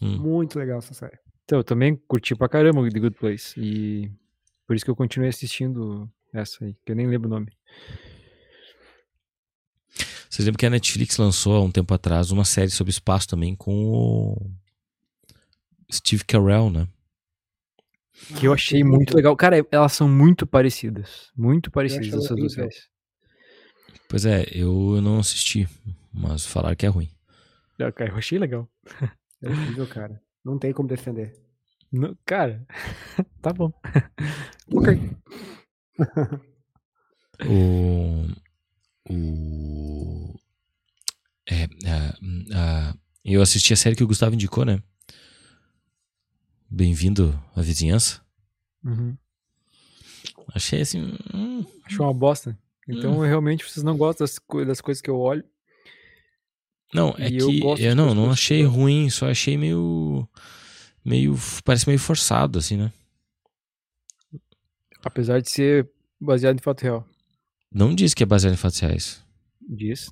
Hum. 0.00 0.18
Muito 0.18 0.58
legal 0.58 0.78
essa 0.78 0.94
série. 0.94 1.18
Então, 1.44 1.58
eu 1.58 1.64
também 1.64 1.94
curti 2.08 2.34
pra 2.34 2.48
caramba 2.48 2.80
o 2.80 2.88
The 2.88 2.98
Good 2.98 3.16
Place. 3.18 3.54
E 3.58 4.10
por 4.66 4.74
isso 4.74 4.84
que 4.84 4.90
eu 4.90 4.96
continuei 4.96 5.28
assistindo 5.28 6.10
essa 6.32 6.64
aí, 6.64 6.74
que 6.84 6.92
eu 6.92 6.96
nem 6.96 7.06
lembro 7.06 7.28
o 7.28 7.30
nome. 7.30 7.50
Vocês 10.28 10.44
lembram 10.44 10.58
que 10.58 10.66
a 10.66 10.70
Netflix 10.70 11.16
lançou 11.16 11.56
há 11.56 11.62
um 11.62 11.70
tempo 11.70 11.92
atrás 11.94 12.30
uma 12.30 12.44
série 12.44 12.70
sobre 12.70 12.90
espaço 12.90 13.28
também 13.28 13.54
com 13.54 13.72
o 13.92 14.50
Steve 15.90 16.24
Carell, 16.24 16.70
né? 16.70 16.86
Que 18.38 18.46
eu 18.46 18.52
achei 18.52 18.82
muito 18.82 19.14
legal. 19.14 19.36
Cara, 19.36 19.64
elas 19.70 19.92
são 19.92 20.08
muito 20.08 20.46
parecidas. 20.46 21.30
Muito 21.36 21.70
parecidas 21.70 22.24
essas 22.24 22.36
duas 22.36 22.52
séries. 22.52 22.88
Pois 24.08 24.24
é, 24.26 24.44
eu 24.52 25.00
não 25.02 25.18
assisti, 25.18 25.68
mas 26.12 26.44
falaram 26.44 26.76
que 26.76 26.86
é 26.86 26.88
ruim. 26.88 27.10
Ah, 27.78 27.92
cara, 27.92 28.10
eu 28.10 28.16
achei 28.16 28.38
legal. 28.38 28.68
É 29.42 29.48
horrível, 29.48 29.86
cara. 29.86 30.20
Não 30.44 30.58
tem 30.58 30.72
como 30.72 30.88
defender. 30.88 31.34
Não- 31.92 32.16
cara, 32.24 32.66
tá 33.42 33.52
bom. 33.52 33.72
Ok. 34.72 34.98
O. 37.48 38.26
O. 39.10 40.34
É, 41.48 41.64
a- 41.64 42.16
a- 42.54 42.94
eu 43.24 43.42
assisti 43.42 43.72
a 43.72 43.76
série 43.76 43.94
que 43.94 44.02
o 44.02 44.06
Gustavo 44.06 44.34
indicou, 44.34 44.64
né? 44.64 44.82
Bem-vindo 46.70 47.38
à 47.54 47.60
vizinhança. 47.60 48.20
Uhum. 48.84 49.16
Achei 50.54 50.80
assim. 50.80 51.16
hum, 51.34 51.64
Achou 51.84 52.06
uma 52.06 52.14
bosta. 52.14 52.58
Então, 52.88 53.18
realmente, 53.18 53.64
vocês 53.64 53.82
não 53.84 53.96
gostam 53.96 54.24
das, 54.26 54.40
das 54.66 54.80
coisas 54.80 55.02
que 55.02 55.10
eu 55.10 55.18
olho. 55.18 55.44
Não, 56.94 57.14
é 57.18 57.28
eu 57.30 57.48
que 57.48 57.60
eu 57.60 57.74
de 57.74 57.94
não, 57.94 58.14
não 58.14 58.26
eu 58.26 58.30
achei 58.30 58.62
ruim, 58.64 59.10
só 59.10 59.28
achei 59.28 59.58
meio. 59.58 60.26
meio. 61.04 61.36
parece 61.64 61.86
meio 61.86 61.98
forçado, 61.98 62.58
assim, 62.58 62.76
né? 62.76 62.92
Apesar 65.06 65.40
de 65.40 65.48
ser 65.50 65.88
baseado 66.20 66.58
em 66.58 66.62
fato 66.62 66.82
real. 66.82 67.06
Não 67.72 67.94
diz 67.94 68.12
que 68.12 68.22
é 68.22 68.26
baseado 68.26 68.54
em 68.54 68.56
fatos 68.56 68.80
reais. 68.80 69.22
Diz. 69.68 70.10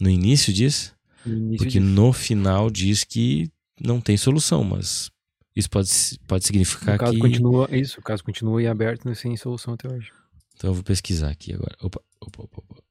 No 0.00 0.08
início 0.08 0.52
diz, 0.52 0.94
No 1.26 1.34
início 1.36 1.58
porque 1.58 1.80
diz. 1.80 1.88
no 1.88 2.12
final 2.12 2.70
diz 2.70 3.02
que 3.04 3.50
não 3.80 4.00
tem 4.00 4.16
solução, 4.16 4.62
mas 4.62 5.10
isso 5.56 5.68
pode, 5.68 5.88
pode 6.28 6.44
significar 6.46 6.96
O 6.96 6.98
caso 6.98 7.12
que. 7.12 7.18
continua. 7.18 7.68
Isso, 7.72 7.98
o 8.00 8.02
caso 8.02 8.22
continua 8.22 8.62
em 8.62 8.66
aberto 8.66 9.04
né, 9.08 9.14
sem 9.14 9.36
solução 9.36 9.74
até 9.74 9.88
hoje. 9.92 10.12
Então 10.56 10.70
eu 10.70 10.74
vou 10.74 10.84
pesquisar 10.84 11.30
aqui 11.30 11.52
agora. 11.52 11.76
Opa, 11.82 12.00
opa, 12.20 12.42
opa. 12.44 12.62
opa. 12.68 12.82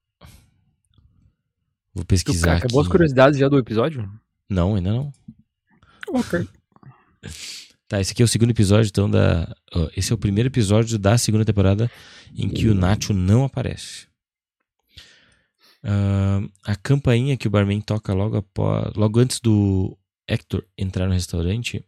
Vou 1.94 2.04
pesquisar 2.06 2.48
cara, 2.48 2.58
aqui. 2.58 2.66
acabou 2.66 2.82
as 2.82 2.88
curiosidades 2.88 3.40
já 3.40 3.48
do 3.48 3.58
episódio? 3.58 4.10
Não, 4.50 4.76
ainda 4.76 4.92
não. 4.92 5.14
Ok. 6.10 6.46
Tá, 7.94 8.02
esse 8.02 8.12
aqui 8.12 8.24
é 8.24 8.26
o 8.26 8.28
segundo 8.28 8.50
episódio, 8.50 8.90
então, 8.90 9.08
da. 9.08 9.56
ó, 9.72 9.88
esse 9.96 10.12
é 10.12 10.16
o 10.16 10.18
primeiro 10.18 10.50
episódio 10.50 10.98
da 10.98 11.16
segunda 11.16 11.46
temporada 11.46 11.92
em 12.36 12.50
que 12.50 12.68
o 12.68 12.74
Nacho 12.74 13.14
não 13.14 13.44
aparece. 13.44 14.08
Ah, 15.84 16.42
a 16.64 16.76
campainha 16.76 17.38
que 17.38 17.48
o 17.48 17.52
barman 17.52 17.80
toca 17.82 18.12
logo, 18.12 18.38
após, 18.38 18.96
logo 18.96 19.20
antes 19.20 19.40
do 19.40 19.96
Hector 20.28 20.66
entrar 20.76 21.06
no 21.06 21.14
restaurante 21.14 21.86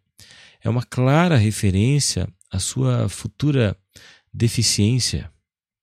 é 0.62 0.70
uma 0.70 0.84
clara 0.84 1.38
referência 1.38 2.28
à 2.52 2.60
sua 2.60 3.10
futura 3.10 3.76
deficiência 4.32 5.32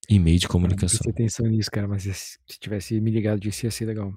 em 0.07 0.19
meio 0.19 0.39
de 0.39 0.45
Não 0.45 0.51
comunicação. 0.51 0.99
prestei 0.99 1.11
atenção 1.11 1.47
nisso, 1.47 1.69
cara, 1.69 1.85
mas 1.85 2.03
se 2.03 2.13
se 2.13 2.59
tivesse 2.61 2.97
me 3.01 3.11
ligado 3.11 3.41
disso 3.41 3.65
ia 3.65 3.71
ser 3.71 3.87
legal. 3.87 4.13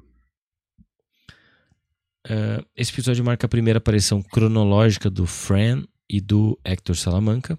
Ah, 2.28 2.64
esse 2.76 2.92
episódio 2.92 3.24
marca 3.24 3.46
a 3.46 3.48
primeira 3.48 3.78
aparição 3.78 4.22
cronológica 4.22 5.10
do 5.10 5.26
Fran 5.26 5.82
e 6.08 6.20
do 6.20 6.58
Hector 6.64 6.96
Salamanca. 6.96 7.58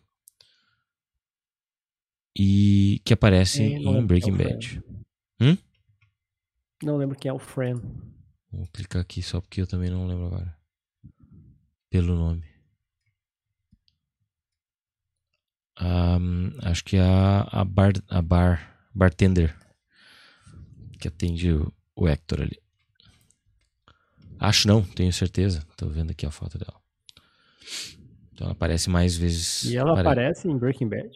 E 2.37 3.01
que 3.03 3.13
aparece 3.13 3.63
É, 3.63 3.77
em 3.77 4.05
Breaking 4.05 4.35
é 4.35 4.37
Bad. 4.37 4.83
Não 6.83 6.97
lembro 6.97 7.17
quem 7.17 7.29
é 7.29 7.33
o 7.33 7.39
Fran. 7.39 7.81
Vou 8.51 8.67
clicar 8.67 9.01
aqui 9.01 9.23
só 9.23 9.41
porque 9.41 9.61
eu 9.61 9.67
também 9.67 9.89
não 9.89 10.05
lembro 10.05 10.27
agora. 10.27 10.55
Pelo 11.89 12.15
nome. 12.15 12.45
Ah, 15.75 16.17
acho 16.63 16.83
que 16.83 16.97
é 16.97 17.01
a, 17.01 17.41
a, 17.51 17.65
bar, 17.65 17.93
a 18.09 18.21
bar, 18.21 18.89
bartender 18.93 19.55
que 20.99 21.07
atende 21.07 21.51
o, 21.51 21.73
o 21.95 22.07
Hector 22.07 22.41
ali. 22.41 22.59
Acho 24.39 24.67
não, 24.67 24.83
tenho 24.83 25.11
certeza. 25.13 25.65
Tô 25.75 25.87
vendo 25.87 26.11
aqui 26.11 26.25
a 26.25 26.31
foto 26.31 26.57
dela. 26.57 26.79
Então 28.37 28.45
ela 28.45 28.51
aparece 28.53 28.87
mais 28.87 29.17
vezes. 29.17 29.63
E 29.63 29.75
ela 29.75 29.93
apare- 29.93 30.07
aparece 30.09 30.47
em 30.47 30.55
Breaking 30.55 30.87
Bad? 30.87 31.09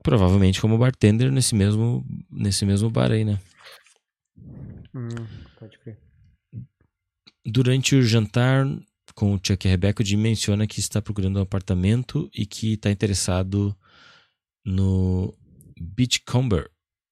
Provavelmente 0.00 0.60
como 0.60 0.78
bartender 0.78 1.28
nesse 1.32 1.56
mesmo, 1.56 2.06
nesse 2.30 2.64
mesmo 2.64 2.88
bar 2.88 3.10
aí, 3.10 3.24
né? 3.24 3.40
Hum, 4.94 5.08
pode 5.58 5.76
crer. 5.80 5.98
Durante 7.44 7.96
o 7.96 8.02
jantar 8.02 8.64
com 9.12 9.34
o 9.34 9.40
Chuck 9.44 9.66
e 9.66 9.68
a 9.68 9.70
Rebecca, 9.72 10.04
o 10.04 10.06
Jim 10.06 10.16
menciona 10.18 10.64
que 10.64 10.78
está 10.78 11.02
procurando 11.02 11.40
um 11.40 11.42
apartamento 11.42 12.30
e 12.32 12.46
que 12.46 12.74
está 12.74 12.92
interessado 12.92 13.76
no 14.64 15.34
Beachcomber, 15.80 16.70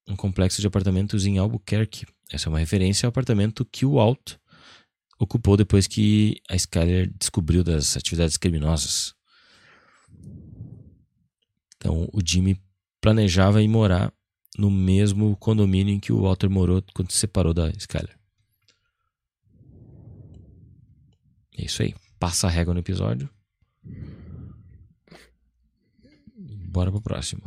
um 0.09 0.14
complexo 0.14 0.61
de 0.61 0.66
apartamentos 0.68 1.26
em 1.26 1.38
Albuquerque. 1.38 2.07
Essa 2.30 2.48
é 2.48 2.51
uma 2.51 2.61
referência 2.61 3.05
ao 3.05 3.11
apartamento 3.11 3.64
que 3.64 3.84
o 3.84 3.94
Walt 3.94 4.34
ocupou 5.18 5.57
depois 5.57 5.88
que 5.88 6.40
a 6.48 6.55
Skyler 6.55 7.12
descobriu 7.18 7.64
das 7.64 7.96
atividades 7.96 8.36
criminosas. 8.36 9.12
Então, 11.81 12.07
o 12.12 12.20
Jimmy 12.22 12.61
planejava 13.01 13.62
ir 13.62 13.68
morar 13.68 14.12
no 14.59 14.70
mesmo 14.70 15.35
condomínio 15.37 15.95
em 15.95 15.99
que 15.99 16.12
o 16.12 16.20
Walter 16.20 16.51
morou 16.51 16.85
quando 16.95 17.11
se 17.11 17.16
separou 17.18 17.55
da 17.55 17.70
Skyler. 17.70 18.18
É 21.57 21.64
isso 21.64 21.83
aí. 21.83 21.95
Passa 22.18 22.47
a 22.47 22.51
régua 22.51 22.74
no 22.74 22.81
episódio. 22.81 23.31
Bora 26.37 26.91
pro 26.91 27.01
próximo. 27.01 27.43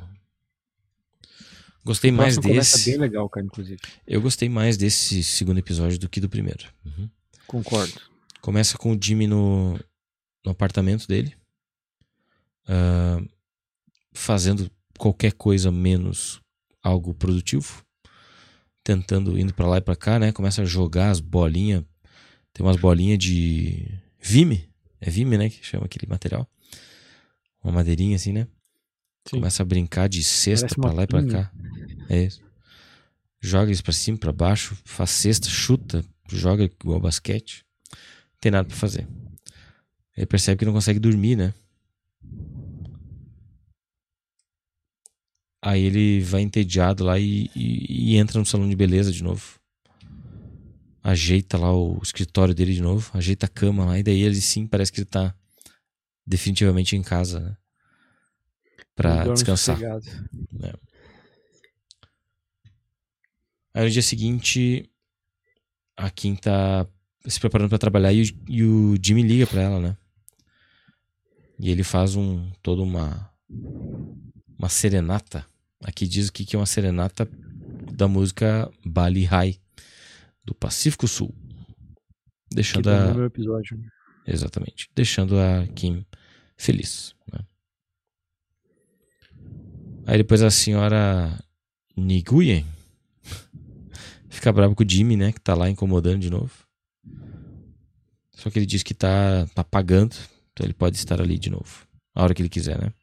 Gostei 1.85 2.11
mais 2.11 2.37
desse. 2.37 2.91
bem 2.91 2.99
legal, 2.99 3.29
cara, 3.29 3.45
inclusive. 3.45 3.79
Eu 4.07 4.21
gostei 4.21 4.49
mais 4.49 4.77
desse 4.77 5.23
segundo 5.23 5.59
episódio 5.59 5.99
do 5.99 6.09
que 6.09 6.19
do 6.19 6.29
primeiro. 6.29 6.65
Uhum. 6.83 7.09
Concordo. 7.45 8.01
Começa 8.41 8.77
com 8.77 8.93
o 8.93 8.99
Jimmy 8.99 9.27
no, 9.27 9.73
no 10.43 10.51
apartamento 10.51 11.07
dele. 11.07 11.35
ah, 12.67 13.21
fazendo 14.13 14.69
qualquer 14.97 15.33
coisa 15.33 15.71
menos 15.71 16.41
algo 16.81 17.13
produtivo. 17.13 17.83
Tentando, 18.83 19.39
indo 19.39 19.53
pra 19.53 19.65
lá 19.67 19.77
e 19.77 19.81
pra 19.81 19.95
cá, 19.95 20.19
né? 20.19 20.31
Começa 20.31 20.61
a 20.61 20.65
jogar 20.65 21.09
as 21.09 21.19
bolinhas. 21.19 21.83
Tem 22.51 22.65
umas 22.65 22.75
bolinhas 22.75 23.17
de 23.17 23.87
Vime. 24.19 24.69
É 24.99 25.09
Vime, 25.09 25.37
né? 25.37 25.49
Que 25.49 25.65
chama 25.65 25.85
aquele 25.85 26.05
material. 26.07 26.47
Uma 27.63 27.73
madeirinha 27.73 28.15
assim, 28.15 28.33
né? 28.33 28.47
Sim. 29.25 29.37
Começa 29.37 29.63
a 29.63 29.65
brincar 29.65 30.09
de 30.09 30.21
cesta 30.21 30.67
uma 30.77 30.91
lá 30.91 31.03
e 31.03 31.07
pra 31.07 31.21
pinha. 31.21 31.31
cá. 31.31 31.51
É 32.09 32.23
isso. 32.23 32.41
Joga 33.39 33.71
isso 33.71 33.83
pra 33.83 33.93
cima, 33.93 34.17
pra 34.17 34.31
baixo, 34.31 34.77
faz 34.85 35.09
cesta, 35.09 35.49
chuta, 35.49 36.03
joga 36.29 36.63
igual 36.63 36.99
basquete. 36.99 37.65
Não 37.91 38.39
tem 38.39 38.51
nada 38.51 38.67
pra 38.67 38.77
fazer. 38.77 39.07
Ele 40.15 40.25
percebe 40.25 40.59
que 40.59 40.65
não 40.65 40.73
consegue 40.73 40.99
dormir, 40.99 41.35
né? 41.35 41.53
Aí 45.65 45.81
ele 45.83 46.19
vai 46.21 46.41
entediado 46.41 47.05
lá 47.05 47.17
e, 47.17 47.49
e- 47.55 48.11
e 48.13 48.17
entra 48.17 48.37
no 48.37 48.45
salão 48.45 48.67
de 48.67 48.75
beleza 48.75 49.11
de 49.13 49.23
novo. 49.23 49.57
Ajeita 51.01 51.57
lá 51.57 51.73
o 51.73 51.99
escritório 52.03 52.53
dele 52.53 52.73
de 52.73 52.81
novo, 52.81 53.09
ajeita 53.13 53.45
a 53.45 53.49
cama 53.49 53.85
lá, 53.85 53.97
e 53.99 54.03
daí 54.03 54.21
ele 54.21 54.35
sim 54.41 54.67
parece 54.67 54.91
que 54.91 54.99
ele 54.99 55.05
tá 55.05 55.33
definitivamente 56.25 56.95
em 56.95 57.01
casa, 57.01 57.39
né? 57.39 57.57
Pra 58.95 59.23
descansar. 59.33 59.75
sossegado. 59.77 60.05
Aí 63.73 63.83
no 63.85 63.89
dia 63.89 64.01
seguinte, 64.01 64.89
a 65.97 66.09
Kim 66.09 66.35
tá 66.35 66.85
se 67.25 67.39
preparando 67.39 67.69
para 67.69 67.77
trabalhar 67.79 68.13
e 68.13 68.21
o, 68.21 68.25
e 68.47 68.63
o 68.63 68.95
Jimmy 69.01 69.23
liga 69.23 69.47
pra 69.47 69.61
ela, 69.61 69.79
né? 69.79 69.97
E 71.59 71.69
ele 71.69 71.83
faz 71.83 72.15
um 72.15 72.51
toda 72.61 72.81
uma 72.81 73.29
uma 74.57 74.69
serenata. 74.69 75.45
Aqui 75.83 76.07
diz 76.07 76.29
que 76.29 76.55
é 76.55 76.59
uma 76.59 76.65
serenata 76.65 77.29
da 77.91 78.07
música 78.07 78.71
Bali 78.85 79.25
High 79.25 79.59
do 80.43 80.55
Pacífico 80.55 81.07
Sul. 81.07 81.33
Deixando 82.49 82.89
a 82.89 83.25
episódio. 83.25 83.79
exatamente, 84.25 84.89
deixando 84.95 85.37
a 85.39 85.67
Kim 85.75 86.05
feliz, 86.55 87.15
né? 87.31 87.39
Aí 90.05 90.17
depois 90.17 90.41
a 90.41 90.51
senhora 90.51 91.43
Niguyen 91.97 92.65
fica 94.29 94.51
brava 94.51 94.75
com 94.75 94.83
o 94.83 94.89
Jimmy, 94.89 95.17
né, 95.17 95.31
que 95.31 95.41
tá 95.41 95.55
lá 95.55 95.69
incomodando 95.69 96.19
de 96.19 96.29
novo. 96.29 96.51
Só 98.31 98.49
que 98.49 98.59
ele 98.59 98.65
diz 98.65 98.83
que 98.83 98.93
tá, 98.93 99.47
tá 99.55 99.63
pagando, 99.63 100.15
então 100.51 100.65
ele 100.65 100.73
pode 100.73 100.97
estar 100.97 101.21
ali 101.21 101.39
de 101.39 101.49
novo, 101.49 101.87
a 102.13 102.23
hora 102.23 102.33
que 102.33 102.41
ele 102.41 102.49
quiser, 102.49 102.79
né? 102.79 102.93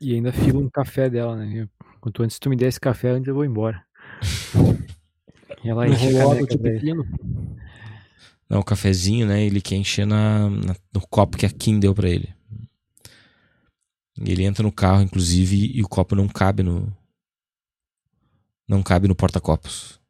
E 0.00 0.14
ainda 0.14 0.32
fila 0.32 0.58
um 0.60 0.70
café 0.70 1.10
dela, 1.10 1.36
né? 1.36 1.68
Quanto 2.00 2.22
antes 2.22 2.38
tu 2.38 2.48
me 2.48 2.56
der 2.56 2.68
esse 2.68 2.80
café, 2.80 3.10
antes 3.10 3.26
eu 3.28 3.34
vou 3.34 3.44
embora. 3.44 3.84
E 5.64 5.68
ela 5.70 5.88
enche 5.88 6.16
a 6.18 6.28
caneca 6.28 6.58
pepino? 6.58 7.04
Não, 8.48 8.60
o 8.60 8.64
cafezinho, 8.64 9.26
né, 9.26 9.44
ele 9.44 9.60
quer 9.60 9.76
encher 9.76 10.06
na, 10.06 10.48
na- 10.48 10.76
no 10.94 11.06
copo 11.08 11.36
que 11.36 11.44
a 11.44 11.50
Kim 11.50 11.78
deu 11.78 11.94
pra 11.94 12.08
ele. 12.08 12.34
E 14.20 14.32
ele 14.32 14.44
entra 14.44 14.62
no 14.62 14.72
carro, 14.72 15.02
inclusive, 15.02 15.76
e 15.76 15.82
o 15.82 15.88
copo 15.88 16.14
não 16.16 16.26
cabe 16.26 16.62
no... 16.62 16.90
Não 18.66 18.82
cabe 18.82 19.06
no 19.08 19.14
porta-copos. 19.14 20.00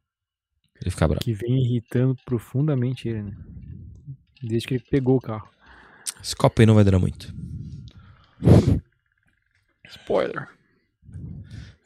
Ele 0.80 0.90
fica 0.90 1.08
bravo. 1.08 1.20
Que 1.20 1.32
vem 1.32 1.58
irritando 1.64 2.16
profundamente 2.24 3.08
ele, 3.08 3.22
né? 3.22 3.36
Desde 4.42 4.68
que 4.68 4.74
ele 4.74 4.84
pegou 4.88 5.16
o 5.16 5.20
carro. 5.20 5.48
Esse 6.22 6.34
copo 6.36 6.60
aí 6.60 6.66
não 6.66 6.74
vai 6.74 6.84
durar 6.84 7.00
muito. 7.00 7.34
Spoiler. 9.90 10.48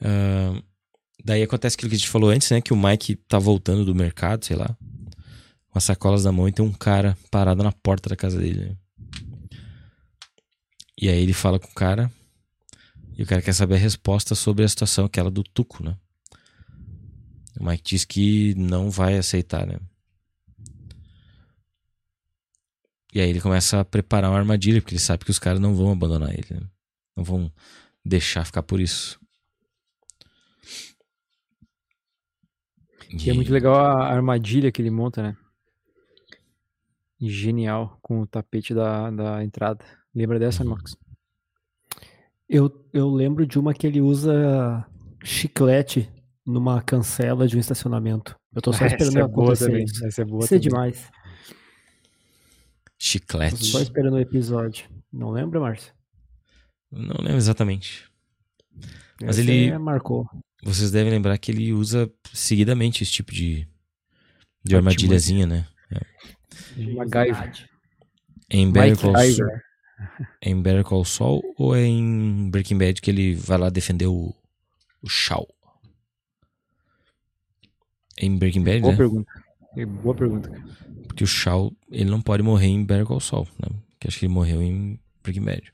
Ah, 0.00 0.60
daí 1.24 1.42
acontece 1.42 1.76
aquilo 1.76 1.90
que 1.90 1.96
a 1.96 1.98
gente 1.98 2.10
falou 2.10 2.30
antes, 2.30 2.50
né? 2.50 2.60
Que 2.60 2.72
o 2.72 2.76
Mike 2.76 3.16
tá 3.16 3.38
voltando 3.38 3.84
do 3.84 3.94
mercado, 3.94 4.44
sei 4.44 4.56
lá. 4.56 4.76
Com 5.70 5.78
as 5.78 5.84
sacolas 5.84 6.24
na 6.24 6.32
mão 6.32 6.48
e 6.48 6.52
tem 6.52 6.64
um 6.64 6.72
cara 6.72 7.16
parado 7.30 7.62
na 7.62 7.72
porta 7.72 8.10
da 8.10 8.16
casa 8.16 8.38
dele. 8.38 8.60
né? 8.60 8.76
E 11.00 11.08
aí 11.08 11.22
ele 11.22 11.32
fala 11.32 11.58
com 11.58 11.68
o 11.68 11.74
cara. 11.74 12.10
E 13.16 13.22
o 13.22 13.26
cara 13.26 13.42
quer 13.42 13.52
saber 13.52 13.74
a 13.74 13.78
resposta 13.78 14.34
sobre 14.34 14.64
a 14.64 14.68
situação, 14.68 15.04
aquela 15.04 15.30
do 15.30 15.42
Tuco, 15.42 15.82
né? 15.82 15.96
O 17.58 17.64
Mike 17.64 17.82
diz 17.84 18.04
que 18.04 18.54
não 18.54 18.90
vai 18.90 19.18
aceitar, 19.18 19.66
né? 19.66 19.78
E 23.14 23.20
aí 23.20 23.28
ele 23.28 23.40
começa 23.40 23.80
a 23.80 23.84
preparar 23.84 24.30
uma 24.30 24.38
armadilha, 24.38 24.80
porque 24.80 24.94
ele 24.94 25.00
sabe 25.00 25.24
que 25.24 25.30
os 25.30 25.38
caras 25.38 25.60
não 25.60 25.74
vão 25.74 25.92
abandonar 25.92 26.30
ele, 26.30 26.46
né? 26.50 26.62
Não 27.14 27.22
vão 27.22 27.52
deixar 28.04 28.44
ficar 28.44 28.62
por 28.62 28.80
isso. 28.80 29.20
E 33.10 33.28
é 33.28 33.34
muito 33.34 33.52
legal 33.52 33.74
a 33.74 34.06
armadilha 34.08 34.72
que 34.72 34.80
ele 34.80 34.90
monta, 34.90 35.22
né? 35.22 35.36
Genial, 37.20 37.98
com 38.00 38.20
o 38.20 38.26
tapete 38.26 38.74
da, 38.74 39.10
da 39.10 39.44
entrada. 39.44 39.84
Lembra 40.14 40.38
dessa, 40.38 40.64
Marcos? 40.64 40.96
Eu, 42.48 42.70
eu 42.92 43.08
lembro 43.08 43.46
de 43.46 43.58
uma 43.58 43.72
que 43.74 43.86
ele 43.86 44.00
usa 44.00 44.86
chiclete 45.22 46.10
numa 46.44 46.82
cancela 46.82 47.46
de 47.46 47.56
um 47.56 47.60
estacionamento. 47.60 48.34
Eu 48.54 48.60
tô 48.60 48.72
só 48.72 48.84
esperando 48.86 49.18
Essa 49.18 49.20
é 49.20 49.28
boa 49.28 49.54
acontecer 49.54 49.66
também. 49.66 49.84
isso. 49.84 50.06
Essa 50.06 50.22
é 50.22 50.24
boa 50.24 50.44
Isso 50.44 50.54
é 50.54 50.58
demais. 50.58 51.08
Tô 51.08 51.22
Chiclete. 52.98 53.64
só 53.64 53.80
esperando 53.80 54.14
o 54.14 54.20
episódio. 54.20 54.88
Não 55.12 55.30
lembra, 55.30 55.60
Márcio? 55.60 55.92
Não 56.92 57.16
lembro 57.18 57.36
exatamente. 57.38 58.04
Mas 59.20 59.38
Essa 59.38 59.40
ele- 59.50 59.68
é- 59.70 59.78
marcou. 59.78 60.28
Vocês 60.62 60.90
devem 60.92 61.10
lembrar 61.12 61.36
que 61.38 61.50
ele 61.50 61.72
usa 61.72 62.08
seguidamente 62.32 63.02
esse 63.02 63.10
tipo 63.10 63.32
de, 63.32 63.66
de 64.62 64.76
armadilhazinha, 64.76 65.44
né? 65.46 65.66
MacGyver. 66.76 67.68
Em 68.48 68.70
Better, 68.70 68.96
Call, 68.98 69.16
é 70.40 70.50
em 70.50 70.60
Better 70.62 70.84
Call 70.84 71.04
Saul 71.04 71.42
ou 71.58 71.74
é 71.74 71.84
em 71.84 72.48
Breaking 72.50 72.78
Bad 72.78 73.00
que 73.00 73.10
ele 73.10 73.34
vai 73.34 73.58
lá 73.58 73.70
defender 73.70 74.06
o, 74.06 74.32
o 75.02 75.08
Shaw? 75.08 75.48
É 78.16 78.26
Em 78.26 78.36
Breaking 78.36 78.62
Bad, 78.62 78.80
Boa 78.80 78.92
né? 78.92 78.98
pergunta. 78.98 79.32
É, 79.76 79.86
Boa 79.86 80.14
pergunta, 80.14 80.48
cara. 80.50 80.62
Porque 81.08 81.24
o 81.24 81.26
Shaw, 81.26 81.72
ele 81.90 82.10
não 82.10 82.20
pode 82.20 82.42
morrer 82.42 82.66
em 82.66 82.84
Better 82.84 83.06
Call 83.06 83.20
Saul, 83.20 83.48
né? 83.58 83.68
Que 83.98 84.06
acho 84.08 84.18
que 84.18 84.26
ele 84.26 84.32
morreu 84.34 84.62
em 84.62 84.98
Breaking 85.22 85.44
Bad. 85.44 85.72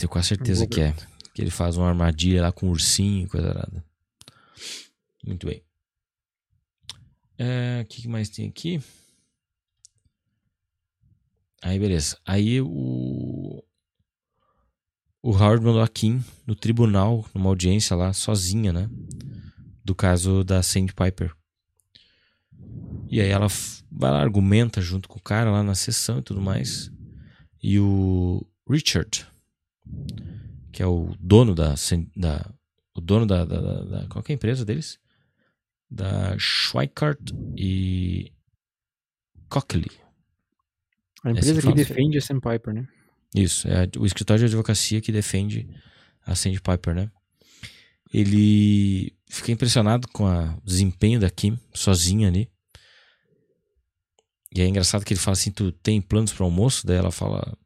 Tenho 0.00 0.10
quase 0.10 0.28
certeza 0.28 0.66
que 0.66 0.80
é. 0.80 0.94
Que 1.34 1.42
ele 1.42 1.50
faz 1.50 1.76
uma 1.76 1.88
armadilha 1.88 2.42
lá 2.42 2.52
com 2.52 2.66
um 2.66 2.70
ursinho 2.70 3.24
e 3.24 3.28
coisa 3.28 3.54
nada. 3.54 3.84
Muito 5.24 5.46
bem. 5.46 5.62
É, 7.38 7.82
O 7.82 7.86
que 7.86 8.02
que 8.02 8.08
mais 8.08 8.28
tem 8.28 8.48
aqui? 8.48 8.82
Aí, 11.62 11.78
beleza. 11.78 12.18
Aí 12.24 12.60
o. 12.60 13.62
O 15.22 15.32
Howard 15.32 15.62
mandou 15.62 15.82
a 15.82 15.88
Kim 15.88 16.24
no 16.46 16.54
tribunal, 16.54 17.28
numa 17.34 17.50
audiência 17.50 17.94
lá, 17.94 18.10
sozinha, 18.14 18.72
né? 18.72 18.88
Do 19.84 19.94
caso 19.94 20.42
da 20.42 20.62
Sandpiper. 20.62 21.34
E 23.06 23.20
aí 23.20 23.28
ela 23.28 23.48
vai 23.90 24.10
lá, 24.10 24.22
argumenta 24.22 24.80
junto 24.80 25.10
com 25.10 25.18
o 25.18 25.22
cara 25.22 25.50
lá 25.50 25.62
na 25.62 25.74
sessão 25.74 26.20
e 26.20 26.22
tudo 26.22 26.40
mais. 26.40 26.90
E 27.62 27.78
o 27.78 28.46
Richard, 28.68 29.26
que 30.72 30.82
é 30.82 30.86
o 30.86 31.14
dono 31.20 31.54
da. 31.54 31.74
Da 32.16 32.52
o 32.94 33.00
dono 33.00 33.24
da, 33.26 33.44
da, 33.44 33.60
da- 33.60 33.82
da- 33.84 34.06
Qual 34.08 34.24
é 34.28 34.32
a 34.32 34.34
empresa 34.34 34.64
deles? 34.64 34.98
Da 35.90 36.36
Schweikart 36.38 37.20
e. 37.56 38.32
Cockley. 39.48 39.90
A 41.24 41.30
Essa 41.30 41.38
empresa 41.40 41.54
que 41.56 41.62
fala. 41.62 41.76
defende 41.76 42.18
a 42.18 42.20
Sandpiper, 42.22 42.74
né? 42.74 42.86
Isso, 43.34 43.68
é 43.68 43.88
o 43.98 44.06
escritório 44.06 44.40
de 44.40 44.46
advocacia 44.46 45.00
que 45.00 45.12
defende 45.12 45.68
a 46.24 46.34
Sandpiper, 46.34 46.94
né? 46.94 47.10
Ele 48.12 49.14
fica 49.28 49.52
impressionado 49.52 50.08
com 50.08 50.24
o 50.24 50.60
desempenho 50.64 51.20
da 51.20 51.30
Kim, 51.30 51.58
sozinha 51.72 52.26
ali. 52.28 52.50
E 54.52 54.60
é 54.60 54.66
engraçado 54.66 55.04
que 55.04 55.12
ele 55.12 55.20
fala 55.20 55.34
assim: 55.34 55.52
Tu 55.52 55.70
tem 55.70 56.00
planos 56.00 56.32
para 56.32 56.44
almoço? 56.44 56.86
Daí 56.86 56.96
ela 56.96 57.12
fala: 57.12 57.56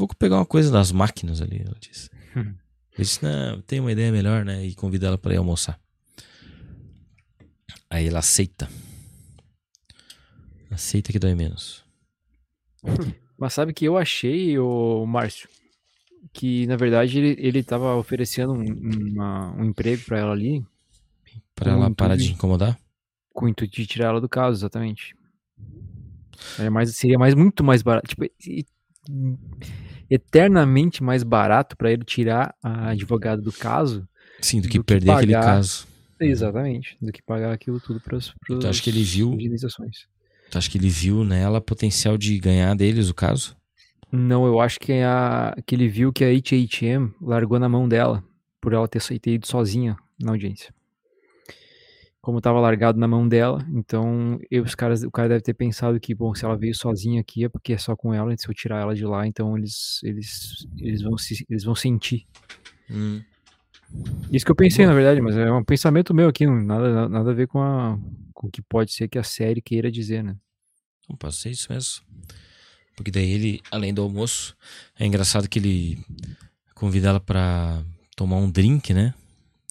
vou 0.00 0.08
pegar 0.18 0.36
uma 0.36 0.46
coisa 0.46 0.70
das 0.70 0.90
máquinas 0.92 1.40
ali. 1.40 1.62
Ela 1.64 1.76
disse. 1.80 2.08
Hum. 2.36 2.54
Ele 2.92 3.04
disse: 3.04 3.22
Não, 3.22 3.60
tem 3.62 3.80
uma 3.80 3.92
ideia 3.92 4.10
melhor, 4.10 4.44
né? 4.44 4.64
E 4.66 4.74
convida 4.74 5.06
ela 5.06 5.18
para 5.18 5.34
ir 5.34 5.38
almoçar. 5.38 5.78
Aí 7.88 8.06
ela 8.08 8.18
aceita. 8.20 8.68
Aceita 10.70 11.12
que 11.12 11.18
dói 11.18 11.34
menos. 11.34 11.84
Mas 13.38 13.54
sabe 13.54 13.72
que 13.72 13.84
eu 13.86 13.96
achei, 13.96 14.58
o 14.58 15.06
Márcio, 15.06 15.48
que 16.32 16.66
na 16.66 16.76
verdade 16.76 17.18
ele, 17.18 17.36
ele 17.40 17.62
tava 17.62 17.94
oferecendo 17.96 18.52
um, 18.52 18.62
uma- 19.12 19.50
um 19.56 19.64
emprego 19.64 20.04
pra 20.04 20.18
ela 20.18 20.32
ali 20.32 20.64
Pra 21.54 21.72
ela 21.72 21.90
parar 21.94 22.16
de 22.16 22.32
incomodar? 22.32 22.78
com 23.32 23.46
o 23.46 23.48
intuito 23.48 23.74
de 23.76 23.86
tirar 23.86 24.08
ela 24.08 24.20
do 24.20 24.28
caso, 24.28 24.58
exatamente. 24.58 25.14
É 26.58 26.68
mais, 26.68 26.94
seria 26.96 27.18
mais, 27.18 27.34
muito 27.34 27.64
mais 27.64 27.80
barato. 27.82 28.08
Tipo, 28.08 28.24
e- 28.46 28.66
eternamente 30.10 31.02
mais 31.02 31.22
barato 31.22 31.76
pra 31.76 31.90
ele 31.92 32.04
tirar 32.04 32.54
a 32.62 32.90
advogada 32.90 33.40
do 33.40 33.52
caso. 33.52 34.06
Sim, 34.40 34.60
do 34.60 34.68
que 34.68 34.78
Do 34.78 34.84
que 34.84 34.86
perder 34.94 35.10
aquele 35.12 35.32
caso. 35.34 35.86
Exatamente. 36.20 36.96
Do 37.00 37.12
que 37.12 37.22
pagar 37.22 37.52
aquilo 37.52 37.80
tudo 37.80 38.00
pras, 38.00 38.32
pras 38.46 38.58
Então, 38.58 38.68
acho 38.70 38.82
que 38.82 38.90
ele 38.90 39.02
viu- 39.02 39.32
indenizações. 39.32 40.06
Tu 40.50 40.58
acha 40.58 40.68
que 40.68 40.76
ele 40.76 40.88
viu 40.88 41.24
nela 41.24 41.60
potencial 41.60 42.18
de 42.18 42.38
ganhar 42.38 42.74
deles 42.74 43.08
o 43.08 43.14
caso? 43.14 43.56
Não, 44.10 44.44
eu 44.44 44.60
acho 44.60 44.80
que, 44.80 44.92
a, 44.94 45.56
que 45.64 45.74
ele 45.74 45.88
viu 45.88 46.12
que 46.12 46.24
a 46.24 46.28
HHM 46.28 47.12
largou 47.22 47.58
na 47.60 47.68
mão 47.68 47.88
dela, 47.88 48.24
por 48.60 48.72
ela 48.72 48.88
ter, 48.88 49.00
ido 49.30 49.46
sozinha 49.46 49.96
na 50.20 50.32
audiência. 50.32 50.74
Como 52.22 52.38
estava 52.38 52.60
largado 52.60 52.98
na 52.98 53.08
mão 53.08 53.26
dela, 53.26 53.66
então 53.72 54.38
eu, 54.50 54.62
os 54.62 54.74
caras, 54.74 55.02
o 55.02 55.10
cara 55.10 55.30
deve 55.30 55.40
ter 55.40 55.54
pensado 55.54 55.98
que, 55.98 56.14
bom, 56.14 56.34
se 56.34 56.44
ela 56.44 56.56
veio 56.56 56.74
sozinha 56.74 57.20
aqui 57.20 57.44
é 57.44 57.48
porque 57.48 57.72
é 57.72 57.78
só 57.78 57.96
com 57.96 58.12
ela, 58.12 58.34
e 58.34 58.38
se 58.38 58.46
eu 58.46 58.54
tirar 58.54 58.82
ela 58.82 58.94
de 58.94 59.06
lá, 59.06 59.26
então 59.26 59.56
eles, 59.56 60.00
eles, 60.04 60.66
eles, 60.78 61.00
vão, 61.00 61.16
se, 61.16 61.46
eles 61.48 61.64
vão 61.64 61.74
sentir. 61.74 62.26
Isso 64.30 64.44
que 64.44 64.50
eu 64.50 64.56
pensei, 64.56 64.84
na 64.86 64.92
verdade, 64.92 65.20
mas 65.20 65.36
é 65.36 65.50
um 65.50 65.64
pensamento 65.64 66.12
meu 66.12 66.28
aqui, 66.28 66.44
não, 66.44 66.62
nada, 66.62 67.08
nada 67.08 67.30
a 67.30 67.34
ver 67.34 67.48
com, 67.48 67.60
a, 67.60 67.98
com 68.34 68.48
o 68.48 68.50
que 68.50 68.60
pode 68.60 68.92
ser 68.92 69.08
que 69.08 69.18
a 69.18 69.24
série 69.24 69.62
queira 69.62 69.90
dizer, 69.90 70.22
né? 70.22 70.36
Não 71.08 71.16
pode 71.16 71.36
ser 71.36 71.50
isso 71.50 71.72
mesmo. 71.72 72.02
Porque 72.96 73.10
daí 73.10 73.30
ele, 73.30 73.62
além 73.70 73.94
do 73.94 74.02
almoço, 74.02 74.54
é 74.98 75.06
engraçado 75.06 75.48
que 75.48 75.58
ele 75.58 76.04
convida 76.74 77.08
ela 77.08 77.20
pra 77.20 77.82
tomar 78.14 78.36
um 78.36 78.50
drink, 78.50 78.92
né? 78.92 79.14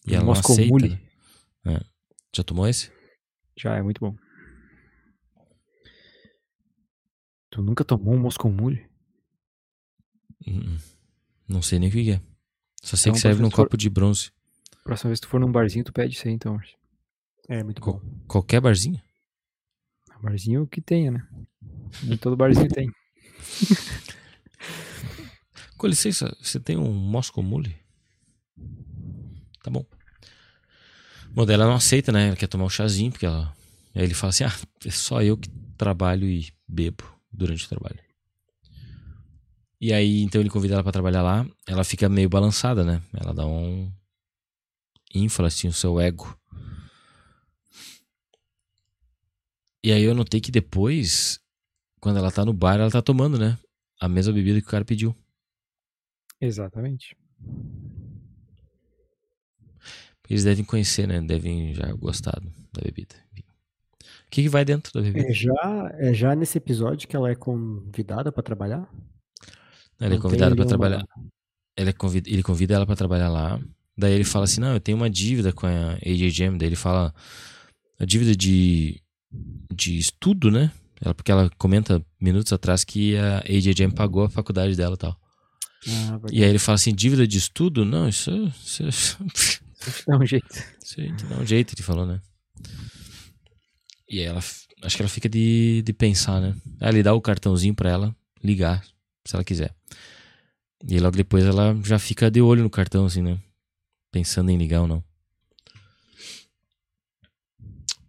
E 0.06 0.16
ela 0.16 0.26
não 0.26 0.32
aceita. 0.32 0.88
Né? 0.88 1.00
Já 2.36 2.43
tomou 2.43 2.67
esse? 2.67 2.91
Já 3.57 3.75
é 3.75 3.82
muito 3.82 3.99
bom. 3.99 4.15
Tu 7.49 7.61
nunca 7.61 7.84
tomou 7.84 8.13
um 8.13 8.19
Moscow 8.19 8.51
Mule? 8.51 8.88
Hum, 10.47 10.77
Não 11.47 11.61
sei 11.61 11.80
nem 11.80 11.89
o 11.89 11.91
que 11.91 12.11
é. 12.11 12.21
Só 12.82 12.95
sei 12.95 13.09
Então, 13.09 13.13
que 13.15 13.21
serve 13.21 13.41
num 13.41 13.49
copo 13.49 13.75
de 13.75 13.89
bronze. 13.89 14.32
Próxima 14.84 15.09
vez 15.09 15.19
que 15.19 15.27
tu 15.27 15.30
for 15.30 15.39
num 15.39 15.51
barzinho, 15.51 15.84
tu 15.84 15.91
pede 15.91 16.15
isso 16.15 16.27
aí, 16.27 16.34
então. 16.34 16.59
É, 17.47 17.63
muito 17.63 17.82
Co- 17.82 17.93
bom. 17.93 18.01
Qualquer 18.27 18.61
barzinho? 18.61 19.01
Barzinho 20.21 20.67
que 20.67 20.82
tenha, 20.82 21.11
né? 21.11 21.27
Nem 22.03 22.17
todo 22.17 22.38
barzinho 22.38 22.69
tem. 22.69 22.91
Com 25.77 25.88
licença, 25.88 26.36
você 26.41 26.59
tem 26.59 26.77
um 26.77 26.93
Moscow 26.93 27.41
Mule? 27.43 27.75
Tá 29.63 29.71
bom. 29.71 29.86
Bom, 31.39 31.49
ela 31.49 31.65
não 31.65 31.75
aceita, 31.75 32.11
né? 32.11 32.27
Ela 32.27 32.35
quer 32.35 32.47
tomar 32.47 32.65
o 32.65 32.69
chazinho, 32.69 33.13
porque 33.13 33.25
ela. 33.25 33.55
Aí 33.95 34.03
ele 34.03 34.13
fala 34.13 34.31
assim: 34.31 34.43
ah, 34.43 34.53
é 34.85 34.91
só 34.91 35.21
eu 35.21 35.37
que 35.37 35.49
trabalho 35.77 36.27
e 36.27 36.51
bebo 36.67 37.01
durante 37.31 37.65
o 37.65 37.69
trabalho. 37.69 37.97
E 39.79 39.93
aí, 39.93 40.21
então 40.21 40.41
ele 40.41 40.49
convida 40.49 40.73
ela 40.73 40.83
pra 40.83 40.91
trabalhar 40.91 41.21
lá. 41.21 41.47
Ela 41.65 41.85
fica 41.85 42.09
meio 42.09 42.27
balançada, 42.27 42.83
né? 42.83 43.01
Ela 43.13 43.33
dá 43.33 43.45
um. 43.47 43.89
infla 45.15 45.47
assim 45.47 45.69
o 45.69 45.71
seu 45.71 45.97
ego. 45.97 46.37
E 49.81 49.93
aí 49.93 50.03
eu 50.03 50.13
notei 50.13 50.41
que 50.41 50.51
depois, 50.51 51.39
quando 52.01 52.17
ela 52.17 52.33
tá 52.33 52.43
no 52.43 52.51
bar, 52.51 52.81
ela 52.81 52.91
tá 52.91 53.01
tomando, 53.01 53.39
né? 53.39 53.57
A 53.97 54.09
mesma 54.09 54.33
bebida 54.33 54.59
que 54.59 54.67
o 54.67 54.71
cara 54.71 54.83
pediu. 54.83 55.15
Exatamente. 56.41 57.15
Eles 60.30 60.43
devem 60.43 60.63
conhecer, 60.63 61.07
né? 61.07 61.19
Devem 61.21 61.73
já 61.73 61.91
gostar 61.93 62.39
da 62.73 62.82
bebida. 62.84 63.15
O 63.36 64.30
que, 64.30 64.43
que 64.43 64.49
vai 64.49 64.63
dentro 64.63 64.93
da 64.93 65.01
bebida? 65.01 65.27
É 65.27 65.34
já, 65.34 65.91
é 65.97 66.13
já 66.13 66.36
nesse 66.36 66.57
episódio 66.57 67.07
que 67.07 67.15
ela 67.15 67.32
é 67.32 67.36
convidada 67.36 68.32
pra 68.32 68.43
trabalhar? 68.43 68.88
Ela 69.99 70.15
é 70.15 70.17
convidada 70.19 70.53
uma- 70.53 70.65
trabalhar. 70.67 71.03
Ela 71.75 71.89
é 71.89 71.93
convid... 71.93 72.27
Ele 72.32 72.43
convida 72.43 72.75
ela 72.75 72.86
pra 72.86 72.95
trabalhar 72.95 73.30
lá. 73.30 73.59
Daí 73.97 74.13
ele 74.13 74.23
fala 74.23 74.45
assim: 74.45 74.61
Não, 74.61 74.73
eu 74.73 74.80
tenho 74.80 74.97
uma 74.97 75.09
dívida 75.09 75.51
com 75.51 75.65
a 75.65 75.93
AJ 76.05 76.30
Jam. 76.32 76.57
Daí 76.57 76.67
ele 76.69 76.75
fala: 76.75 77.13
A 77.99 78.05
dívida 78.05 78.36
de, 78.36 79.01
de 79.73 79.97
estudo, 79.97 80.51
né? 80.51 80.71
Ela, 81.01 81.13
porque 81.15 81.32
ela 81.32 81.49
comenta 81.57 82.05
minutos 82.21 82.53
atrás 82.53 82.84
que 82.84 83.17
a 83.17 83.39
AJ 83.39 83.75
Jam 83.77 83.91
pagou 83.91 84.23
a 84.25 84.30
faculdade 84.30 84.75
dela 84.75 84.93
e 84.95 84.97
tal. 84.97 85.19
Ah, 85.88 86.19
E 86.32 86.43
aí 86.43 86.49
ele 86.49 86.59
fala 86.59 86.75
assim: 86.75 86.93
Dívida 86.93 87.25
de 87.27 87.38
estudo? 87.38 87.84
Não, 87.84 88.07
isso, 88.07 88.30
isso, 88.63 89.17
A 89.23 89.23
gente 89.25 89.61
dá 90.07 90.17
um 90.17 90.25
jeito. 90.25 90.47
Aí, 90.97 91.11
dá 91.29 91.37
um 91.37 91.45
jeito, 91.45 91.73
ele 91.73 91.83
falou, 91.83 92.05
né? 92.05 92.21
E 94.09 94.21
ela, 94.21 94.39
acho 94.39 94.95
que 94.95 95.01
ela 95.01 95.09
fica 95.09 95.29
de, 95.29 95.81
de 95.83 95.93
pensar, 95.93 96.41
né? 96.41 96.55
Aí 96.81 96.89
ele 96.89 97.03
dá 97.03 97.13
o 97.13 97.21
cartãozinho 97.21 97.75
pra 97.75 97.89
ela 97.89 98.15
ligar, 98.43 98.83
se 99.25 99.35
ela 99.35 99.43
quiser. 99.43 99.73
E 100.87 100.99
logo 100.99 101.15
depois 101.15 101.43
ela 101.45 101.77
já 101.83 101.99
fica 101.99 102.31
de 102.31 102.41
olho 102.41 102.63
no 102.63 102.69
cartão, 102.69 103.05
assim, 103.05 103.21
né? 103.21 103.37
Pensando 104.11 104.49
em 104.49 104.57
ligar 104.57 104.81
ou 104.81 104.87
não. 104.87 105.03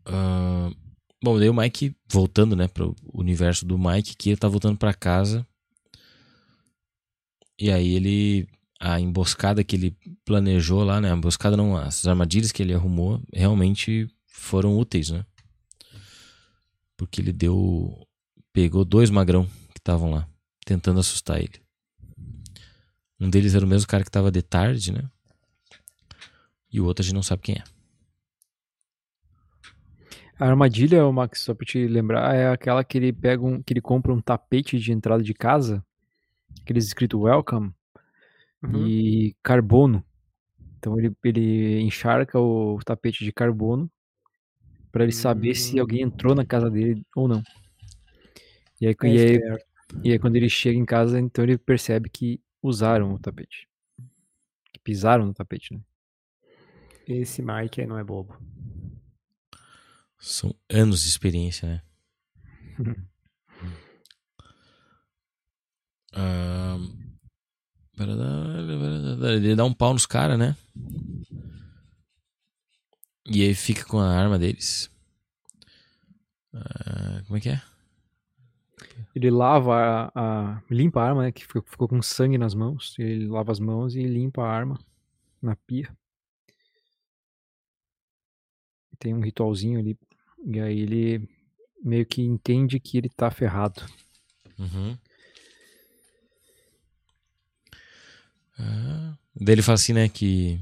Ah, 0.07 0.71
bom, 1.23 1.39
daí 1.39 1.49
o 1.49 1.55
Mike, 1.55 1.95
voltando, 2.11 2.57
né, 2.57 2.69
pro 2.69 2.97
universo 3.13 3.67
do 3.67 3.79
Mike, 3.79 4.17
que 4.17 4.31
ele 4.31 4.37
tá 4.37 4.49
voltando 4.49 4.79
pra 4.79 4.95
casa. 4.95 5.47
E 7.59 7.71
aí 7.71 7.95
ele. 7.95 8.49
A 8.81 8.99
emboscada 8.99 9.63
que 9.63 9.77
ele 9.77 9.97
planejou 10.25 10.83
lá, 10.83 11.01
né? 11.01 11.13
A 11.13 11.15
emboscada 11.15 11.57
não, 11.57 11.77
as 11.77 12.07
armadilhas 12.07 12.51
que 12.51 12.63
ele 12.63 12.73
arrumou 12.73 13.23
realmente 13.33 14.09
foram 14.27 14.79
úteis, 14.79 15.11
né? 15.11 15.25
Porque 16.97 17.21
ele 17.21 17.33
deu. 17.33 18.07
Pegou 18.53 18.85
dois 18.85 19.11
magrão 19.11 19.45
que 19.45 19.79
estavam 19.79 20.11
lá, 20.11 20.27
tentando 20.65 20.99
assustar 20.99 21.39
ele. 21.39 21.61
Um 23.21 23.29
deles 23.29 23.55
era 23.55 23.65
o 23.65 23.69
mesmo 23.69 23.87
cara 23.87 24.03
que 24.03 24.11
tava 24.11 24.31
de 24.31 24.41
tarde, 24.41 24.93
né? 24.93 25.09
E 26.73 26.81
o 26.81 26.87
outro 26.87 27.03
a 27.03 27.05
gente 27.05 27.15
não 27.15 27.23
sabe 27.23 27.43
quem 27.43 27.57
é. 27.57 27.65
A 30.39 30.47
armadilha, 30.47 31.11
Max, 31.13 31.43
só 31.43 31.53
pra 31.53 31.67
te 31.67 31.87
lembrar, 31.87 32.35
é 32.35 32.49
aquela 32.49 32.83
que 32.83 32.97
ele 32.97 33.13
pega 33.13 33.45
um, 33.45 33.63
que 33.63 33.75
ele 33.75 33.81
compra 33.83 34.11
um 34.11 34.23
tapete 34.23 34.79
de 34.79 34.91
entrada 34.91 35.23
de 35.23 35.35
casa, 35.35 35.85
aqueles 36.63 36.87
escrito 36.87 37.21
welcome, 37.21 37.75
Uhum. 38.63 38.87
e 38.87 39.37
carbono. 39.43 40.05
Então 40.79 40.99
ele, 40.99 41.15
ele 41.25 41.81
encharca 41.81 42.39
o 42.39 42.79
tapete 42.85 43.25
de 43.25 43.33
carbono 43.33 43.91
pra 44.93 45.05
ele 45.05 45.13
saber 45.13 45.55
se 45.55 45.79
alguém 45.79 46.03
entrou 46.03 46.35
na 46.35 46.45
casa 46.45 46.71
dele 46.71 47.05
ou 47.15 47.29
não. 47.29 47.43
E 48.81 48.87
aí, 48.87 48.97
É 49.03 49.09
e, 49.09 49.19
aí, 49.19 49.41
e 50.05 50.13
aí 50.13 50.19
quando 50.19 50.37
ele 50.37 50.49
chega 50.49 50.79
em 50.79 50.85
casa, 50.85 51.21
então 51.21 51.45
ele 51.45 51.59
percebe 51.59 52.09
que 52.09 52.41
usaram 52.63 53.13
o 53.13 53.19
tapete. 53.19 53.69
Que 54.73 54.81
pisaram 54.81 55.27
no 55.27 55.35
tapete, 55.35 55.75
né? 55.75 55.81
Esse 57.07 57.43
Mike 57.43 57.81
aí 57.81 57.87
não 57.87 57.99
é 57.99 58.05
bobo. 58.05 58.37
São 60.19 60.55
anos 60.69 61.03
de 61.03 61.09
experiência, 61.09 61.69
né? 61.69 61.83
Ah, 66.13 66.79
Ele 69.35 69.55
dá 69.55 69.65
um 69.65 69.73
pau 69.75 69.93
nos 69.93 70.07
caras, 70.07 70.39
né? 70.39 70.57
E 73.27 73.43
aí 73.43 73.55
fica 73.55 73.85
com 73.85 73.99
a 73.99 74.09
arma 74.09 74.39
deles. 74.39 74.91
Ah, 76.55 77.23
como 77.27 77.37
é 77.37 77.41
que 77.41 77.49
é? 77.51 77.63
Ele 79.15 79.31
lava 79.31 79.75
a, 79.77 80.11
a- 80.15 80.63
limpa 80.71 81.01
a 81.01 81.09
arma, 81.09 81.23
né? 81.25 81.33
Que 81.33 81.43
ficou, 81.43 81.63
ficou 81.63 81.89
com 81.89 82.01
sangue 82.03 82.39
nas 82.39 82.55
mãos. 82.55 82.95
Ele 82.99 83.27
lava 83.27 83.53
as 83.53 83.61
mãos 83.61 83.95
e 83.95 84.03
limpa 84.03 84.43
a 84.43 84.51
arma 84.51 84.79
na 85.43 85.55
pia. 85.57 85.95
Tem 88.99 89.15
um 89.15 89.21
ritualzinho 89.21 89.79
ali. 89.79 89.99
E 90.45 90.61
aí 90.61 90.81
ele 90.81 91.29
meio 91.83 92.05
que 92.07 92.23
entende 92.23 92.79
que 92.79 92.99
ele 92.99 93.09
tá 93.09 93.31
ferrado. 93.31 93.83
Uhum. 94.59 94.97
Ah, 98.61 99.17
daí 99.41 99.55
ele 99.55 99.63
fala 99.63 99.75
assim, 99.75 99.93
né, 99.93 100.09
que 100.09 100.61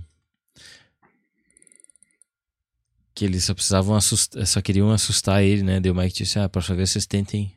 que 3.15 3.25
eles 3.25 3.43
só 3.43 3.53
precisavam 3.53 3.97
assustar, 3.97 4.47
só 4.47 4.63
queriam 4.63 4.93
assustar 4.93 5.43
ele, 5.43 5.65
né? 5.65 5.81
Deu 5.81 5.93
o 5.93 5.97
Mike 5.97 6.19
disse, 6.19 6.39
ah, 6.39 6.49
próxima 6.49 6.77
vez 6.77 6.91
vocês 6.91 7.05
tentem 7.05 7.53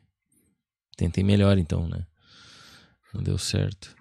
tentem 0.96 1.22
melhor 1.22 1.56
então, 1.56 1.88
né? 1.88 2.04
Não 3.14 3.22
deu 3.22 3.38
certo. 3.38 3.94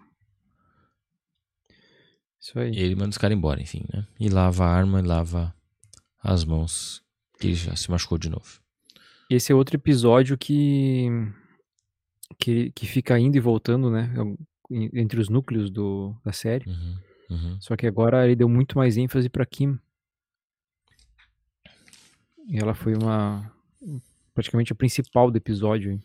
Isso 2.39 2.57
aí. 2.57 2.71
E 2.71 2.79
ele 2.79 2.95
manda 2.95 3.09
os 3.09 3.17
caras 3.17 3.37
embora, 3.37 3.61
enfim, 3.61 3.85
né? 3.93 4.07
E 4.19 4.27
lava 4.27 4.65
a 4.65 4.69
arma 4.69 4.99
e 4.99 5.03
lava 5.03 5.53
as 6.23 6.43
mãos, 6.43 7.03
que 7.39 7.47
ele 7.47 7.55
já 7.55 7.75
se 7.75 7.91
machucou 7.91 8.17
de 8.17 8.29
novo. 8.29 8.59
Esse 9.29 9.51
é 9.51 9.55
outro 9.55 9.75
episódio 9.75 10.37
que, 10.37 11.07
que, 12.39 12.71
que 12.71 12.87
fica 12.87 13.19
indo 13.19 13.37
e 13.37 13.39
voltando, 13.39 13.91
né? 13.91 14.11
En- 14.71 14.89
Entre 14.93 15.19
os 15.19 15.29
núcleos 15.29 15.69
do, 15.69 16.15
da 16.23 16.31
série. 16.31 16.69
Uhum, 16.69 16.95
uhum. 17.29 17.57
Só 17.61 17.75
que 17.75 17.85
agora 17.87 18.25
ele 18.25 18.35
deu 18.35 18.47
muito 18.49 18.77
mais 18.77 18.97
ênfase 18.97 19.29
pra 19.29 19.45
Kim. 19.45 19.77
E 22.47 22.57
ela 22.57 22.73
foi 22.73 22.93
uma. 22.95 23.51
praticamente 24.33 24.71
a 24.71 24.75
principal 24.75 25.29
do 25.31 25.37
episódio. 25.37 25.91
hein? 25.91 26.01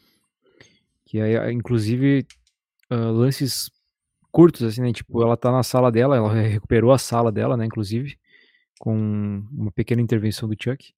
Que 1.05 1.19
é, 1.21 1.53
inclusive, 1.53 2.27
ah, 2.91 3.11
lances 3.11 3.71
curtos, 4.31 4.63
assim, 4.63 4.83
né? 4.83 4.93
Tipo, 4.93 5.23
ela 5.23 5.37
tá 5.37 5.51
na 5.51 5.63
sala 5.63 5.91
dela, 5.91 6.17
ela 6.17 6.33
recuperou 6.35 6.93
a 6.93 6.99
sala 6.99 7.33
dela, 7.33 7.57
né? 7.57 7.65
Inclusive, 7.65 8.19
com 8.79 9.43
uma 9.53 9.71
pequena 9.73 10.03
intervenção 10.03 10.49
do 10.49 10.57
Chuck. 10.61 10.93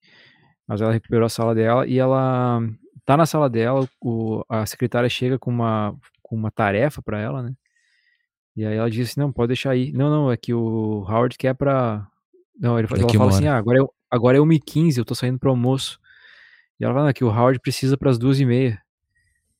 Mas 0.67 0.81
ela 0.81 0.93
recuperou 0.93 1.25
a 1.25 1.29
sala 1.31 1.55
dela 1.55 1.87
e 1.87 1.99
ela 1.99 2.61
tá 3.07 3.17
na 3.17 3.25
sala 3.25 3.49
dela, 3.49 3.89
o, 4.03 4.45
a 4.51 4.67
secretária 4.67 5.09
chega 5.09 5.39
com 5.39 5.51
uma, 5.51 5.97
com 6.29 6.37
uma 6.37 6.51
tarefa 6.51 7.01
pra 7.03 7.19
ela, 7.21 7.43
né? 7.43 7.55
E 8.57 8.65
aí 8.67 8.77
ela 8.77 8.91
diz 8.91 9.11
assim, 9.11 9.21
não, 9.21 9.33
pode 9.33 9.49
deixar 9.49 9.71
aí. 9.71 9.93
Não, 9.93 10.11
não, 10.11 10.33
é 10.33 10.37
que 10.37 10.53
o 10.53 11.05
Howard 11.09 11.37
quer 11.39 11.55
pra... 11.55 12.07
Não, 12.59 12.79
ele, 12.79 12.89
fala- 12.89 13.01
ela 13.03 13.09
fala 13.19 13.31
assim, 13.37 13.47
ah, 13.47 13.57
agora 13.57 13.83
é, 13.83 13.87
agora 14.11 14.37
é 14.37 14.41
1h15, 14.41 14.99
eu 14.99 15.05
tô 15.05 15.15
saindo 15.15 15.39
pro 15.39 15.51
almoço. 15.51 15.99
E 16.81 16.85
ela 16.85 16.93
fala, 16.93 17.05
não, 17.05 17.11
é 17.11 17.13
que 17.13 17.25
o 17.25 17.29
Howard 17.29 17.61
precisa 17.61 17.97
pras 17.97 18.19
duas 18.19 18.41
e 18.41 18.45
meia. 18.45 18.81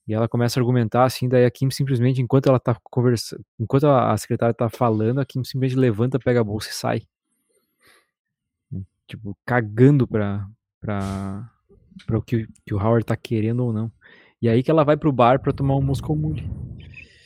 E 0.07 0.15
ela 0.15 0.27
começa 0.29 0.59
a 0.59 0.61
argumentar 0.63 1.05
assim, 1.05 1.29
daí 1.29 1.45
a 1.45 1.51
Kim 1.51 1.71
simplesmente, 1.71 2.21
enquanto 2.21 2.49
ela 2.49 2.59
tá 2.59 2.75
conversando, 2.85 3.45
enquanto 3.61 3.87
a 3.87 4.13
a 4.13 4.17
secretária 4.17 4.55
tá 4.55 4.69
falando, 4.71 5.21
a 5.21 5.25
Kim 5.25 5.45
simplesmente 5.45 5.79
levanta, 5.79 6.19
pega 6.19 6.41
a 6.41 6.45
bolsa 6.45 6.71
e 6.71 6.73
sai. 6.73 7.03
Tipo, 9.07 9.37
cagando 9.45 10.07
pra, 10.07 10.47
pra, 10.81 11.51
pra 12.07 12.19
o 12.19 12.23
que, 12.23 12.47
que 12.67 12.75
o 12.75 12.79
Howard 12.79 13.05
tá 13.07 13.17
querendo 13.17 13.65
ou 13.65 13.73
não. 13.73 13.91
E 14.41 14.49
aí 14.49 14.63
que 14.63 14.71
ela 14.71 14.85
vai 14.85 14.97
pro 14.97 15.13
bar 15.13 15.41
pra 15.41 15.53
tomar 15.53 15.77
um 15.77 15.83
Moscow 15.83 16.15
Mule. 16.15 16.49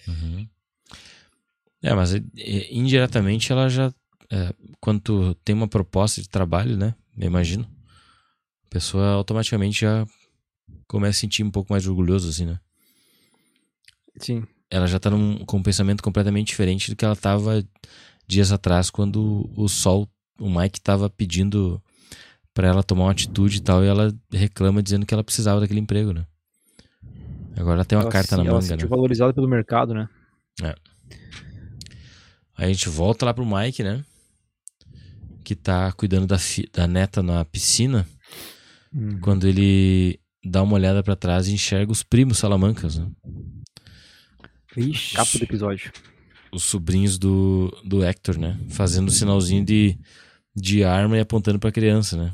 Uhum. 0.08 0.48
É, 1.82 1.94
mas 1.94 2.12
indiretamente 2.70 3.52
ela 3.52 3.68
já 3.68 3.92
é, 4.30 4.54
quando 4.80 5.00
tu 5.00 5.34
tem 5.44 5.54
uma 5.54 5.68
proposta 5.68 6.22
de 6.22 6.28
trabalho, 6.28 6.76
né? 6.76 6.94
Eu 7.18 7.26
imagino. 7.26 7.68
A 8.66 8.70
pessoa 8.70 9.08
automaticamente 9.10 9.82
já 9.82 10.06
começa 10.86 11.18
a 11.18 11.20
sentir 11.20 11.42
um 11.42 11.50
pouco 11.50 11.72
mais 11.72 11.86
orgulhoso, 11.86 12.30
assim, 12.30 12.46
né? 12.46 12.58
Sim. 14.18 14.44
Ela 14.70 14.86
já 14.86 14.98
tá 14.98 15.10
num, 15.10 15.44
com 15.44 15.58
um 15.58 15.62
pensamento 15.62 16.02
completamente 16.02 16.48
diferente 16.48 16.90
do 16.90 16.96
que 16.96 17.04
ela 17.04 17.16
tava 17.16 17.62
dias 18.26 18.52
atrás, 18.52 18.88
quando 18.88 19.50
o 19.54 19.68
Sol, 19.68 20.08
o 20.40 20.48
Mike 20.48 20.80
tava 20.80 21.10
pedindo 21.10 21.82
para 22.54 22.68
ela 22.68 22.82
tomar 22.82 23.04
uma 23.04 23.12
atitude 23.12 23.58
e 23.58 23.60
tal, 23.60 23.84
e 23.84 23.88
ela 23.88 24.14
reclama 24.30 24.82
dizendo 24.82 25.04
que 25.04 25.12
ela 25.12 25.24
precisava 25.24 25.60
daquele 25.60 25.80
emprego, 25.80 26.12
né? 26.12 26.26
Agora 27.56 27.74
ela 27.76 27.84
tem 27.84 27.96
uma 27.96 28.02
ela 28.04 28.10
carta 28.12 28.30
se, 28.30 28.36
na 28.36 28.42
ela 28.42 28.52
manga, 28.60 28.64
se 28.66 28.76
né? 28.76 28.86
valorizada 28.86 29.32
pelo 29.34 29.48
mercado, 29.48 29.92
né? 29.94 30.08
Aí 32.56 32.66
a 32.70 32.72
gente 32.72 32.88
volta 32.88 33.24
lá 33.26 33.34
pro 33.34 33.46
Mike, 33.46 33.82
né? 33.82 34.04
Que 35.44 35.54
tá 35.54 35.90
cuidando 35.92 36.26
da, 36.26 36.38
fi- 36.38 36.68
da 36.72 36.86
neta 36.86 37.22
na 37.22 37.44
piscina. 37.44 38.06
Uhum. 38.94 39.18
Quando 39.20 39.46
ele 39.46 40.20
dá 40.44 40.62
uma 40.62 40.74
olhada 40.74 41.02
pra 41.02 41.16
trás 41.16 41.48
e 41.48 41.52
enxerga 41.52 41.90
os 41.90 42.02
primos 42.02 42.38
salamancas, 42.38 42.98
né? 42.98 43.08
Ixi. 44.76 45.16
Capa 45.16 45.38
do 45.38 45.44
episódio. 45.44 45.92
Os 46.52 46.64
sobrinhos 46.64 47.18
do, 47.18 47.70
do 47.84 48.04
Hector, 48.04 48.38
né? 48.38 48.58
Fazendo 48.68 49.08
o 49.08 49.12
sinalzinho 49.12 49.64
de, 49.64 49.98
de 50.54 50.84
arma 50.84 51.16
e 51.16 51.20
apontando 51.20 51.58
pra 51.58 51.72
criança, 51.72 52.16
né? 52.16 52.32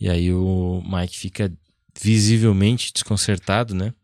E 0.00 0.08
aí 0.08 0.32
o 0.32 0.82
Mike 0.84 1.16
fica 1.18 1.52
visivelmente 2.00 2.92
desconcertado, 2.92 3.74
né? 3.74 3.94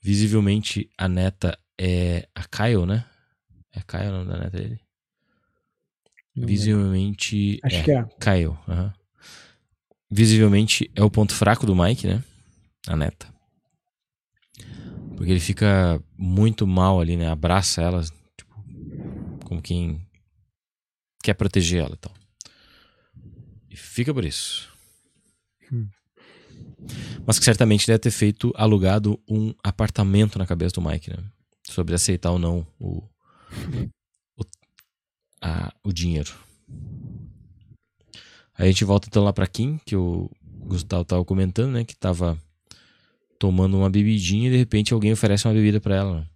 Visivelmente 0.00 0.90
a 0.98 1.08
neta 1.08 1.58
é 1.78 2.28
a 2.34 2.44
Kyle, 2.44 2.86
né? 2.86 3.04
É 3.72 3.80
Kyle 3.80 4.08
o 4.08 4.12
nome 4.12 4.30
da 4.30 4.38
neta 4.38 4.58
dele? 4.58 4.80
Não 6.36 6.46
Visivelmente. 6.46 7.60
Acho 7.62 7.76
é, 7.76 7.82
que 7.82 7.92
é. 7.92 8.04
Kyle. 8.20 8.56
aham. 8.68 8.92
Visivelmente 10.10 10.90
é 10.94 11.02
o 11.02 11.10
ponto 11.10 11.32
fraco 11.32 11.66
do 11.66 11.74
Mike, 11.74 12.06
né? 12.06 12.22
A 12.86 12.96
neta. 12.96 13.32
Porque 15.16 15.30
ele 15.30 15.40
fica 15.40 16.02
muito 16.16 16.66
mal 16.66 17.00
ali, 17.00 17.16
né? 17.16 17.28
Abraça 17.28 17.82
ela, 17.82 18.02
tipo, 18.36 18.64
como 19.44 19.62
quem 19.62 20.06
quer 21.22 21.34
proteger 21.34 21.84
ela 21.84 21.94
e 21.94 21.96
tal. 21.96 22.12
E 23.70 23.76
fica 23.76 24.12
por 24.12 24.24
isso. 24.24 24.72
Hum. 25.72 25.88
Mas 27.26 27.38
que 27.38 27.44
certamente 27.44 27.86
deve 27.86 27.98
ter 27.98 28.10
feito 28.10 28.52
alugado 28.56 29.18
um 29.28 29.54
apartamento 29.62 30.38
na 30.38 30.46
cabeça 30.46 30.74
do 30.74 30.82
Mike, 30.82 31.10
né? 31.10 31.16
Sobre 31.66 31.94
aceitar 31.94 32.30
ou 32.30 32.38
não 32.38 32.66
o, 32.78 33.02
o, 34.38 34.42
a- 35.40 35.72
o 35.82 35.92
dinheiro. 35.92 36.30
Aí 38.56 38.66
a 38.68 38.70
gente 38.70 38.84
volta 38.84 39.08
então 39.08 39.24
lá 39.24 39.32
pra 39.32 39.46
Kim, 39.46 39.78
que 39.84 39.96
o 39.96 40.30
Gustavo 40.44 41.04
tava 41.04 41.24
comentando, 41.24 41.72
né? 41.72 41.84
Que 41.84 41.96
tava 41.96 42.38
tomando 43.38 43.76
uma 43.76 43.90
bebidinha 43.90 44.48
e 44.48 44.52
de 44.52 44.56
repente 44.58 44.92
alguém 44.94 45.12
oferece 45.12 45.46
uma 45.46 45.54
bebida 45.54 45.80
pra 45.80 45.96
ela. 45.96 46.28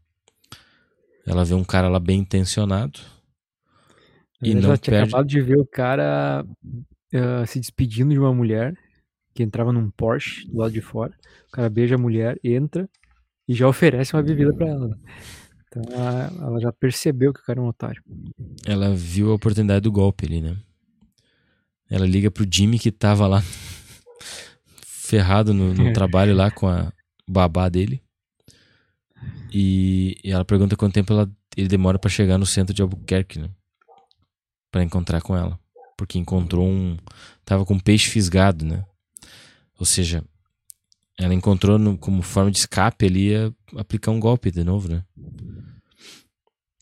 Ela 1.26 1.44
vê 1.44 1.55
um 1.55 1.64
cara 1.64 1.88
lá 1.88 2.01
bem 2.01 2.20
intencionado. 2.20 2.99
E 4.42 4.51
Ela 4.53 4.61
não 4.61 4.68
já 4.70 4.76
tinha 4.78 4.96
perde. 4.96 5.09
acabado 5.11 5.26
de 5.28 5.40
ver 5.40 5.59
o 5.59 5.66
cara 5.66 6.44
ah, 7.14 7.46
se 7.46 7.61
despedindo 7.61 8.11
de 8.12 8.18
uma 8.18 8.32
mulher 8.34 8.74
que 9.39 9.43
entrava 9.45 9.72
num 9.72 9.89
Porsche 9.89 10.45
do 10.49 10.59
lado 10.59 10.72
de 10.72 10.80
fora. 10.80 11.14
O 11.47 11.53
cara 11.53 11.70
beija 11.70 11.95
a 11.95 11.99
mulher, 11.99 12.41
entra 12.43 12.91
e 13.47 13.55
já 13.55 13.68
oferece 13.68 14.12
uma 14.16 14.22
bebida 14.22 14.53
pra 14.53 14.66
ela. 14.66 14.99
Então 15.68 15.82
ela, 15.93 16.32
ela 16.41 16.61
já 16.61 16.72
percebeu 16.72 17.32
que 17.32 17.39
o 17.39 17.45
cara 17.45 17.61
é 17.61 17.62
um 17.62 17.68
otário. 17.68 18.03
Ela 18.66 18.93
viu 18.93 19.30
a 19.30 19.34
oportunidade 19.34 19.82
do 19.82 19.93
golpe 19.93 20.26
ali, 20.26 20.41
né? 20.43 20.57
Ela 21.89 22.05
liga 22.05 22.32
pro 22.32 22.45
Jimmy 22.51 22.80
que 22.80 22.91
tava 22.91 23.28
lá 23.28 23.41
ferrado 24.82 25.55
no, 25.55 25.72
no 25.72 25.93
trabalho 25.95 26.34
lá 26.34 26.51
com 26.51 26.66
a 26.68 26.93
babá 27.28 27.68
dele. 27.68 28.03
E, 29.53 30.16
e 30.24 30.32
ela 30.32 30.45
pergunta 30.45 30.76
quanto 30.76 30.95
tempo 30.95 31.12
ela- 31.12 31.30
ele 31.57 31.68
demora 31.68 31.97
pra 31.99 32.11
chegar 32.11 32.39
no 32.39 32.47
centro 32.47 32.74
de 32.74 32.82
Albuquerque, 32.82 33.39
né? 33.39 33.49
Pra 34.72 34.82
encontrar 34.82 35.20
com 35.22 35.36
ela. 35.36 35.59
Porque 35.97 36.18
encontrou 36.18 36.66
um. 36.68 36.97
Tava 37.45 37.64
com 37.64 37.74
um 37.74 37.78
peixe 37.80 38.09
fisgado, 38.11 38.64
né? 38.64 38.84
Ou 39.78 39.86
seja, 39.86 40.24
ela 41.18 41.32
encontrou 41.34 41.78
no- 41.78 41.96
como 41.96 42.20
forma 42.22 42.50
de 42.50 42.58
escape 42.58 43.06
ali 43.06 43.28
ia 43.30 43.54
aplicar 43.76 44.10
um 44.10 44.20
golpe 44.20 44.50
de 44.50 44.64
novo, 44.64 44.88
né? 44.88 45.04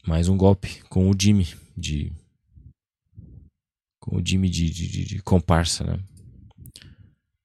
Mais 0.07 0.29
um 0.29 0.37
golpe 0.37 0.83
com 0.89 1.11
o 1.11 1.15
Jimmy 1.21 1.47
de. 1.77 2.13
Com 4.01 4.17
o 4.19 4.23
Jimmy 4.27 4.49
de, 4.49 4.71
de, 4.71 4.89
de- 4.89 5.05
de 5.05 5.23
comparsa, 5.23 5.85
né? 5.85 5.99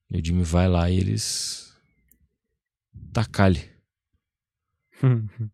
E 0.10 0.20
o 0.20 0.26
Jimmy 0.26 0.44
vai 0.44 0.68
lá 0.68 0.90
e 0.90 0.98
eles. 0.98 1.74
Tacalhe. 3.14 3.70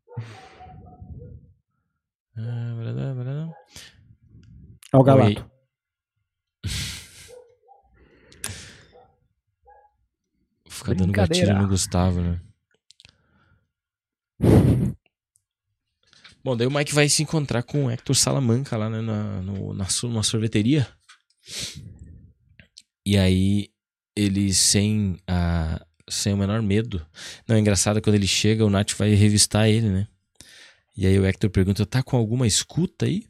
Ah. 2.40 2.76
É 4.94 4.96
o 4.96 5.00
Oi. 5.00 5.04
Galato. 5.06 5.52
Ficar 10.88 10.94
dando 10.94 11.12
gatilho 11.12 11.58
no 11.58 11.68
Gustavo, 11.68 12.22
né? 12.22 12.40
Bom, 16.44 16.56
daí 16.56 16.66
o 16.66 16.72
Mike 16.72 16.94
vai 16.94 17.10
se 17.10 17.22
encontrar 17.24 17.64
com 17.64 17.86
o 17.86 17.92
Hector 17.92 18.16
Salamanca 18.16 18.78
lá 18.78 18.90
né, 18.90 19.02
na, 19.02 19.42
no, 19.42 19.74
na 19.74 19.86
numa 20.04 20.24
sorveteria. 20.24 20.88
E 23.06 23.18
aí, 23.18 23.70
ele 24.16 24.54
sem, 24.54 25.18
a, 25.28 25.86
sem 26.10 26.34
o 26.34 26.38
menor 26.38 26.62
medo. 26.62 27.06
Não, 27.48 27.56
é 27.56 27.60
engraçado 27.60 28.02
quando 28.02 28.16
ele 28.16 28.28
chega, 28.28 28.66
o 28.66 28.70
Nath 28.70 28.94
vai 28.94 29.14
revistar 29.14 29.68
ele, 29.68 29.90
né? 29.90 30.08
E 30.96 31.06
aí 31.06 31.20
o 31.20 31.26
Hector 31.26 31.50
pergunta: 31.50 31.86
tá 31.86 32.02
com 32.02 32.16
alguma 32.16 32.48
escuta 32.48 33.06
aí? 33.06 33.26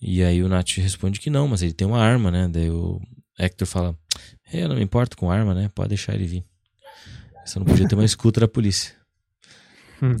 E 0.00 0.22
aí 0.22 0.42
o 0.42 0.48
Nath 0.48 0.76
responde 0.78 1.20
que 1.20 1.30
não, 1.30 1.46
mas 1.46 1.62
ele 1.62 1.72
tem 1.72 1.86
uma 1.86 2.00
arma, 2.00 2.30
né? 2.30 2.48
Daí 2.48 2.70
o 2.70 3.00
Hector 3.38 3.66
fala: 3.66 3.98
"É, 4.52 4.64
eu 4.64 4.68
não 4.68 4.76
me 4.76 4.82
importo 4.82 5.16
com 5.16 5.30
arma, 5.30 5.54
né? 5.54 5.70
Pode 5.74 5.90
deixar 5.90 6.14
ele 6.14 6.26
vir. 6.26 6.44
Você 7.44 7.58
não 7.58 7.66
podia 7.66 7.86
ter 7.86 7.94
uma 7.94 8.04
escuta 8.04 8.40
da 8.40 8.48
polícia. 8.48 8.96
Hum. 10.02 10.16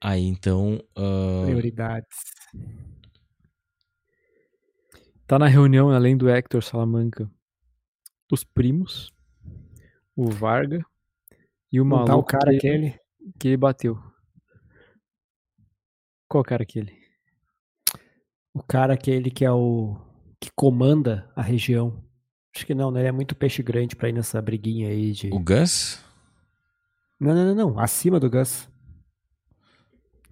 Aí 0.00 0.24
então. 0.24 0.82
ah, 0.96 1.44
Prioridades. 1.46 2.18
Tá 5.26 5.38
na 5.38 5.46
reunião, 5.46 5.90
além 5.90 6.16
do 6.16 6.28
Hector 6.28 6.62
Salamanca, 6.62 7.30
os 8.30 8.44
primos, 8.44 9.10
o 10.14 10.30
Varga 10.30 10.84
e 11.72 11.80
o 11.80 11.84
Não 11.84 11.98
tá 11.98 12.04
o 12.04 12.08
maluco 12.08 12.28
cara 12.28 12.50
que, 12.50 12.56
aquele. 12.56 13.00
que 13.38 13.48
ele 13.48 13.56
bateu. 13.56 13.98
Qual 16.28 16.42
cara 16.42 16.62
aquele? 16.64 17.00
O 18.52 18.62
cara 18.62 18.92
aquele 18.94 19.30
que 19.30 19.44
é 19.44 19.52
o. 19.52 19.96
que 20.40 20.50
comanda 20.54 21.30
a 21.34 21.42
região. 21.42 22.04
Acho 22.54 22.66
que 22.66 22.74
não, 22.74 22.90
né? 22.90 23.00
Ele 23.00 23.08
é 23.08 23.12
muito 23.12 23.34
peixe 23.34 23.62
grande 23.62 23.96
pra 23.96 24.08
ir 24.08 24.12
nessa 24.12 24.40
briguinha 24.42 24.88
aí 24.88 25.12
de. 25.12 25.28
o 25.32 25.38
Gus? 25.38 25.98
Não, 27.18 27.34
não, 27.34 27.54
não, 27.54 27.54
não. 27.72 27.78
Acima 27.78 28.18
do 28.20 28.28
Gus. 28.28 28.68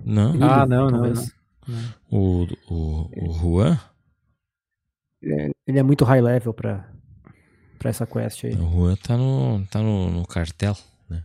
Não. 0.04 0.34
Ele, 0.34 0.44
Ah, 0.44 0.66
não, 0.66 0.90
não, 0.90 1.02
talvez. 1.02 1.32
O, 2.10 2.46
o, 2.68 3.28
o 3.28 3.32
Juan? 3.32 3.78
Ele 5.22 5.78
é 5.78 5.82
muito 5.82 6.04
high 6.04 6.20
level 6.20 6.52
pra, 6.52 6.90
pra 7.78 7.90
essa 7.90 8.06
quest 8.06 8.44
aí. 8.44 8.54
O 8.54 8.70
Juan 8.70 8.96
tá 8.96 9.16
no, 9.16 9.64
tá 9.66 9.80
no, 9.80 10.10
no 10.10 10.26
cartel, 10.26 10.76
né? 11.08 11.24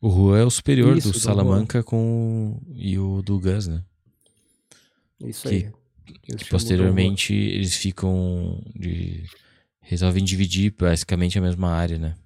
O 0.00 0.10
Juan 0.10 0.38
é 0.38 0.44
o 0.44 0.50
superior 0.50 0.96
Isso, 0.96 1.08
do 1.08 1.12
do 1.14 1.18
Salamanca 1.20 1.82
com 1.82 2.60
o- 2.66 2.72
e 2.74 2.98
o 2.98 3.20
do 3.22 3.40
Gus, 3.40 3.66
né? 3.66 3.82
Isso 5.20 5.48
Que- 5.48 5.54
aí. 5.54 5.72
Eles 6.28 6.48
posteriormente 6.48 7.34
eles 7.34 7.76
ficam 7.76 8.62
de. 8.74 9.24
resolvem 9.80 10.24
dividir 10.24 10.74
basicamente 10.78 11.38
a 11.38 11.42
mesma 11.42 11.70
área, 11.70 11.98
né? 11.98 12.16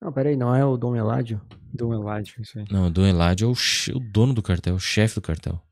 Não, 0.00 0.12
peraí, 0.12 0.36
não 0.36 0.54
é 0.54 0.64
o 0.64 0.76
Dom 0.76 0.96
Eladio? 0.96 1.40
Dom 1.72 1.94
Eladio, 1.94 2.42
isso 2.42 2.58
aí. 2.58 2.64
Não, 2.70 2.88
o 2.88 2.90
Dom 2.90 3.06
Eladio 3.06 3.48
é 3.48 3.50
o, 3.50 3.96
o 3.96 4.00
dono 4.00 4.34
do 4.34 4.42
cartel, 4.42 4.74
o 4.74 4.80
chefe 4.80 5.14
do 5.14 5.22
cartel. 5.22 5.62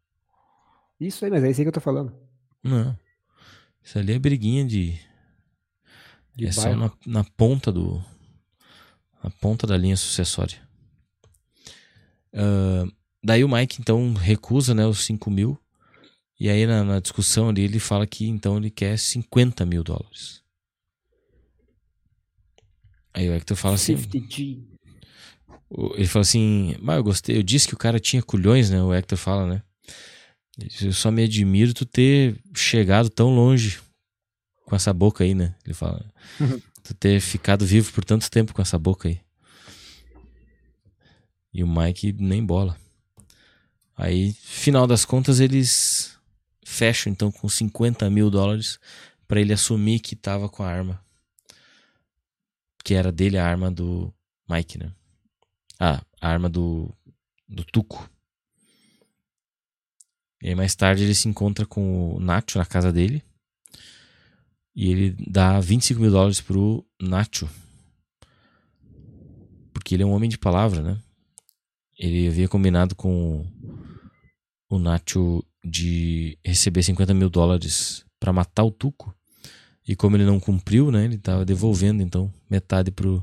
Isso 1.00 1.24
aí, 1.24 1.30
mas 1.30 1.42
é 1.42 1.50
isso 1.50 1.60
aí 1.60 1.64
que 1.64 1.68
eu 1.68 1.72
tô 1.72 1.80
falando. 1.80 2.12
Não. 2.62 2.96
Isso 3.82 3.98
ali 3.98 4.12
é 4.12 4.18
briguinha 4.18 4.64
de. 4.64 5.00
De 6.34 6.46
é 6.46 6.52
só 6.52 6.74
na, 6.74 6.92
na 7.06 7.24
ponta 7.24 7.72
do. 7.72 8.02
Na 9.22 9.30
ponta 9.30 9.66
da 9.66 9.76
linha 9.76 9.96
sucessória. 9.96 10.58
Ah, 12.32 12.86
daí 13.22 13.44
o 13.44 13.48
Mike 13.48 13.80
então 13.80 14.12
recusa 14.14 14.74
né, 14.74 14.86
os 14.86 15.04
5 15.04 15.30
mil. 15.30 15.58
E 16.38 16.48
aí 16.48 16.66
na, 16.66 16.82
na 16.82 17.00
discussão 17.00 17.48
ali 17.50 17.62
ele 17.62 17.78
fala 17.78 18.06
que 18.06 18.26
então 18.26 18.56
ele 18.56 18.70
quer 18.70 18.98
50 18.98 19.64
mil 19.66 19.82
dólares. 19.84 20.40
Aí 23.12 23.28
o 23.28 23.34
Hector 23.34 23.56
fala 23.56 23.74
assim: 23.74 23.96
50G. 23.96 24.62
o- 25.68 25.94
ele 25.96 26.06
falou 26.06 26.22
assim: 26.22 26.76
Mas 26.80 26.96
eu 26.96 27.04
gostei, 27.04 27.36
eu 27.36 27.42
disse 27.42 27.66
que 27.68 27.74
o 27.74 27.78
cara 27.78 27.98
tinha 28.00 28.22
culhões, 28.22 28.70
né? 28.70 28.82
O 28.82 28.94
Hector 28.94 29.18
fala, 29.18 29.46
né? 29.46 29.62
Eu 30.80 30.92
só 30.92 31.10
me 31.10 31.24
admiro 31.24 31.72
tu 31.74 31.84
ter 31.86 32.38
chegado 32.54 33.08
tão 33.10 33.34
longe 33.34 33.80
com 34.66 34.76
essa 34.76 34.92
boca 34.92 35.24
aí, 35.24 35.34
né? 35.34 35.54
Ele 35.64 35.74
fala. 35.74 36.04
tu 36.84 36.94
ter 36.94 37.20
ficado 37.20 37.66
vivo 37.66 37.92
por 37.92 38.04
tanto 38.04 38.30
tempo 38.30 38.54
com 38.54 38.62
essa 38.62 38.78
boca 38.78 39.08
aí. 39.08 39.20
E 41.52 41.62
o 41.64 41.68
Mike 41.68 42.12
nem 42.12 42.44
bola. 42.44 42.78
Aí, 44.02 44.32
final 44.32 44.86
das 44.86 45.04
contas, 45.04 45.40
eles 45.40 46.18
fecham 46.64 47.12
então 47.12 47.30
com 47.30 47.46
50 47.46 48.08
mil 48.08 48.30
dólares 48.30 48.80
pra 49.28 49.38
ele 49.38 49.52
assumir 49.52 50.00
que 50.00 50.16
tava 50.16 50.48
com 50.48 50.62
a 50.62 50.68
arma. 50.68 51.04
Que 52.82 52.94
era 52.94 53.12
dele 53.12 53.36
a 53.36 53.46
arma 53.46 53.70
do 53.70 54.10
Mike, 54.48 54.78
né? 54.78 54.90
Ah, 55.78 56.02
a 56.18 56.28
arma 56.30 56.48
do, 56.48 56.90
do 57.46 57.62
Tuco. 57.62 58.10
E 60.42 60.48
aí 60.48 60.54
mais 60.54 60.74
tarde 60.74 61.02
ele 61.04 61.14
se 61.14 61.28
encontra 61.28 61.66
com 61.66 62.14
o 62.14 62.20
Nacho 62.20 62.56
na 62.56 62.64
casa 62.64 62.90
dele. 62.90 63.22
E 64.74 64.90
ele 64.90 65.14
dá 65.28 65.60
25 65.60 66.00
mil 66.00 66.10
dólares 66.10 66.40
pro 66.40 66.82
Nacho. 66.98 67.46
Porque 69.74 69.94
ele 69.94 70.04
é 70.04 70.06
um 70.06 70.12
homem 70.12 70.30
de 70.30 70.38
palavra, 70.38 70.80
né? 70.80 70.98
Ele 71.98 72.28
havia 72.28 72.48
combinado 72.48 72.94
com 72.94 73.46
o 74.70 74.78
Nacho 74.78 75.44
de 75.62 76.38
receber 76.42 76.82
50 76.82 77.12
mil 77.12 77.28
dólares 77.28 78.06
pra 78.18 78.32
matar 78.32 78.64
o 78.64 78.70
Tuco. 78.70 79.14
E 79.86 79.96
como 79.96 80.16
ele 80.16 80.24
não 80.24 80.38
cumpriu, 80.38 80.90
né? 80.92 81.04
Ele 81.04 81.18
tava 81.18 81.44
devolvendo, 81.44 82.02
então, 82.02 82.32
metade 82.48 82.90
pro, 82.92 83.22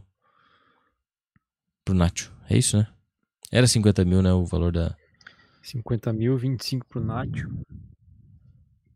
pro 1.86 1.96
Nacho. 1.96 2.32
É 2.50 2.58
isso, 2.58 2.78
né? 2.78 2.86
Era 3.52 3.66
50 3.66 4.04
mil, 4.04 4.22
né? 4.22 4.34
O 4.34 4.46
valor 4.46 4.72
da. 4.74 4.96
50 5.64 6.12
mil, 6.14 6.38
25 6.38 6.86
pro 6.86 7.04
Nacho. 7.04 7.50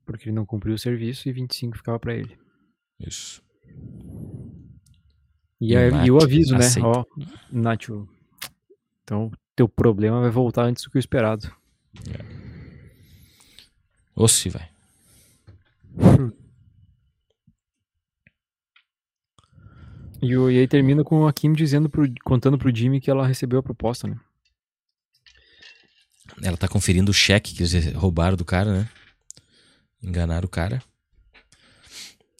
Porque 0.05 0.25
ele 0.27 0.35
não 0.35 0.45
cumpriu 0.45 0.75
o 0.75 0.79
serviço 0.79 1.29
e 1.29 1.31
25 1.31 1.77
ficava 1.77 1.97
pra 1.99 2.13
ele. 2.13 2.37
Isso. 2.99 3.41
E, 5.59 5.75
aí- 5.75 6.05
e 6.07 6.11
o 6.11 6.21
aviso, 6.21 6.53
né? 6.57 6.65
aceita. 6.65 6.87
Ó, 6.87 7.05
Nacho. 7.51 8.07
Então, 9.03 9.31
teu 9.55 9.69
problema 9.69 10.19
vai 10.19 10.29
voltar 10.31 10.65
antes 10.65 10.83
do 10.83 10.89
que 10.89 10.97
o 10.97 10.99
esperado. 10.99 11.49
Osse, 14.15 14.49
vai. 14.49 14.69
E, 20.21 20.37
o- 20.37 20.49
e 20.51 20.59
aí 20.59 20.67
termina 20.67 21.03
com 21.03 21.25
a 21.27 21.33
Kim 21.33 21.51
dizendo 21.53 21.89
pro, 21.89 22.05
contando 22.23 22.57
pro 22.57 22.73
Jimmy 22.75 23.01
que 23.01 23.09
ela 23.09 23.25
recebeu 23.25 23.59
a 23.59 23.63
proposta, 23.63 24.07
né? 24.07 24.19
Ela 26.43 26.57
tá 26.57 26.67
conferindo 26.67 27.09
o 27.11 27.13
cheque 27.13 27.53
que 27.53 27.63
eles 27.63 27.93
roubaram 27.93 28.37
do 28.37 28.45
cara, 28.45 28.71
né? 28.81 28.89
Enganaram 30.01 30.45
o 30.45 30.49
cara. 30.49 30.81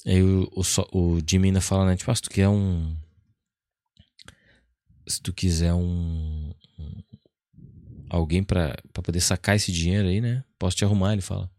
Aí 0.05 0.22
o, 0.24 0.49
o, 0.55 0.61
o 0.97 1.19
Jimmy 1.28 1.49
ainda 1.49 1.61
fala, 1.61 1.86
né? 1.86 1.95
Tipo, 1.95 2.11
ah, 2.11 2.15
se 2.15 2.22
tu 2.22 2.30
quer 2.30 2.47
um. 2.47 2.95
Se 5.07 5.22
tu 5.22 5.34
quiser 5.34 5.74
um. 5.74 6.51
um- 6.80 7.03
alguém 8.09 8.43
pra, 8.43 8.76
pra 8.93 9.01
poder 9.03 9.22
sacar 9.22 9.55
esse 9.55 9.72
dinheiro 9.72 10.07
aí, 10.07 10.22
né? 10.22 10.43
Posso 10.57 10.76
te 10.78 10.86
arrumar, 10.86 11.13
ele 11.13 11.22
fala. 11.22 11.49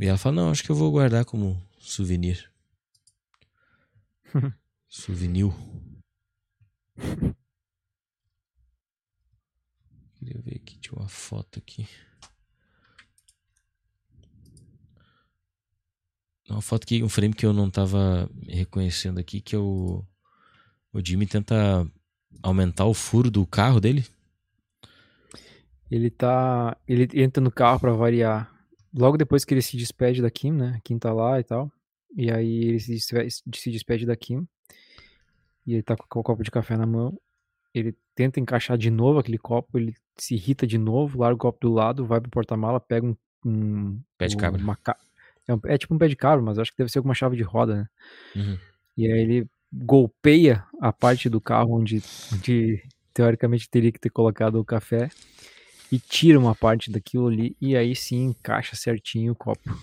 E 0.00 0.06
ela 0.06 0.18
fala, 0.18 0.36
não, 0.36 0.50
acho 0.50 0.62
que 0.62 0.70
eu 0.70 0.76
vou 0.76 0.90
guardar 0.90 1.24
como 1.24 1.60
souvenir. 1.78 2.50
Souvenir. 4.88 5.52
Queria 10.14 10.40
ver 10.40 10.56
aqui, 10.56 10.78
tinha 10.78 10.98
uma 10.98 11.08
foto 11.08 11.58
aqui. 11.58 11.86
Uma 16.48 16.62
foto 16.62 16.86
que 16.86 17.02
um 17.02 17.08
frame 17.08 17.34
que 17.34 17.44
eu 17.44 17.52
não 17.52 17.70
tava 17.70 18.30
reconhecendo 18.46 19.18
aqui, 19.18 19.40
que 19.40 19.54
é 19.54 19.58
o 19.58 20.02
o 20.92 21.04
Jimmy 21.04 21.26
tenta 21.26 21.86
aumentar 22.42 22.86
o 22.86 22.94
furo 22.94 23.30
do 23.30 23.46
carro 23.46 23.80
dele. 23.80 24.04
Ele 25.90 26.10
tá. 26.10 26.76
Ele 26.86 27.08
entra 27.14 27.42
no 27.42 27.50
carro 27.50 27.80
pra 27.80 27.92
variar. 27.92 28.52
Logo 28.98 29.16
depois 29.16 29.44
que 29.44 29.54
ele 29.54 29.62
se 29.62 29.76
despede 29.76 30.20
da 30.20 30.30
Kim, 30.30 30.52
né? 30.52 30.74
A 30.76 30.80
Kim 30.80 30.98
tá 30.98 31.12
lá 31.12 31.38
e 31.38 31.44
tal. 31.44 31.70
E 32.16 32.30
aí 32.30 32.64
ele 32.64 32.80
se 32.80 32.92
despe- 32.92 33.28
se 33.54 33.70
despede 33.70 34.04
da 34.06 34.16
Kim. 34.16 34.46
E 35.66 35.74
ele 35.74 35.82
tá 35.82 35.96
com 35.96 36.20
o 36.20 36.22
copo 36.22 36.42
de 36.42 36.50
café 36.50 36.76
na 36.76 36.86
mão. 36.86 37.18
Ele 37.74 37.94
tenta 38.14 38.40
encaixar 38.40 38.76
de 38.76 38.90
novo 38.90 39.18
aquele 39.18 39.38
copo, 39.38 39.78
ele 39.78 39.94
se 40.16 40.34
irrita 40.34 40.66
de 40.66 40.78
novo, 40.78 41.18
larga 41.20 41.36
o 41.36 41.38
copo 41.38 41.58
do 41.60 41.72
lado, 41.72 42.04
vai 42.06 42.20
pro 42.20 42.30
porta-mala, 42.30 42.80
pega 42.80 43.06
um. 43.06 43.16
um 43.44 44.00
Pé 44.16 44.26
de 44.26 44.36
cabra. 44.36 44.60
uma 44.60 44.76
é, 45.46 45.54
um- 45.54 45.60
é 45.64 45.78
tipo 45.78 45.94
um 45.94 45.98
pé 45.98 46.08
de 46.08 46.16
cabra, 46.16 46.42
mas 46.44 46.58
acho 46.58 46.72
que 46.72 46.78
deve 46.78 46.90
ser 46.90 46.98
alguma 46.98 47.14
chave 47.14 47.36
de 47.36 47.42
roda, 47.42 47.76
né? 47.76 47.88
Uhum. 48.34 48.58
E 48.96 49.06
aí 49.06 49.20
ele 49.20 49.46
golpeia 49.72 50.64
a 50.80 50.92
parte 50.92 51.28
do 51.28 51.40
carro 51.40 51.74
onde, 51.78 52.02
onde 52.34 52.82
teoricamente 53.14 53.68
teria 53.68 53.92
que 53.92 54.00
ter 54.00 54.10
colocado 54.10 54.56
o 54.56 54.64
café 54.64 55.08
e 55.90 55.98
tira 55.98 56.38
uma 56.38 56.54
parte 56.54 56.90
daquilo 56.90 57.28
ali 57.28 57.56
e 57.60 57.76
aí 57.76 57.94
sim 57.96 58.24
encaixa 58.26 58.76
certinho 58.76 59.32
o 59.32 59.36
copo. 59.36 59.82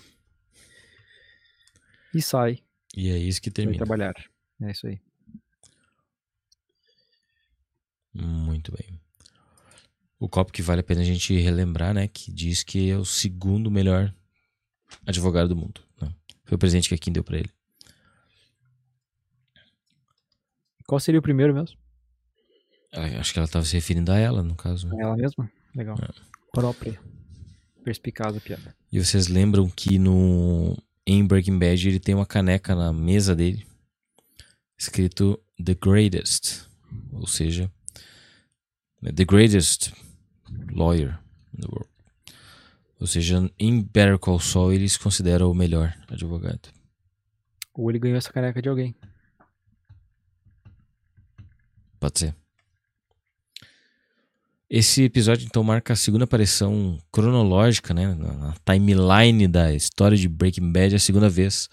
E 2.14 2.22
sai, 2.22 2.62
E 2.96 3.10
é 3.10 3.18
isso 3.18 3.40
que 3.42 3.50
vai 3.50 3.54
termina. 3.54 3.76
trabalhar. 3.84 4.14
É 4.62 4.70
isso 4.70 4.86
aí. 4.86 5.00
Muito 8.14 8.72
bem. 8.72 8.98
O 10.18 10.28
copo 10.28 10.50
que 10.52 10.62
vale 10.62 10.80
a 10.80 10.84
pena 10.84 11.02
a 11.02 11.04
gente 11.04 11.36
relembrar, 11.38 11.92
né? 11.92 12.08
Que 12.08 12.32
diz 12.32 12.62
que 12.62 12.88
é 12.90 12.96
o 12.96 13.04
segundo 13.04 13.70
melhor 13.70 14.14
advogado 15.06 15.48
do 15.48 15.56
mundo. 15.56 15.82
né? 16.00 16.10
Foi 16.44 16.54
o 16.56 16.58
presente 16.58 16.88
que 16.88 16.94
a 16.94 16.98
Kim 16.98 17.12
deu 17.12 17.22
pra 17.22 17.36
ele. 17.38 17.50
Qual 20.86 20.98
seria 21.00 21.18
o 21.18 21.22
primeiro 21.22 21.52
mesmo? 21.52 21.76
Ela- 22.92 23.20
Acho 23.20 23.32
que 23.32 23.38
ela 23.38 23.48
tava 23.48 23.64
se 23.66 23.74
referindo 23.74 24.10
a 24.12 24.16
ela, 24.18 24.42
no 24.42 24.54
caso. 24.54 24.88
né? 24.88 24.96
Ela 25.02 25.16
mesma? 25.16 25.50
Legal. 25.76 25.96
É. 26.00 26.08
Própria. 26.52 26.98
Perspicaz 27.84 28.34
a 28.34 28.40
piada. 28.40 28.74
E 28.90 28.98
vocês 28.98 29.28
lembram 29.28 29.68
que 29.68 29.98
no 29.98 30.76
em 31.06 31.24
Breaking 31.24 31.58
Bad 31.58 31.88
ele 31.88 32.00
tem 32.00 32.14
uma 32.14 32.26
caneca 32.26 32.74
na 32.74 32.92
mesa 32.92 33.36
dele 33.36 33.64
escrito 34.76 35.38
The 35.62 35.74
Greatest, 35.74 36.66
ou 37.12 37.26
seja, 37.26 37.70
The 39.02 39.24
Greatest 39.24 39.92
Lawyer 40.72 41.18
in 41.54 41.60
the 41.60 41.68
World. 41.68 41.90
Ou 42.98 43.06
seja, 43.06 43.50
em 43.58 43.82
Better 43.82 44.18
Call 44.18 44.40
Saul 44.40 44.72
ele 44.72 44.88
se 44.88 44.98
considera 44.98 45.46
o 45.46 45.54
melhor 45.54 45.94
advogado. 46.08 46.70
Ou 47.74 47.90
ele 47.90 47.98
ganhou 47.98 48.16
essa 48.16 48.32
caneca 48.32 48.60
de 48.60 48.68
alguém. 48.68 48.96
Pode 52.00 52.18
ser. 52.18 52.45
Esse 54.68 55.02
episódio 55.04 55.46
então 55.46 55.62
marca 55.62 55.92
a 55.92 55.96
segunda 55.96 56.24
aparição 56.24 56.98
cronológica, 57.12 57.94
né, 57.94 58.14
na 58.14 58.52
timeline 58.64 59.46
da 59.46 59.72
história 59.72 60.16
de 60.16 60.28
Breaking 60.28 60.72
Bad, 60.72 60.92
é 60.92 60.96
a 60.96 61.00
segunda 61.00 61.28
vez 61.28 61.68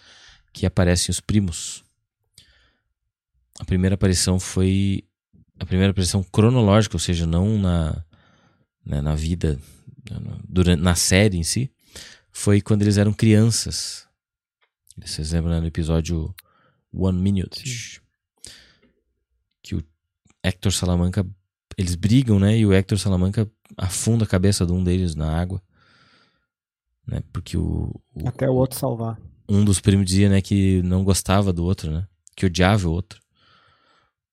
que 0.54 0.66
aparecem 0.66 1.12
os 1.12 1.20
primos. 1.20 1.84
A 3.60 3.66
primeira 3.66 3.96
aparição 3.96 4.40
foi 4.40 5.04
a 5.60 5.66
primeira 5.66 5.90
aparição 5.92 6.24
cronológica, 6.24 6.96
ou 6.96 7.00
seja, 7.00 7.26
não 7.26 7.58
na 7.58 8.04
né, 8.86 9.02
na 9.02 9.16
vida 9.16 9.60
na- 10.12 10.38
durante 10.48 10.82
na 10.82 10.94
série 10.94 11.38
em 11.38 11.44
si, 11.44 11.72
foi 12.32 12.62
quando 12.62 12.82
eles 12.84 12.98
eram 12.98 13.14
crianças. 13.14 14.08
Vocês 14.98 15.32
lembram 15.32 15.54
né, 15.54 15.60
no 15.62 15.68
episódio 15.68 16.34
One 16.94 17.20
Minute? 17.20 18.02
Que 19.64 19.76
o 19.76 19.84
Hector 20.44 20.72
Salamanca 20.72 21.26
eles 21.78 21.96
brigam, 21.96 22.40
né? 22.40 22.58
E 22.58 22.66
o 22.66 22.74
Hector 22.74 22.98
Salamanca 22.98 23.50
afunda 23.78 24.24
a 24.26 24.28
cabeça 24.28 24.66
de 24.66 24.72
um 24.72 24.84
deles 24.84 25.16
na 25.16 25.40
água. 25.40 25.62
Né? 27.08 27.22
Porque 27.34 27.58
o, 27.58 27.94
o- 28.14 28.28
Até 28.28 28.50
o 28.50 28.54
outro 28.54 28.78
salvar. 28.80 29.20
um 29.50 29.64
dos 29.66 29.80
primos 29.80 30.06
dizia, 30.06 30.30
né, 30.30 30.42
que 30.42 30.82
não 30.84 31.04
gostava 31.04 31.52
do 31.52 31.64
outro, 31.64 31.92
né? 31.92 32.08
Que 32.36 32.46
odiava 32.46 32.88
o 32.88 32.92
outro. 32.92 33.20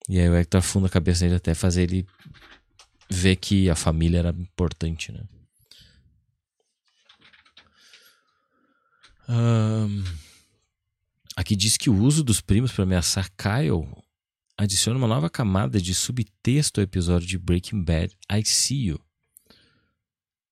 E 0.09 0.19
aí 0.19 0.29
o 0.29 0.35
Hector 0.37 0.59
afunda 0.59 0.87
a 0.87 0.91
cabeça 0.91 1.25
dele 1.25 1.37
até 1.37 1.55
fazer 1.55 1.83
ele 1.83 2.07
ver 3.11 3.37
que 3.37 3.69
a 3.69 3.75
família 3.75 4.19
era 4.19 4.31
importante, 4.31 5.11
né? 5.13 5.23
Ahn, 9.29 10.03
aqui 11.37 11.55
diz 11.55 11.77
que 11.77 11.89
o 11.91 11.95
uso 11.97 12.25
dos 12.25 12.41
primos 12.41 12.73
para 12.73 12.83
ameaçar 12.85 13.31
Kyle 13.37 13.87
adiciona 14.63 14.99
uma 14.99 15.09
nova 15.09 15.31
camada 15.31 15.81
de 15.81 15.95
subtexto 15.95 16.81
ao 16.81 16.85
episódio 16.85 17.27
de 17.27 17.39
Breaking 17.39 17.83
Bad 17.83 18.15
I 18.31 18.45
See 18.45 18.89
You, 18.89 19.01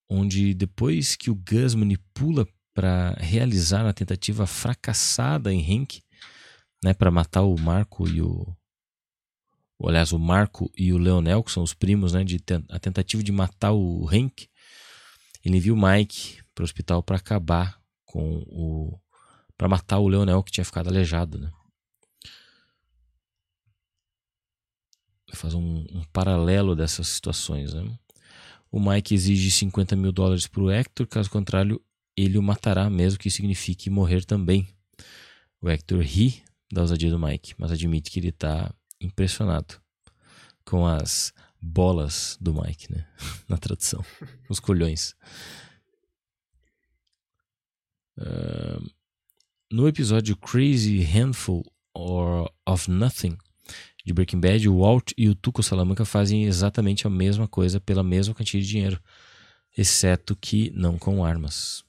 onde 0.09 0.55
depois 0.55 1.15
que 1.15 1.31
o 1.31 1.35
Gus 1.35 1.75
manipula 1.75 2.49
para 2.73 3.11
realizar 3.19 3.87
a 3.87 3.93
tentativa 3.93 4.47
fracassada 4.47 5.53
em 5.53 5.61
Hank, 5.61 6.01
né, 6.83 6.95
para 6.95 7.11
matar 7.11 7.43
o 7.43 7.55
Marco 7.61 8.09
e 8.09 8.23
o 8.23 8.57
aliás, 9.85 10.11
o 10.13 10.19
Marco 10.19 10.73
e 10.75 10.91
o 10.91 10.99
Leonel, 10.99 11.43
que 11.43 11.53
são 11.53 11.63
os 11.63 11.75
primos, 11.75 12.15
né, 12.15 12.25
de 12.25 12.43
a 12.71 12.79
tentativa 12.79 13.23
de 13.23 13.31
matar 13.31 13.73
o 13.73 14.09
Hank, 14.09 14.49
ele 15.45 15.59
envia 15.59 15.75
o 15.75 15.81
Mike 15.81 16.43
para 16.55 16.63
o 16.63 16.65
hospital 16.65 17.03
para 17.03 17.19
acabar 17.19 17.79
com 18.07 18.43
o 18.47 18.99
para 19.55 19.69
matar 19.69 19.99
o 19.99 20.09
Leonel 20.09 20.43
que 20.43 20.53
tinha 20.53 20.65
ficado 20.65 20.89
aleijado, 20.89 21.39
né? 21.39 21.53
Faz 25.39 25.55
um, 25.55 25.87
um 25.93 26.03
paralelo 26.13 26.75
dessas 26.75 27.07
situações, 27.07 27.73
né? 27.73 27.89
O 28.73 28.81
Mike 28.81 29.15
exige 29.15 29.53
50 29.53 29.95
mil 29.95 30.11
dólares 30.11 30.49
para 30.49 30.63
o 30.63 30.69
Hector, 30.69 31.07
caso 31.07 31.31
contrário, 31.31 31.81
ele 32.17 32.37
o 32.37 32.43
matará, 32.43 32.91
mesmo 32.91 33.21
que 33.21 33.31
signifique 33.31 33.89
morrer 33.89 34.25
também. 34.25 34.67
O 35.63 35.71
Hector 35.71 36.01
ri 36.01 36.43
da 36.73 36.81
ousadia 36.81 37.09
do 37.09 37.21
Mike, 37.21 37.55
mas 37.57 37.71
admite 37.71 38.11
que 38.11 38.19
ele 38.19 38.31
está 38.31 38.75
impressionado 39.01 39.81
com 40.65 40.85
as 40.85 41.33
bolas 41.63 42.37
do 42.41 42.53
Mike, 42.53 42.93
né? 42.93 43.07
Na 43.49 43.57
tradução. 43.57 44.05
Os 44.49 44.59
colhões. 44.59 45.15
Uh, 48.19 48.91
no 49.71 49.87
episódio 49.87 50.37
Crazy 50.37 50.99
Handful 50.99 51.65
or 51.95 52.53
of 52.67 52.91
Nothing 52.91 53.39
de 54.09 54.15
Breaking 54.15 54.41
Bad, 54.41 54.67
o 54.69 54.79
Walt 54.79 55.13
e 55.19 55.29
o 55.29 55.35
Tuco 55.35 55.63
Salamanca 55.63 56.03
fazem 56.03 56.45
exatamente 56.45 57.07
a 57.07 57.11
mesma 57.11 57.47
coisa 57.47 57.79
pela 57.79 58.03
mesma 58.03 58.35
quantia 58.35 58.59
de 58.59 58.67
dinheiro, 58.67 58.99
exceto 59.77 60.35
que 60.35 60.73
não 60.75 60.99
com 60.99 61.23
armas. 61.23 61.85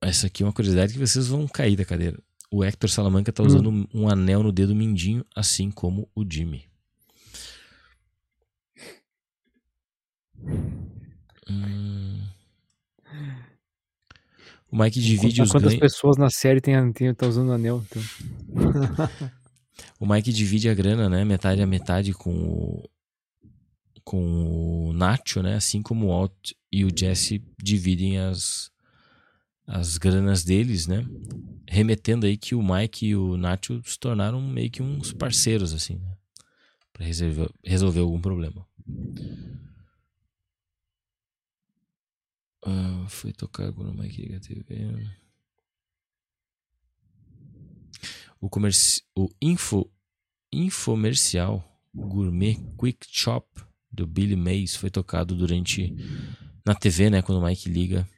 Essa 0.00 0.26
aqui 0.26 0.42
é 0.42 0.46
uma 0.46 0.52
curiosidade 0.52 0.92
que 0.92 0.98
vocês 0.98 1.28
vão 1.28 1.46
cair 1.46 1.76
da 1.76 1.84
cadeira. 1.84 2.18
O 2.50 2.64
Hector 2.64 2.90
Salamanca 2.90 3.30
está 3.30 3.42
usando 3.42 3.70
hum. 3.70 3.86
um 3.94 4.08
anel 4.08 4.42
no 4.42 4.52
dedo 4.52 4.74
mindinho, 4.74 5.24
assim 5.34 5.70
como 5.70 6.10
o 6.14 6.24
Jimmy. 6.28 6.66
Hum. 11.48 11.93
O 14.74 14.76
Mike 14.76 15.00
divide 15.00 15.40
os 15.40 15.52
quantas 15.52 15.68
ganhos. 15.68 15.80
pessoas 15.80 16.16
na 16.16 16.28
série 16.28 16.60
tem, 16.60 16.92
tem, 16.92 17.14
tá 17.14 17.28
usando 17.28 17.52
anel, 17.52 17.84
então. 17.88 18.02
o 20.00 20.04
Mike 20.04 20.32
divide 20.32 20.68
a 20.68 20.74
grana, 20.74 21.08
né? 21.08 21.24
Metade 21.24 21.62
a 21.62 21.66
metade 21.66 22.12
com 22.12 22.34
o, 22.34 22.90
com 24.02 24.88
o 24.88 24.92
Nacho, 24.92 25.44
né? 25.44 25.54
Assim 25.54 25.80
como 25.80 26.06
o 26.06 26.08
Walt 26.08 26.50
e 26.72 26.84
o 26.84 26.90
Jesse 26.92 27.40
dividem 27.62 28.18
as, 28.18 28.68
as 29.64 29.96
granas 29.96 30.42
deles, 30.42 30.88
né? 30.88 31.06
Remetendo 31.70 32.26
aí 32.26 32.36
que 32.36 32.56
o 32.56 32.60
Mike 32.60 33.06
e 33.06 33.14
o 33.14 33.36
Nacho 33.36 33.80
se 33.84 33.96
tornaram 33.96 34.42
meio 34.42 34.72
que 34.72 34.82
uns 34.82 35.12
parceiros, 35.12 35.72
assim, 35.72 35.98
né? 35.98 36.16
Pra 36.92 37.06
resolver, 37.06 37.48
resolver 37.64 38.00
algum 38.00 38.20
problema. 38.20 38.66
Foi 43.08 43.32
tocar 43.32 43.70
no 43.72 43.94
Mike 43.94 44.22
Liga 44.22 44.40
TV. 44.40 44.88
O, 48.40 48.48
comerci 48.48 49.02
o 49.16 49.28
info 49.40 49.90
infomercial 50.52 51.62
Gourmet 51.94 52.56
Quick 52.78 53.06
Chop 53.10 53.46
do 53.90 54.06
Billy 54.06 54.36
Mays 54.36 54.76
foi 54.76 54.90
tocado 54.90 55.34
durante 55.34 55.94
na 56.64 56.74
TV, 56.74 57.10
né, 57.10 57.22
quando 57.22 57.38
o 57.38 57.44
Mike 57.44 57.68
liga 57.68 58.08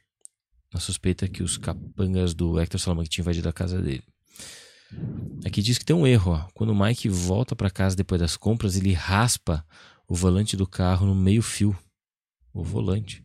na 0.73 0.79
suspeita 0.79 1.27
que 1.27 1.43
os 1.43 1.57
capangas 1.57 2.33
do 2.33 2.59
Hector 2.59 2.79
Salamanca 2.79 3.09
tinham 3.09 3.23
invadido 3.23 3.47
a 3.47 3.53
casa 3.53 3.81
dele. 3.81 4.03
Aqui 5.45 5.61
diz 5.61 5.77
que 5.77 5.85
tem 5.85 5.95
um 5.95 6.07
erro. 6.07 6.31
Ó. 6.31 6.47
Quando 6.53 6.71
o 6.71 6.79
Mike 6.79 7.09
volta 7.09 7.55
para 7.55 7.69
casa 7.69 7.95
depois 7.95 8.19
das 8.19 8.37
compras, 8.37 8.75
ele 8.75 8.93
raspa 8.93 9.65
o 10.07 10.15
volante 10.15 10.55
do 10.55 10.67
carro 10.67 11.05
no 11.05 11.15
meio 11.15 11.41
fio. 11.41 11.77
O 12.53 12.63
volante. 12.63 13.23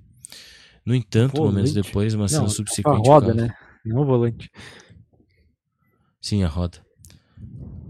No 0.84 0.94
entanto, 0.94 1.36
volante? 1.36 1.54
momentos 1.54 1.72
depois, 1.72 2.14
uma 2.14 2.28
cena 2.28 2.48
subsequente. 2.48 2.88
A 2.88 3.12
roda, 3.12 3.34
né? 3.34 3.54
Não 3.84 4.02
o 4.02 4.04
volante. 4.04 4.50
Sim, 6.20 6.42
a 6.42 6.48
roda. 6.48 6.78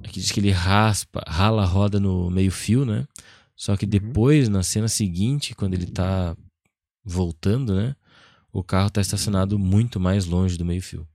Aqui 0.04 0.20
diz 0.20 0.30
que 0.30 0.40
ele 0.40 0.50
raspa, 0.50 1.22
rala 1.26 1.62
a 1.62 1.66
roda 1.66 1.98
no 1.98 2.30
meio 2.30 2.50
fio, 2.50 2.84
né? 2.84 3.06
Só 3.56 3.76
que 3.76 3.84
uhum. 3.84 3.90
depois, 3.90 4.48
uhum. 4.48 4.54
na 4.54 4.62
cena 4.62 4.88
seguinte, 4.88 5.54
quando 5.54 5.74
ele 5.74 5.86
tá 5.86 6.36
voltando, 7.04 7.74
né? 7.74 7.94
o 8.52 8.62
carro 8.62 8.88
está 8.88 9.00
estacionado 9.00 9.58
muito 9.58 9.98
mais 9.98 10.26
longe 10.26 10.58
do 10.58 10.64
meio-fio. 10.64 11.08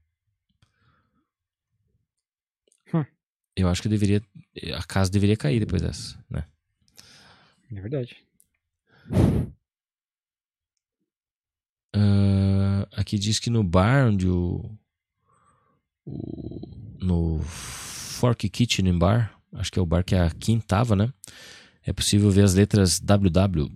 Hum. 2.92 3.04
Eu 3.54 3.68
acho 3.68 3.80
que 3.80 3.88
deveria. 3.88 4.20
A 4.76 4.82
casa 4.82 5.10
deveria 5.10 5.36
cair 5.36 5.60
depois 5.60 5.80
dessa, 5.80 6.18
né? 6.28 6.44
É 7.70 7.80
verdade. 7.80 8.16
Uh, 11.94 12.86
aqui 12.96 13.18
diz 13.18 13.38
que 13.38 13.50
no 13.50 13.64
bar 13.64 14.06
onde 14.06 14.28
o, 14.28 14.70
o. 16.04 16.60
No 17.00 17.38
Fork 17.40 18.48
Kitchen 18.48 18.98
Bar, 18.98 19.32
acho 19.54 19.70
que 19.70 19.78
é 19.78 19.82
o 19.82 19.86
bar 19.86 20.04
que 20.04 20.14
a 20.14 20.30
Kim 20.30 20.58
tava, 20.58 20.96
né? 20.96 21.12
É 21.82 21.92
possível 21.92 22.30
ver 22.30 22.42
as 22.42 22.54
letras 22.54 23.00
WW 23.00 23.70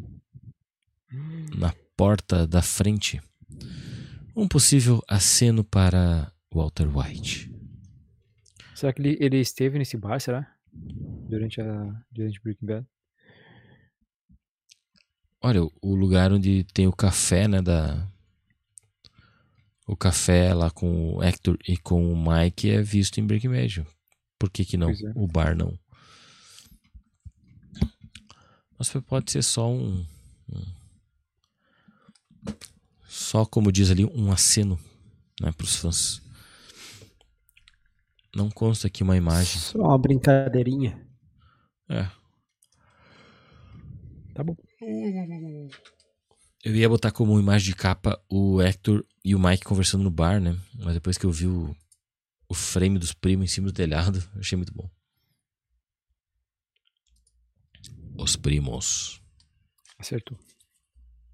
na 1.56 1.72
porta 1.96 2.46
da 2.46 2.60
frente. 2.60 3.20
Um 4.34 4.48
possível 4.48 5.00
aceno 5.08 5.62
para 5.62 6.32
Walter 6.52 6.88
White. 6.94 7.52
Será 8.74 8.92
que 8.92 9.00
ele, 9.00 9.16
ele 9.20 9.38
esteve 9.38 9.78
nesse 9.78 9.96
bar, 9.96 10.20
será? 10.20 10.52
Durante 10.72 11.60
a 11.60 12.04
durante 12.10 12.40
Breaking 12.42 12.66
Bad? 12.66 12.86
Olha, 15.42 15.62
o 15.62 15.94
lugar 15.94 16.32
onde 16.32 16.64
tem 16.72 16.86
o 16.86 16.92
café, 16.92 17.48
né, 17.48 17.60
da 17.60 18.08
o 19.86 19.96
café 19.96 20.54
lá 20.54 20.70
com 20.70 21.16
o 21.16 21.22
Hector 21.22 21.58
e 21.68 21.76
com 21.76 22.12
o 22.12 22.16
Mike 22.16 22.70
é 22.70 22.80
visto 22.80 23.18
em 23.18 23.26
Breaking 23.26 23.50
Bad. 23.50 23.86
Por 24.38 24.50
que 24.50 24.64
que 24.64 24.76
não? 24.76 24.90
É. 24.90 24.94
O 25.14 25.26
bar 25.26 25.56
não. 25.56 25.76
Mas 28.78 28.90
pode 29.06 29.30
ser 29.30 29.42
só 29.42 29.70
um, 29.70 30.06
um 30.48 30.62
só, 33.12 33.44
como 33.44 33.70
diz 33.70 33.90
ali, 33.90 34.04
um 34.04 34.32
aceno 34.32 34.78
né, 35.40 35.52
para 35.52 35.64
os 35.64 35.76
fãs. 35.76 36.22
Não 38.34 38.50
consta 38.50 38.86
aqui 38.86 39.02
uma 39.02 39.16
imagem. 39.16 39.60
Só 39.60 39.78
uma 39.78 39.98
brincadeirinha. 39.98 41.06
É. 41.88 42.08
Tá 44.34 44.42
bom. 44.42 44.56
Eu 46.64 46.76
ia 46.76 46.88
botar 46.88 47.10
como 47.10 47.40
imagem 47.40 47.70
de 47.70 47.74
capa 47.74 48.22
o 48.28 48.62
Hector 48.62 49.04
e 49.24 49.34
o 49.34 49.38
Mike 49.38 49.64
conversando 49.64 50.04
no 50.04 50.10
bar, 50.10 50.40
né? 50.40 50.56
Mas 50.76 50.94
depois 50.94 51.18
que 51.18 51.26
eu 51.26 51.32
vi 51.32 51.48
o, 51.48 51.74
o 52.48 52.54
frame 52.54 53.00
dos 53.00 53.12
primos 53.12 53.50
em 53.50 53.52
cima 53.52 53.66
do 53.66 53.72
telhado, 53.72 54.22
achei 54.36 54.56
muito 54.56 54.72
bom. 54.72 54.88
Os 58.16 58.36
primos. 58.36 59.20
Acertou. 59.98 60.38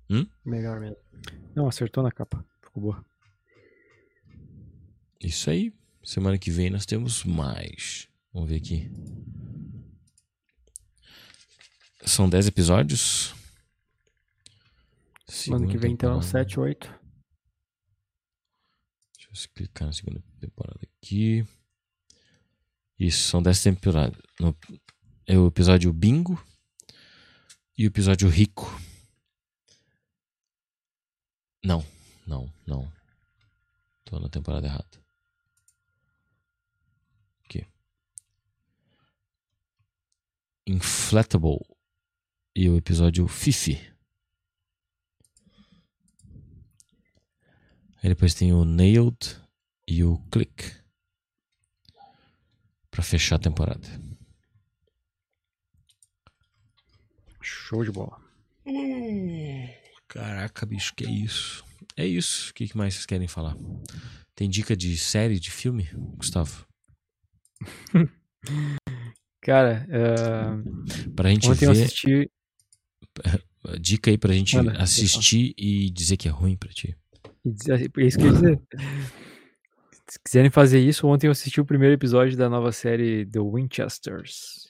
Hum? 0.08 0.26
Melhor 0.46 0.80
mesmo. 0.80 0.96
Não, 1.54 1.68
acertou 1.68 2.02
na 2.02 2.10
capa. 2.10 2.42
Ficou 2.62 2.82
boa. 2.84 3.04
Isso 5.20 5.50
aí. 5.50 5.74
Semana 6.02 6.38
que 6.38 6.50
vem 6.50 6.70
nós 6.70 6.86
temos 6.86 7.22
mais. 7.24 8.08
Vamos 8.32 8.48
ver 8.48 8.56
aqui. 8.56 8.90
São 12.06 12.30
10 12.30 12.46
episódios. 12.46 13.34
Semana 15.28 15.66
que 15.66 15.76
vem 15.76 15.92
então 15.92 16.22
7, 16.22 16.59
8. 16.59 16.88
Deixa 19.16 19.30
eu 19.30 19.55
clicar 19.55 19.86
na 19.86 19.92
segunda 19.92 20.22
temporada 20.40 20.80
aqui. 20.82 21.46
Isso, 22.98 23.28
são 23.28 23.42
10 23.42 23.62
temporadas. 23.62 24.20
No, 24.40 24.56
é 25.26 25.38
o 25.38 25.46
episódio 25.46 25.92
Bingo 25.92 26.42
e 27.76 27.84
o 27.84 27.88
episódio 27.88 28.28
Rico. 28.28 28.66
Não, 31.62 31.84
não, 32.26 32.50
não. 32.66 32.90
Tô 34.05 34.18
na 34.18 34.30
temporada 34.30 34.66
errada. 34.66 35.05
Aqui. 37.44 37.66
Inflatable. 40.66 41.60
E 42.56 42.68
o 42.70 42.76
episódio 42.76 43.28
Fifi. 43.28 43.97
Aí 48.09 48.14
depois 48.14 48.32
tem 48.32 48.55
o 48.55 48.64
Nailed 48.64 49.36
e 49.86 50.02
o 50.02 50.16
Click. 50.32 50.72
Pra 52.90 53.02
fechar 53.02 53.36
a 53.36 53.39
temporada. 53.39 53.86
Show 57.43 57.85
de 57.85 57.93
bola. 57.93 58.18
Hum. 58.64 59.68
Caraca, 60.09 60.64
bicho, 60.64 60.94
que 60.94 61.05
é 61.05 61.10
isso? 61.10 61.62
É 61.94 62.06
isso. 62.06 62.51
O 62.51 62.55
que 62.55 62.74
mais 62.74 62.94
vocês 62.94 63.05
querem 63.05 63.28
falar? 63.28 63.55
Tem 64.35 64.48
dica 64.48 64.74
de 64.74 64.97
série, 64.97 65.39
de 65.39 65.51
filme, 65.51 65.86
Gustavo? 66.16 66.66
Cara, 69.43 69.86
uh, 69.86 71.10
Pra 71.12 71.28
gente 71.28 71.47
ontem 71.51 71.66
eu 71.66 71.74
ver, 71.74 71.82
assisti. 71.82 72.30
dica 73.78 74.10
aí 74.10 74.16
pra 74.16 74.32
gente 74.32 74.56
Manda, 74.56 74.82
assistir 74.82 75.52
e 75.59 75.90
dizer 75.90 76.16
que 76.16 76.26
é 76.26 76.30
ruim 76.30 76.56
pra 76.56 76.72
ti. 76.72 76.97
É 77.68 78.04
isso 78.04 78.18
que 78.18 78.24
eu 78.24 78.28
ia 78.28 78.32
dizer. 78.32 78.62
Se 80.08 80.18
quiserem 80.20 80.50
fazer 80.50 80.80
isso, 80.80 81.06
ontem 81.06 81.26
eu 81.26 81.32
assisti 81.32 81.60
o 81.60 81.66
primeiro 81.66 81.94
episódio 81.94 82.36
da 82.36 82.48
nova 82.48 82.72
série 82.72 83.26
The 83.26 83.40
Winchesters. 83.40 84.66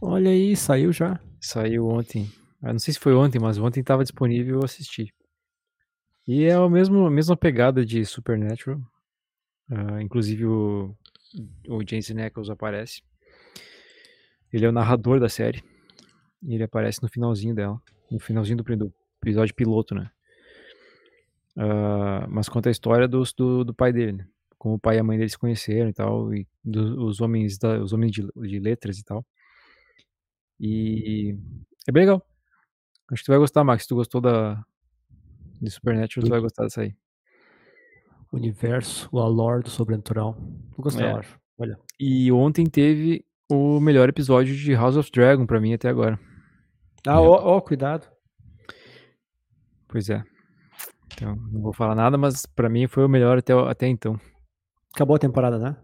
Olha 0.00 0.30
aí, 0.30 0.54
saiu 0.54 0.92
já. 0.92 1.18
Saiu 1.40 1.88
ontem. 1.88 2.30
Eu 2.62 2.72
não 2.72 2.78
sei 2.78 2.94
se 2.94 3.00
foi 3.00 3.12
ontem, 3.14 3.40
mas 3.40 3.58
ontem 3.58 3.80
estava 3.80 4.04
disponível 4.04 4.60
eu 4.60 4.64
assisti. 4.64 5.12
E 6.26 6.44
é 6.44 6.54
a 6.54 6.68
mesma, 6.68 7.08
a 7.08 7.10
mesma 7.10 7.36
pegada 7.36 7.84
de 7.84 8.04
Supernatural. 8.04 8.80
Ah, 9.70 10.00
inclusive 10.00 10.46
o, 10.46 10.96
o 11.68 11.82
Jason 11.82 12.18
Ackles 12.18 12.50
aparece. 12.50 13.02
Ele 14.52 14.64
é 14.64 14.68
o 14.68 14.72
narrador 14.72 15.18
da 15.18 15.28
série. 15.28 15.62
E 16.42 16.54
ele 16.54 16.62
aparece 16.62 17.02
no 17.02 17.08
finalzinho 17.08 17.54
dela. 17.54 17.82
No 18.10 18.20
finalzinho 18.20 18.58
do, 18.58 18.76
do 18.76 18.94
episódio 19.22 19.54
piloto, 19.54 19.94
né? 19.94 20.10
Ah, 21.56 22.26
mas 22.28 22.48
conta 22.48 22.68
a 22.68 22.72
história 22.72 23.06
dos, 23.06 23.32
do, 23.32 23.64
do 23.64 23.74
pai 23.74 23.92
dele, 23.92 24.12
né? 24.12 24.26
Como 24.58 24.74
o 24.76 24.78
pai 24.78 24.96
e 24.96 24.98
a 24.98 25.04
mãe 25.04 25.16
dele 25.18 25.28
se 25.30 25.38
conheceram 25.38 25.88
e 25.88 25.92
tal. 25.92 26.34
E 26.34 26.46
do- 26.64 27.04
os 27.06 27.20
homens, 27.20 27.58
da, 27.58 27.78
os 27.80 27.92
homens 27.92 28.12
de, 28.12 28.26
de 28.36 28.58
letras 28.58 28.98
e 28.98 29.04
tal. 29.04 29.24
E 30.58 31.36
é 31.86 31.92
bem 31.92 32.02
legal. 32.04 32.26
Acho 33.12 33.22
que 33.22 33.26
tu 33.26 33.32
vai 33.32 33.38
gostar, 33.38 33.62
Max. 33.64 33.82
Se 33.82 33.88
tu 33.88 33.94
gostou 33.96 34.20
da 34.20 34.64
de 35.60 35.70
Supernatural, 35.70 36.24
tu 36.26 36.30
vai 36.30 36.40
gostar 36.40 36.64
dessa 36.64 36.82
aí. 36.82 36.94
O 38.32 38.36
universo, 38.36 39.08
o 39.12 39.20
lore 39.28 39.62
do 39.62 39.70
sobrenatural. 39.70 40.34
Vou 40.76 40.82
gostar, 40.82 41.04
É. 41.08 41.12
eu 41.12 41.16
acho. 41.18 41.38
Olha. 41.58 41.78
E 42.00 42.32
ontem 42.32 42.66
teve 42.66 43.24
o 43.48 43.78
melhor 43.80 44.08
episódio 44.08 44.56
de 44.56 44.72
House 44.74 44.96
of 44.96 45.10
Dragon 45.12 45.46
pra 45.46 45.60
mim 45.60 45.72
até 45.74 45.88
agora. 45.88 46.18
Ah, 47.06 47.20
ó, 47.20 47.56
ó, 47.56 47.60
cuidado. 47.60 48.08
Pois 49.86 50.08
é. 50.10 50.24
Então, 51.16 51.36
não 51.36 51.60
vou 51.62 51.72
falar 51.72 51.94
nada, 51.94 52.16
mas 52.18 52.44
pra 52.46 52.68
mim 52.68 52.86
foi 52.86 53.04
o 53.04 53.08
melhor 53.08 53.38
até, 53.38 53.52
até 53.52 53.86
então. 53.86 54.18
Acabou 54.94 55.16
a 55.16 55.18
temporada, 55.18 55.58
né? 55.58 55.76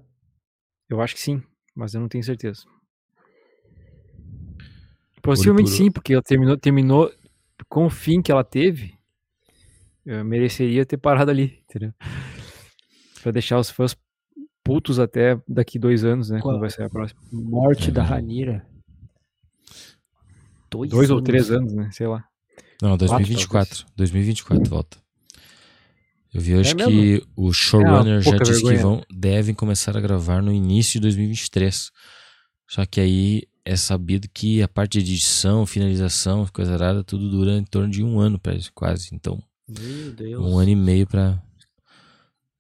Eu 0.89 1.01
acho 1.01 1.15
que 1.15 1.21
sim, 1.21 1.43
mas 1.75 1.95
eu 1.95 2.01
não 2.01 2.09
tenho 2.09 2.25
certeza. 2.25 2.63
Possivelmente 5.23 5.71
sim, 5.71 5.91
porque 5.91 6.13
ela 6.15 6.23
terminou, 6.23 6.57
terminou 6.57 7.13
com 7.69 7.87
o 7.87 7.91
fim 7.91 8.23
que 8.23 8.33
ela 8.33 8.43
teve. 8.43 8.95
Eu 10.05 10.25
mereceria 10.25 10.87
ter 10.87 10.97
parado 10.97 11.31
ali, 11.31 11.63
entendeu? 11.69 11.93
Pra 13.23 13.31
deixar 13.31 13.59
os 13.59 13.71
fãs 13.71 13.95
putos 14.65 14.99
até 14.99 15.41
daqui 15.47 15.79
dois 15.79 16.05
anos, 16.05 16.31
né? 16.31 16.41
Qual- 16.41 16.55
Quando 16.55 16.61
vai 16.61 16.71
ser 16.71 16.83
a 16.85 16.91
próxima. 16.91 17.21
Morte 17.31 17.91
da 17.91 18.03
Ranira. 18.03 18.67
Dois 20.71 21.11
ou 21.11 21.21
três 21.21 21.51
anos, 21.51 21.73
né? 21.75 21.91
Sei 21.93 22.07
lá. 22.07 22.25
Não, 22.81 22.97
Quatro, 22.97 23.07
2024. 23.09 23.87
2024 23.95 24.71
volta. 24.71 24.99
Eu 26.33 26.41
vi 26.41 26.55
hoje 26.55 26.73
É 26.73 26.75
que 26.75 27.23
o 27.37 27.53
showrunner 27.53 28.19
É 28.21 28.23
já 28.23 28.37
disse 28.39 28.61
que 28.61 28.69
vergonha. 28.69 28.83
vão, 28.83 29.03
devem 29.13 29.55
começar 29.55 29.97
a 29.97 30.01
gravar 30.01 30.41
no 30.43 30.53
início 30.53 30.95
de 30.95 31.01
2023. 31.01 31.91
Só 32.69 32.87
que 32.87 33.01
aí 33.01 33.43
é 33.65 33.75
sabido 33.77 34.29
que 34.33 34.63
a 34.63 34.69
parte 34.69 35.03
de 35.03 35.13
edição, 35.13 35.67
finalização, 35.67 36.47
coisa 36.53 36.73
arada, 36.75 37.03
tudo 37.03 37.29
dura 37.29 37.53
em 37.53 37.65
torno 37.65 37.91
de 37.91 38.03
um 38.05 38.21
ano, 38.21 38.39
parece, 38.39 38.71
quase. 38.73 39.09
Então, 39.13 39.43
Meu 39.69 40.13
Deus. 40.13 40.45
um 40.45 40.57
ano 40.59 40.71
e 40.71 40.77
meio 40.77 41.07
pra. 41.07 41.43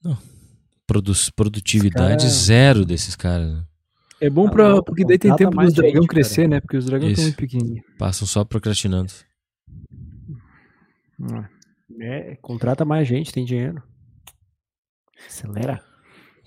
Não. 0.02 0.18
Produ 0.86 1.12
produtividade 1.36 2.24
cara- 2.24 2.28
zero 2.34 2.84
desses 2.84 3.14
caras. 3.14 3.52
né? 3.52 3.64
É 4.20 4.28
bom 4.28 4.48
Ah, 4.48 4.50
pra, 4.50 4.82
porque 4.82 5.04
daí 5.04 5.16
tem 5.18 5.34
tempo 5.36 5.56
dos 5.56 5.72
dragão 5.72 6.02
gente, 6.02 6.08
crescer, 6.10 6.36
cara. 6.42 6.48
né? 6.48 6.60
Porque 6.60 6.76
os 6.76 6.84
dragões 6.84 7.12
estão 7.12 7.24
muito 7.24 7.36
pequenininhos. 7.36 7.84
Passam 7.96 8.26
só 8.26 8.44
procrastinando. 8.44 9.12
Ah. 11.32 11.48
É, 11.98 12.36
contrata 12.36 12.84
mais 12.84 13.08
gente, 13.08 13.32
tem 13.32 13.44
dinheiro. 13.44 13.82
Acelera. 15.26 15.82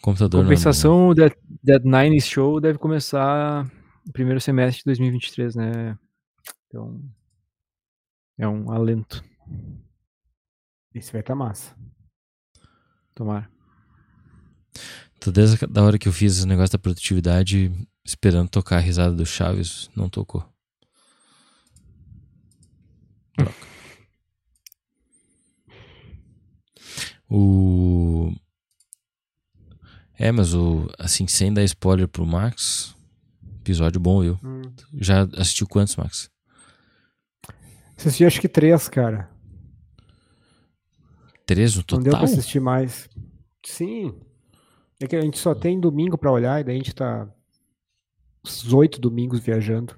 Computador 0.02 0.44
né? 0.44 0.50
Compensação, 0.50 1.10
o 1.10 1.14
Dead, 1.14 1.34
Dead 1.64 1.84
Nine 1.84 2.20
Show 2.22 2.60
deve 2.60 2.78
começar 2.78 3.64
no 4.06 4.12
primeiro 4.12 4.40
semestre 4.42 4.80
de 4.80 4.86
2023, 4.86 5.56
né? 5.56 5.98
Então, 6.68 7.02
é 8.38 8.48
um 8.48 8.72
alento. 8.72 9.24
Esse 10.94 11.12
vai 11.12 11.22
estar 11.22 11.36
massa. 11.36 11.76
Tomara. 13.16 13.50
Tô 15.20 15.32
desde 15.32 15.64
a 15.64 15.68
da 15.68 15.84
hora 15.84 15.98
que 15.98 16.08
eu 16.08 16.14
fiz 16.14 16.38
esse 16.38 16.48
negócio 16.48 16.74
da 16.74 16.82
produtividade, 16.82 17.72
esperando 18.04 18.50
tocar 18.50 18.78
a 18.78 18.82
risada 18.82 19.16
do 19.16 19.26
Chaves, 19.26 19.90
não 19.96 20.10
tocou. 20.10 20.44
Droga. 23.38 23.73
O. 27.34 28.32
É, 30.18 30.32
mas 30.32 30.54
o. 30.54 30.88
Assim, 31.00 31.28
sem 31.28 31.52
dar 31.52 31.64
spoiler 31.64 32.08
pro 32.08 32.26
Max, 32.26 32.96
episódio 33.60 34.00
bom, 34.00 34.22
viu? 34.22 34.40
Já 34.94 35.24
assistiu 35.38 35.68
quantos, 35.68 35.96
Max? 35.96 36.30
Assisti 37.98 38.26
acho 38.26 38.40
que 38.40 38.48
três, 38.48 38.88
cara. 38.88 39.30
Três 41.46 41.76
no 41.76 41.84
Não 41.92 42.00
deu 42.00 42.12
pra 42.12 42.22
total? 42.22 42.34
assistir 42.34 42.60
mais. 42.60 43.10
Sim. 43.66 44.14
É 45.02 45.08
que 45.08 45.16
a 45.16 45.22
gente 45.22 45.38
só 45.40 45.54
tem 45.56 45.80
domingo 45.80 46.18
pra 46.18 46.32
olhar 46.32 46.62
e 46.62 46.64
daí 46.64 46.76
a 46.76 46.78
gente 46.78 46.94
tá 46.94 47.28
os 48.44 48.72
oito 48.74 49.00
domingos 49.00 49.40
viajando. 49.40 49.96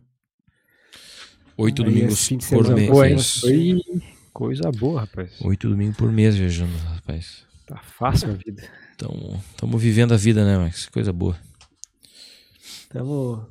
Oito 1.57 1.83
Aí 1.83 1.89
domingos 1.89 2.29
por 2.49 2.73
mês. 2.73 3.39
Foi 3.39 3.81
coisa 4.35 4.69
boa, 4.69 5.01
rapaz. 5.01 5.39
Oito 5.41 5.69
domingos 5.69 5.95
por 5.95 6.11
mês 6.11 6.35
viajando, 6.35 6.77
rapaz. 6.79 7.45
Tá 7.65 7.77
fácil 7.77 8.31
a 8.31 8.33
vida. 8.33 8.69
Então, 8.93 9.41
estamos 9.51 9.81
vivendo 9.81 10.13
a 10.13 10.17
vida, 10.17 10.43
né, 10.43 10.57
Max? 10.57 10.89
Coisa 10.89 11.13
boa. 11.13 11.39
Estamos 12.61 13.47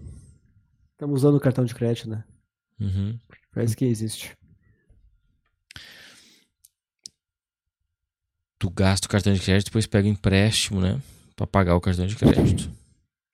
Estamos 0.93 1.21
usando 1.21 1.37
o 1.37 1.41
cartão 1.41 1.65
de 1.65 1.75
crédito, 1.75 2.09
né? 2.09 2.23
Uhum. 2.79 3.19
Parece 3.53 3.75
que 3.75 3.85
existe. 3.85 4.37
Tu 8.59 8.71
gasta 8.71 9.07
o 9.07 9.11
cartão 9.11 9.33
de 9.33 9.41
crédito, 9.41 9.67
depois 9.67 9.87
pega 9.87 10.07
o 10.07 10.11
empréstimo, 10.11 10.81
né? 10.81 11.01
Pra 11.35 11.47
pagar 11.47 11.77
o 11.77 11.81
cartão 11.81 12.07
de 12.07 12.15
crédito. 12.15 12.71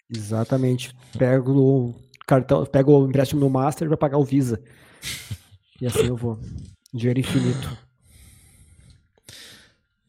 Exatamente. 0.09 0.95
Pego 1.19 1.53
o 1.53 1.95
cartão, 2.27 2.65
pego 2.65 2.99
o 2.99 3.09
empréstimo 3.09 3.41
no 3.41 3.51
Master 3.51 3.89
pra 3.89 3.97
pagar 3.97 4.19
o 4.19 4.25
Visa. 4.25 4.63
E 5.83 5.87
assim 5.87 6.09
eu 6.09 6.17
vou. 6.17 6.39
Dinheiro 6.93 7.21
infinito. 7.21 7.79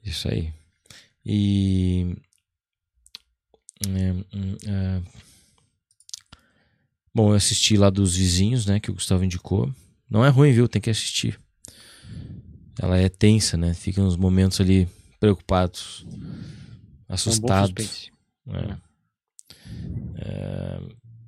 Isso 0.04 0.28
aí. 0.28 0.52
E. 1.26 2.16
é, 3.88 4.12
hum, 4.36 4.58
é, 4.68 5.02
Bom, 7.14 7.32
eu 7.32 7.36
assisti 7.36 7.76
lá 7.78 7.90
dos 7.90 8.16
vizinhos, 8.16 8.66
né? 8.66 8.80
Que 8.80 8.90
o 8.90 8.94
Gustavo 8.94 9.24
indicou. 9.24 9.72
Não 10.10 10.26
é 10.26 10.30
ruim, 10.30 10.52
viu? 10.52 10.68
Tem 10.68 10.82
que 10.82 10.90
assistir. 10.90 11.40
Ela 12.80 12.98
é 12.98 13.10
tensa, 13.10 13.58
né? 13.58 13.74
Fica 13.74 14.02
uns 14.02 14.16
momentos 14.16 14.60
ali 14.62 14.88
preocupados, 15.20 16.06
É 16.10 17.12
um 17.12 17.14
assustados. 17.14 17.70
suspense. 17.70 18.12
É. 18.48 18.92
É, 20.16 20.80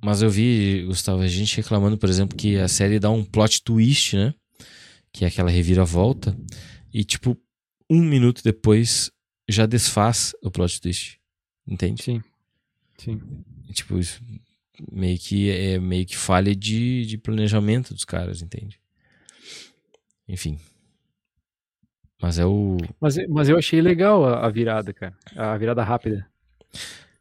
mas 0.02 0.20
eu 0.22 0.30
vi, 0.30 0.84
Gustavo, 0.86 1.22
a 1.22 1.28
gente 1.28 1.56
reclamando, 1.56 1.96
por 1.96 2.08
exemplo, 2.08 2.36
que 2.36 2.58
a 2.58 2.66
série 2.66 2.98
dá 2.98 3.10
um 3.10 3.24
plot 3.24 3.62
twist, 3.62 4.16
né? 4.16 4.34
Que 5.14 5.24
é 5.24 5.28
aquela 5.28 5.50
reviravolta. 5.50 6.36
E, 6.92 7.04
tipo, 7.04 7.40
um 7.88 8.02
minuto 8.02 8.42
depois 8.44 9.10
já 9.48 9.64
desfaz 9.64 10.34
o 10.42 10.50
plot 10.50 10.80
twist. 10.80 11.18
Entende? 11.66 12.02
Sim. 12.02 12.22
Sim. 12.98 13.20
Tipo, 13.72 13.98
isso 13.98 14.20
meio 14.90 15.18
que 15.18 15.50
é 15.50 15.78
meio 15.78 16.04
que 16.04 16.16
falha 16.16 16.54
de, 16.54 17.06
de 17.06 17.16
planejamento 17.16 17.94
dos 17.94 18.04
caras, 18.04 18.42
entende? 18.42 18.80
Enfim. 20.28 20.58
Mas 22.20 22.38
é 22.38 22.46
o. 22.46 22.78
Mas, 23.00 23.16
mas 23.28 23.48
eu 23.48 23.58
achei 23.58 23.80
legal 23.80 24.24
a, 24.24 24.46
a 24.46 24.48
virada, 24.48 24.92
cara. 24.92 25.14
A 25.36 25.56
virada 25.56 25.82
rápida. 25.82 26.26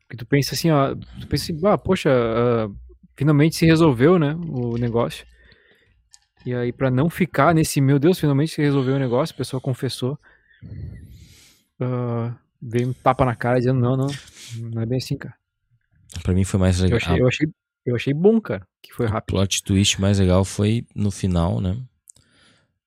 Porque 0.02 0.18
tu 0.18 0.26
pensa 0.26 0.56
assim, 0.56 0.72
ó. 0.72 0.96
Tu 0.96 1.28
pensa 1.28 1.52
assim, 1.52 1.68
ah, 1.68 1.78
poxa, 1.78 2.10
ah, 2.10 2.70
finalmente 3.16 3.56
se 3.56 3.66
resolveu, 3.66 4.18
né? 4.18 4.36
O 4.48 4.78
negócio. 4.78 5.26
E 6.46 6.54
aí, 6.54 6.74
pra 6.74 6.92
não 6.92 7.10
ficar 7.10 7.54
nesse, 7.56 7.80
meu 7.80 7.98
Deus, 7.98 8.20
finalmente 8.20 8.52
se 8.54 8.62
resolveu 8.62 8.96
o 8.96 9.00
negócio, 9.00 9.34
a 9.34 9.38
pessoa 9.38 9.62
confessou. 9.62 10.18
ah, 11.80 12.36
veio 12.62 12.90
um 12.90 12.94
tapa 12.94 13.26
na 13.26 13.36
cara 13.36 13.60
dizendo, 13.60 13.80
não, 13.80 13.96
não, 13.98 14.08
não 14.72 14.82
é 14.82 14.86
bem 14.86 14.98
assim, 14.98 15.18
cara. 15.18 15.36
Pra 16.22 16.34
mim 16.34 16.44
foi 16.44 16.60
mais 16.60 16.80
Eu 16.80 16.86
legal. 16.86 16.98
achei, 16.98 17.22
eu 17.22 17.28
achei, 17.28 17.48
eu 17.86 17.96
achei 17.96 18.14
bom, 18.14 18.40
cara, 18.40 18.68
que 18.82 18.94
foi 18.94 19.06
O 19.06 19.10
rápido. 19.10 19.36
plot 19.36 19.64
twist 19.64 20.00
mais 20.00 20.20
legal 20.20 20.46
foi 20.46 20.86
no 20.96 21.12
final, 21.12 21.60
né? 21.60 21.78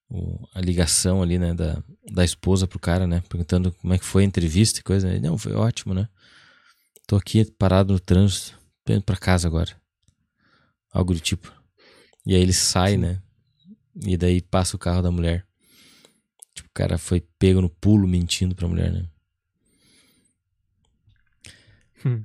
O- 0.08 0.46
a 0.54 0.60
ligação 0.60 1.22
ali, 1.22 1.38
né? 1.38 1.52
Da, 1.54 1.82
da 2.12 2.24
esposa 2.24 2.66
pro 2.66 2.78
cara, 2.78 3.06
né? 3.06 3.22
Perguntando 3.28 3.72
como 3.72 3.92
é 3.92 3.98
que 3.98 4.04
foi 4.04 4.22
a 4.22 4.26
entrevista 4.26 4.80
e 4.80 4.82
coisa. 4.82 5.08
Ele, 5.10 5.20
não, 5.20 5.36
foi 5.36 5.52
ótimo, 5.54 5.92
né? 5.94 6.08
Tô 7.06 7.16
aqui 7.16 7.44
parado 7.52 7.92
no 7.92 8.00
trânsito, 8.00 8.58
tô 8.84 8.92
indo 8.92 9.02
pra 9.02 9.16
casa 9.16 9.48
agora. 9.48 9.70
Algo 10.92 11.12
do 11.14 11.20
tipo. 11.20 11.52
E 12.24 12.34
aí 12.34 12.40
ele 12.42 12.52
sai, 12.52 12.92
Sim. 12.92 12.98
né? 12.98 13.22
E 14.04 14.16
daí 14.16 14.42
passa 14.42 14.76
o 14.76 14.78
carro 14.78 15.02
da 15.02 15.10
mulher. 15.10 15.46
Tipo, 16.54 16.68
o 16.68 16.72
cara 16.72 16.98
foi 16.98 17.20
pego 17.38 17.60
no 17.60 17.68
pulo 17.70 18.06
mentindo 18.06 18.54
pra 18.54 18.68
mulher, 18.68 18.92
né? 18.92 19.08
Hum. 22.04 22.24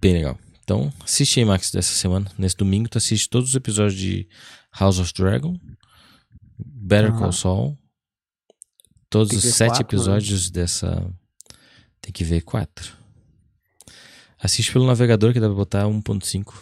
Bem 0.00 0.14
legal. 0.14 0.38
Então, 0.62 0.92
assiste 1.02 1.40
aí, 1.40 1.46
Max, 1.46 1.70
dessa 1.70 1.94
semana. 1.94 2.30
Nesse 2.38 2.56
domingo, 2.56 2.88
tu 2.88 2.98
assiste 2.98 3.28
todos 3.28 3.50
os 3.50 3.54
episódios 3.54 3.98
de 3.98 4.28
House 4.78 4.98
of 4.98 5.12
Dragon, 5.12 5.58
Better 6.58 7.10
Aham. 7.10 7.18
Call 7.18 7.32
Saul, 7.32 7.78
todos 9.10 9.28
Tem 9.30 9.38
os 9.38 9.44
sete 9.44 9.68
quatro, 9.68 9.82
né? 9.82 9.88
episódios 9.88 10.50
dessa. 10.50 11.10
Tem 12.00 12.12
que 12.12 12.24
ver 12.24 12.42
quatro. 12.42 12.96
Assiste 14.38 14.72
pelo 14.72 14.86
navegador 14.86 15.32
que 15.32 15.40
dá 15.40 15.46
pra 15.46 15.54
botar 15.56 15.84
1.5. 15.84 16.54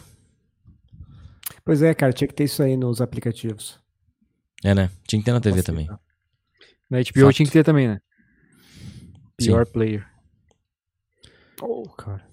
Pois 1.64 1.82
é, 1.82 1.92
cara, 1.94 2.12
tinha 2.12 2.28
que 2.28 2.34
ter 2.34 2.44
isso 2.44 2.62
aí 2.62 2.76
nos 2.76 3.00
aplicativos. 3.00 3.81
É, 4.64 4.74
né? 4.74 4.90
Tinha 5.06 5.20
que 5.20 5.24
ter 5.24 5.32
na 5.32 5.40
TV 5.40 5.56
Posso 5.56 5.66
também. 5.66 5.84
citar. 5.84 6.00
Na 6.90 6.98
HBO 6.98 7.26
Fato. 7.26 7.32
tinha 7.36 7.46
que 7.46 7.52
ter 7.52 7.64
também, 7.64 7.88
né? 7.88 8.00
Sim. 9.40 9.46
Pior 9.48 9.66
player. 9.66 10.06
Oh, 11.60 11.88
cara. 11.90 12.24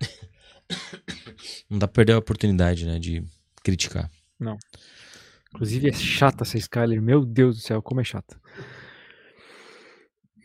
Não 1.70 1.78
dá 1.78 1.86
pra 1.86 1.94
perder 1.94 2.12
a 2.14 2.18
oportunidade, 2.18 2.86
né? 2.86 2.98
De 2.98 3.24
criticar. 3.62 4.10
Inclusive 5.54 5.88
é 5.88 5.92
chata 5.92 6.42
essa 6.42 6.58
Skyler. 6.58 7.00
Meu 7.00 7.24
Deus 7.24 7.56
do 7.56 7.62
céu, 7.62 7.80
como 7.82 8.00
é 8.00 8.04
chata. 8.04 8.38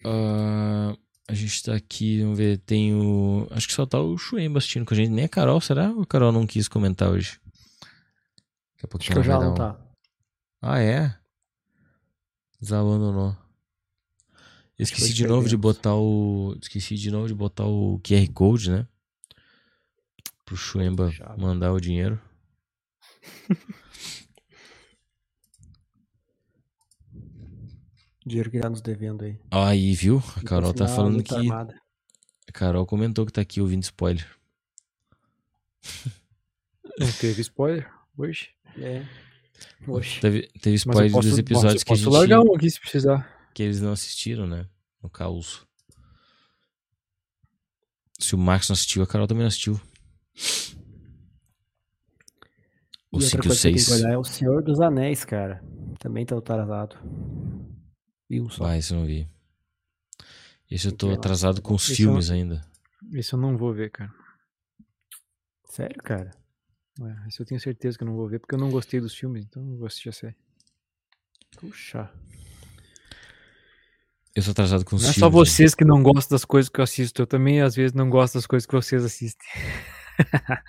Ah, 0.05 0.95
a 1.27 1.33
gente 1.33 1.63
tá 1.63 1.75
aqui, 1.75 2.21
vamos 2.21 2.37
ver, 2.37 2.57
tem 2.59 2.93
o. 2.95 3.47
Acho 3.51 3.67
que 3.67 3.73
só 3.73 3.85
tá 3.85 3.99
o 3.99 4.17
Chuemba 4.17 4.59
assistindo 4.59 4.85
com 4.85 4.93
a 4.93 4.97
gente. 4.97 5.09
Nem 5.09 5.25
a 5.25 5.29
Carol, 5.29 5.59
será? 5.59 5.89
Ou 5.91 6.03
a 6.03 6.05
Carol 6.07 6.31
não 6.31 6.47
quis 6.47 6.67
comentar 6.67 7.09
hoje? 7.09 7.39
Daqui 7.41 8.83
a 8.83 8.85
Acho 8.85 8.87
pouquinho 8.87 9.11
que 9.13 9.17
eu 9.17 9.23
ela 9.23 9.25
já 9.33 9.37
vai 9.37 9.47
não 9.47 9.53
dar 9.55 9.71
um- 9.71 9.73
tá. 9.73 9.88
Ah, 10.61 10.79
é? 10.79 11.17
Desabandonou. 12.59 13.37
Eu 14.77 14.85
que 14.85 14.93
esqueci 14.93 15.13
de 15.13 15.27
novo 15.27 15.47
de 15.47 15.57
botar 15.57 15.95
o. 15.95 16.55
Esqueci 16.61 16.95
de 16.95 17.11
novo 17.11 17.27
de 17.27 17.33
botar 17.33 17.65
o 17.65 17.99
QR 17.99 18.31
Code, 18.33 18.71
né? 18.71 18.87
Pro 20.45 20.55
Chuemba 20.57 21.11
mandar 21.37 21.71
o 21.71 21.79
dinheiro. 21.79 22.19
Dinheiro 28.25 28.51
que 28.51 28.59
tá 28.59 28.69
nos 28.69 28.81
devendo 28.81 29.23
aí. 29.23 29.39
Aí, 29.49 29.95
viu? 29.95 30.21
A 30.37 30.43
Carol 30.43 30.71
tá 30.71 30.85
Afinal, 30.85 30.95
falando 30.95 31.23
que. 31.23 31.33
armada. 31.33 31.81
A 32.47 32.51
Carol 32.51 32.85
comentou 32.85 33.25
que 33.25 33.31
tá 33.31 33.41
aqui 33.41 33.59
ouvindo 33.59 33.81
spoiler. 33.81 34.27
Não 36.99 37.11
teve 37.13 37.41
spoiler 37.41 37.91
hoje. 38.15 38.49
É. 38.77 39.03
Oxe. 39.87 40.19
Teve, 40.19 40.47
teve 40.61 40.75
spoiler 40.75 41.09
eu 41.09 41.13
posso, 41.13 41.29
dos 41.29 41.37
episódios 41.37 41.83
posso, 41.83 41.85
que 41.85 41.91
a 41.91 41.95
posso 41.95 42.03
gente. 42.03 42.13
largar 42.13 42.41
um 42.41 42.55
aqui 42.55 42.69
se 42.69 42.79
precisar. 42.79 43.49
que 43.53 43.63
eles 43.63 43.81
não 43.81 43.91
assistiram, 43.91 44.47
né? 44.47 44.67
No 45.01 45.09
caos. 45.09 45.65
Se 48.19 48.35
o 48.35 48.37
Max 48.37 48.67
não 48.69 48.73
assistiu, 48.73 49.01
a 49.01 49.07
Carol 49.07 49.27
também 49.27 49.43
não 49.43 49.47
assistiu. 49.47 49.79
O 53.11 53.17
E 53.17 53.21
5 53.21 53.37
outra 53.37 53.37
e 53.37 53.39
o 53.39 53.43
coisa 53.43 53.55
que 53.55 53.61
tem 53.63 53.73
que 53.73 53.79
6. 53.79 54.01
olhar 54.01 54.13
é 54.13 54.17
o 54.17 54.23
Senhor 54.23 54.63
dos 54.63 54.79
Anéis, 54.81 55.25
cara. 55.25 55.63
Também 55.97 56.25
tá 56.25 56.37
atrasado. 56.37 56.95
E 58.29 58.39
um 58.39 58.49
só. 58.49 58.65
Vai, 58.65 58.77
esse 58.77 58.93
eu 58.93 58.99
não 58.99 59.05
vi. 59.05 59.27
Esse 60.69 60.87
eu 60.87 60.91
tô 60.91 61.09
atrasado 61.11 61.61
com 61.61 61.73
os 61.73 61.83
Esse 61.83 61.93
eu 61.93 61.95
filmes 62.09 62.29
ainda. 62.29 62.61
Esse 63.13 63.33
eu 63.33 63.39
não 63.39 63.57
vou 63.57 63.73
ver, 63.73 63.89
cara. 63.89 64.13
Sério, 65.65 66.01
cara? 66.03 66.31
É, 67.01 67.27
esse 67.27 67.39
eu 67.39 67.45
tenho 67.45 67.59
certeza 67.59 67.97
que 67.97 68.03
eu 68.03 68.07
não 68.07 68.15
vou 68.15 68.27
ver, 68.27 68.39
porque 68.39 68.55
eu 68.55 68.59
não 68.59 68.69
gostei 68.69 68.99
dos 68.99 69.13
filmes, 69.15 69.45
então 69.45 69.61
eu 69.71 69.77
vou 69.77 69.87
assistir 69.87 70.09
a 70.09 70.13
série. 70.13 70.35
Puxa. 71.59 72.11
Eu 74.35 74.43
tô 74.43 74.51
atrasado 74.51 74.85
com 74.85 74.95
os 74.95 75.03
Não 75.03 75.09
é 75.09 75.13
filmes. 75.13 75.19
só 75.25 75.29
vocês 75.29 75.73
que 75.75 75.83
não 75.85 76.01
gostam 76.03 76.35
das 76.35 76.45
coisas 76.45 76.69
que 76.69 76.79
eu 76.79 76.83
assisto, 76.83 77.21
eu 77.21 77.27
também 77.27 77.61
às 77.61 77.75
vezes 77.75 77.93
não 77.93 78.09
gosto 78.09 78.35
das 78.35 78.45
coisas 78.45 78.65
que 78.65 78.73
vocês 78.73 79.03
assistem. 79.03 79.47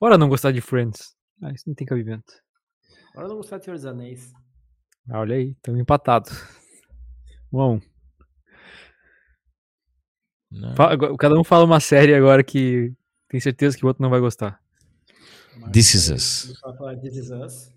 Ora, 0.00 0.16
não 0.18 0.28
gostar 0.28 0.52
de 0.52 0.60
Friends. 0.60 1.14
Ah, 1.42 1.52
isso 1.52 1.64
não 1.66 1.74
tem 1.74 1.86
cabimento. 1.86 2.32
Eu 3.14 3.28
não 3.28 3.36
gostar 3.36 3.58
de 3.58 3.64
Senhor 3.64 3.76
dos 3.76 3.86
Anéis. 3.86 4.32
Ah, 5.08 5.20
olha 5.20 5.36
aí, 5.36 5.50
estamos 5.50 5.80
empatados. 5.80 6.32
Um 7.52 7.60
a 7.60 7.68
um. 7.72 7.80
Não. 10.50 10.74
Cada 11.18 11.38
um 11.38 11.44
fala 11.44 11.64
uma 11.64 11.80
série 11.80 12.14
agora 12.14 12.42
que 12.44 12.92
tem 13.30 13.40
certeza 13.40 13.78
que 13.78 13.84
o 13.84 13.88
outro 13.88 14.02
não 14.02 14.10
vai 14.10 14.20
gostar. 14.20 14.60
This 15.72 15.94
Is 15.94 16.10
Us. 16.10 16.52
This 17.02 17.16
Is 17.16 17.30
Us. 17.30 17.70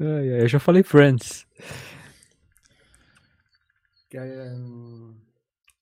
Ai, 0.00 0.32
ai, 0.34 0.42
eu 0.42 0.48
já 0.48 0.58
falei 0.58 0.82
Friends. 0.82 1.46
É, 4.14 4.52
hum, 4.54 5.14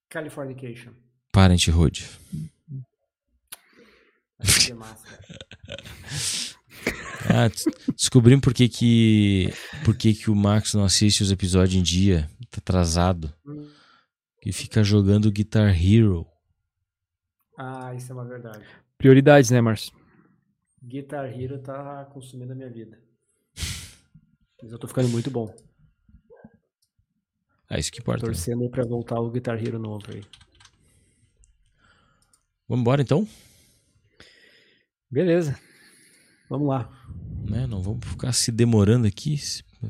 Californication. 0.09 0.93
Parenthood. 1.33 2.09
É. 4.39 4.41
Ah, 7.29 7.49
des- 7.49 7.67
descobrimos 7.95 8.41
por 8.43 8.55
que 8.55 8.67
que, 8.67 9.53
por 9.85 9.95
que 9.95 10.15
que 10.15 10.31
o 10.31 10.35
Max 10.35 10.73
não 10.73 10.85
assiste 10.85 11.23
os 11.23 11.31
episódios 11.31 11.79
em 11.79 11.83
dia. 11.83 12.29
Tá 12.51 12.57
atrasado. 12.59 13.33
E 14.45 14.53
fica 14.53 14.83
jogando 14.83 15.31
Guitar 15.31 15.71
Hero. 15.71 16.27
Ah, 17.59 17.95
isso 17.95 18.11
é 18.11 18.15
uma 18.15 18.25
verdade. 18.25 18.65
Prioridades, 18.97 19.51
né, 19.51 19.61
Márcio? 19.61 19.93
Guitar 20.83 21.27
Hero 21.27 21.59
tá 21.59 22.07
consumindo 22.07 22.53
a 22.53 22.57
minha 22.57 22.71
vida. 22.71 22.99
Mas 24.63 24.73
eu 24.73 24.79
tô 24.79 24.89
ficando 24.89 25.09
muito 25.09 25.31
bom. 25.31 25.55
Ah, 27.69 27.79
isso 27.79 27.93
que 27.93 28.01
importa. 28.01 28.23
né? 28.27 28.33
Torcendo 28.33 28.63
aí 28.63 28.69
pra 28.69 28.85
voltar 28.85 29.21
o 29.21 29.31
Guitar 29.31 29.59
Hero 29.63 29.79
novo 29.79 30.05
aí. 30.13 30.23
Vamos 32.67 32.81
embora 32.83 33.03
então? 33.03 33.29
Beleza. 35.11 35.59
Vamos 36.49 36.69
lá. 36.69 36.89
né? 37.49 37.67
Não 37.67 37.83
vamos 37.83 38.05
ficar 38.07 38.33
se 38.33 38.51
demorando 38.51 39.07
aqui, 39.07 39.37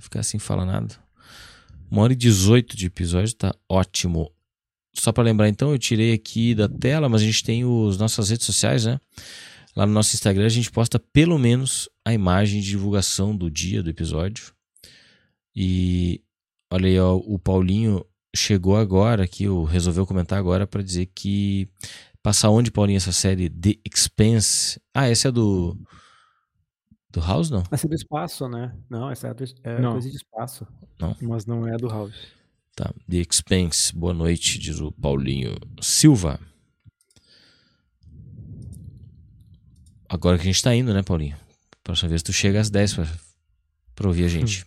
ficar 0.00 0.22
sem 0.22 0.38
falar 0.40 0.64
nada. 0.66 0.94
Uma 1.90 2.02
hora 2.02 2.12
e 2.12 2.16
18 2.16 2.76
de 2.76 2.86
episódio, 2.86 3.34
tá 3.34 3.54
ótimo. 3.68 4.30
Só 4.92 5.12
para 5.12 5.24
lembrar 5.24 5.48
então, 5.48 5.72
eu 5.72 5.78
tirei 5.78 6.12
aqui 6.12 6.54
da 6.54 6.68
tela, 6.68 7.08
mas 7.08 7.22
a 7.22 7.24
gente 7.24 7.44
tem 7.44 7.64
os 7.64 7.96
nossas 7.96 8.30
redes 8.30 8.46
sociais, 8.46 8.84
né? 8.84 9.00
Lá 9.76 9.86
no 9.86 9.92
nosso 9.92 10.14
Instagram 10.14 10.46
a 10.46 10.50
gente 10.50 10.70
posta 10.70 10.98
pelo 10.98 11.38
menos 11.38 11.88
a 12.04 12.12
imagem 12.12 12.60
de 12.60 12.68
divulgação 12.68 13.36
do 13.36 13.50
dia 13.50 13.82
do 13.82 13.90
episódio. 13.90 14.52
E 15.54 16.20
olha 16.72 16.86
aí, 16.88 16.98
ó, 16.98 17.16
o 17.16 17.38
Paulinho 17.38 18.04
chegou 18.34 18.76
agora 18.76 19.24
aqui, 19.24 19.48
ou 19.48 19.64
resolveu 19.64 20.06
comentar 20.06 20.38
agora 20.38 20.66
para 20.66 20.82
dizer 20.82 21.06
que 21.14 21.68
passa 22.22 22.48
onde, 22.48 22.70
Paulinho, 22.70 22.96
essa 22.96 23.12
série 23.12 23.48
The 23.48 23.76
Expense? 23.84 24.80
Ah, 24.94 25.08
essa 25.08 25.28
é 25.28 25.32
do 25.32 25.76
do 27.10 27.20
House, 27.20 27.50
não? 27.50 27.62
Essa 27.70 27.86
é 27.86 27.88
do 27.88 27.94
espaço, 27.94 28.48
né? 28.48 28.72
Não, 28.88 29.10
essa 29.10 29.28
é, 29.28 29.34
do, 29.34 29.44
é 29.64 29.80
Não. 29.80 29.92
coisa 29.92 30.08
de 30.08 30.16
espaço. 30.16 30.66
Mas 31.20 31.44
não 31.44 31.66
é 31.66 31.76
do 31.76 31.88
House. 31.88 32.14
Tá. 32.80 32.94
The 33.10 33.18
Expense. 33.18 33.94
Boa 33.94 34.14
noite, 34.14 34.58
diz 34.58 34.80
o 34.80 34.90
Paulinho 34.90 35.54
Silva. 35.82 36.40
Agora 40.08 40.38
que 40.38 40.44
a 40.44 40.46
gente 40.46 40.62
tá 40.62 40.74
indo, 40.74 40.94
né, 40.94 41.02
Paulinho? 41.02 41.36
Próxima 41.84 42.08
vez 42.08 42.22
tu 42.22 42.32
chega 42.32 42.58
às 42.58 42.70
10 42.70 42.94
pra, 42.94 43.06
pra 43.94 44.08
ouvir 44.08 44.24
a 44.24 44.28
gente. 44.32 44.64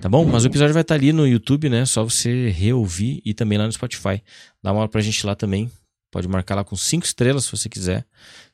Tá 0.00 0.08
bom? 0.08 0.24
Mas 0.24 0.42
o 0.42 0.48
episódio 0.48 0.74
vai 0.74 0.80
estar 0.82 0.96
ali 0.96 1.12
no 1.12 1.24
YouTube, 1.24 1.68
né? 1.68 1.86
Só 1.86 2.02
você 2.02 2.48
reouvir 2.50 3.22
e 3.24 3.32
também 3.32 3.58
lá 3.58 3.66
no 3.66 3.72
Spotify. 3.72 4.20
Dá 4.60 4.72
uma 4.72 4.80
hora 4.80 4.88
pra 4.88 5.00
gente 5.00 5.24
lá 5.24 5.36
também. 5.36 5.70
Pode 6.10 6.26
marcar 6.26 6.56
lá 6.56 6.64
com 6.64 6.74
5 6.74 7.06
estrelas 7.06 7.44
se 7.44 7.52
você 7.52 7.68
quiser. 7.68 8.04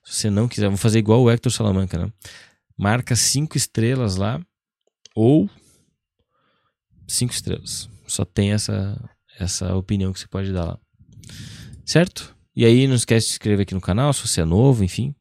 Se 0.05 0.16
você 0.16 0.28
não 0.28 0.47
quiser, 0.47 0.66
vamos 0.66 0.82
fazer 0.82 0.98
igual 0.98 1.23
o 1.23 1.31
Hector 1.31 1.51
Salamanca, 1.51 1.97
né? 1.97 2.12
Marca 2.77 3.16
5 3.16 3.57
estrelas 3.57 4.16
lá 4.16 4.39
ou 5.15 5.48
5 7.09 7.32
estrelas. 7.32 7.95
Só 8.07 8.24
tem 8.24 8.53
essa, 8.53 8.99
essa 9.39 9.74
opinião 9.74 10.12
que 10.12 10.20
você 10.20 10.28
pode 10.28 10.53
dar 10.53 10.65
lá. 10.65 10.78
Certo? 11.85 12.37
E 12.55 12.65
aí 12.65 12.87
não 12.87 12.95
esquece 12.95 13.27
de 13.27 13.33
se 13.33 13.35
inscrever 13.35 13.62
aqui 13.62 13.74
no 13.74 13.81
canal, 13.81 14.12
se 14.12 14.27
você 14.27 14.41
é 14.41 14.45
novo, 14.45 14.83
enfim. 14.83 15.15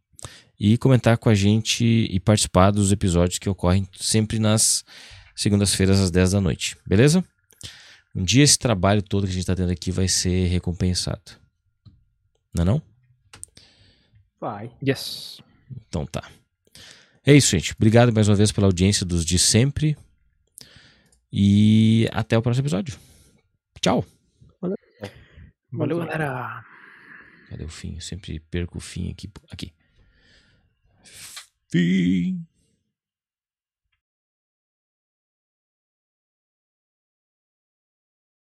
E 0.60 0.78
comentar 0.78 1.18
com 1.18 1.28
a 1.28 1.36
gente 1.36 1.84
e 1.84 2.20
participar 2.20 2.72
dos 2.72 2.92
episódios 2.92 3.40
que 3.40 3.50
ocorrem 3.50 3.88
sempre 4.00 4.40
nas 4.40 4.84
segundas-feiras 5.36 6.00
às 6.00 6.10
10 6.10 6.32
da 6.32 6.42
noite. 6.42 6.78
Beleza? 6.88 7.24
Um 8.16 8.24
dia 8.24 8.44
esse 8.44 8.58
trabalho 8.58 9.02
todo 9.02 9.24
que 9.24 9.32
a 9.32 9.34
gente 9.34 9.42
está 9.42 9.56
tendo 9.56 9.72
aqui 9.72 9.92
vai 9.92 10.08
ser 10.08 10.48
recompensado. 10.48 11.34
Não 12.54 12.62
é 12.62 12.66
não? 12.66 12.82
Vai. 14.40 14.72
Yes. 14.82 15.42
Então 15.88 16.06
tá. 16.06 16.24
É 17.26 17.34
isso, 17.34 17.52
gente. 17.52 17.74
Obrigado 17.74 18.14
mais 18.14 18.30
uma 18.30 18.36
vez 18.36 18.52
pela 18.52 18.68
audiência 18.68 19.06
dos 19.06 19.26
de 19.26 19.38
sempre. 19.38 19.98
E 21.38 22.08
até 22.14 22.38
o 22.38 22.42
próximo 22.42 22.64
episódio. 22.64 22.98
Tchau. 23.82 24.06
Valeu, 25.70 25.98
galera. 25.98 26.64
Cadê 27.50 27.66
o 27.66 27.68
fim? 27.68 27.96
Eu 27.96 28.02
sempre 28.02 28.40
perco 28.40 28.78
o 28.78 28.82
fim 28.82 29.12
aqui. 29.12 29.30
Aqui. 29.52 29.74
Fim. 31.70 32.48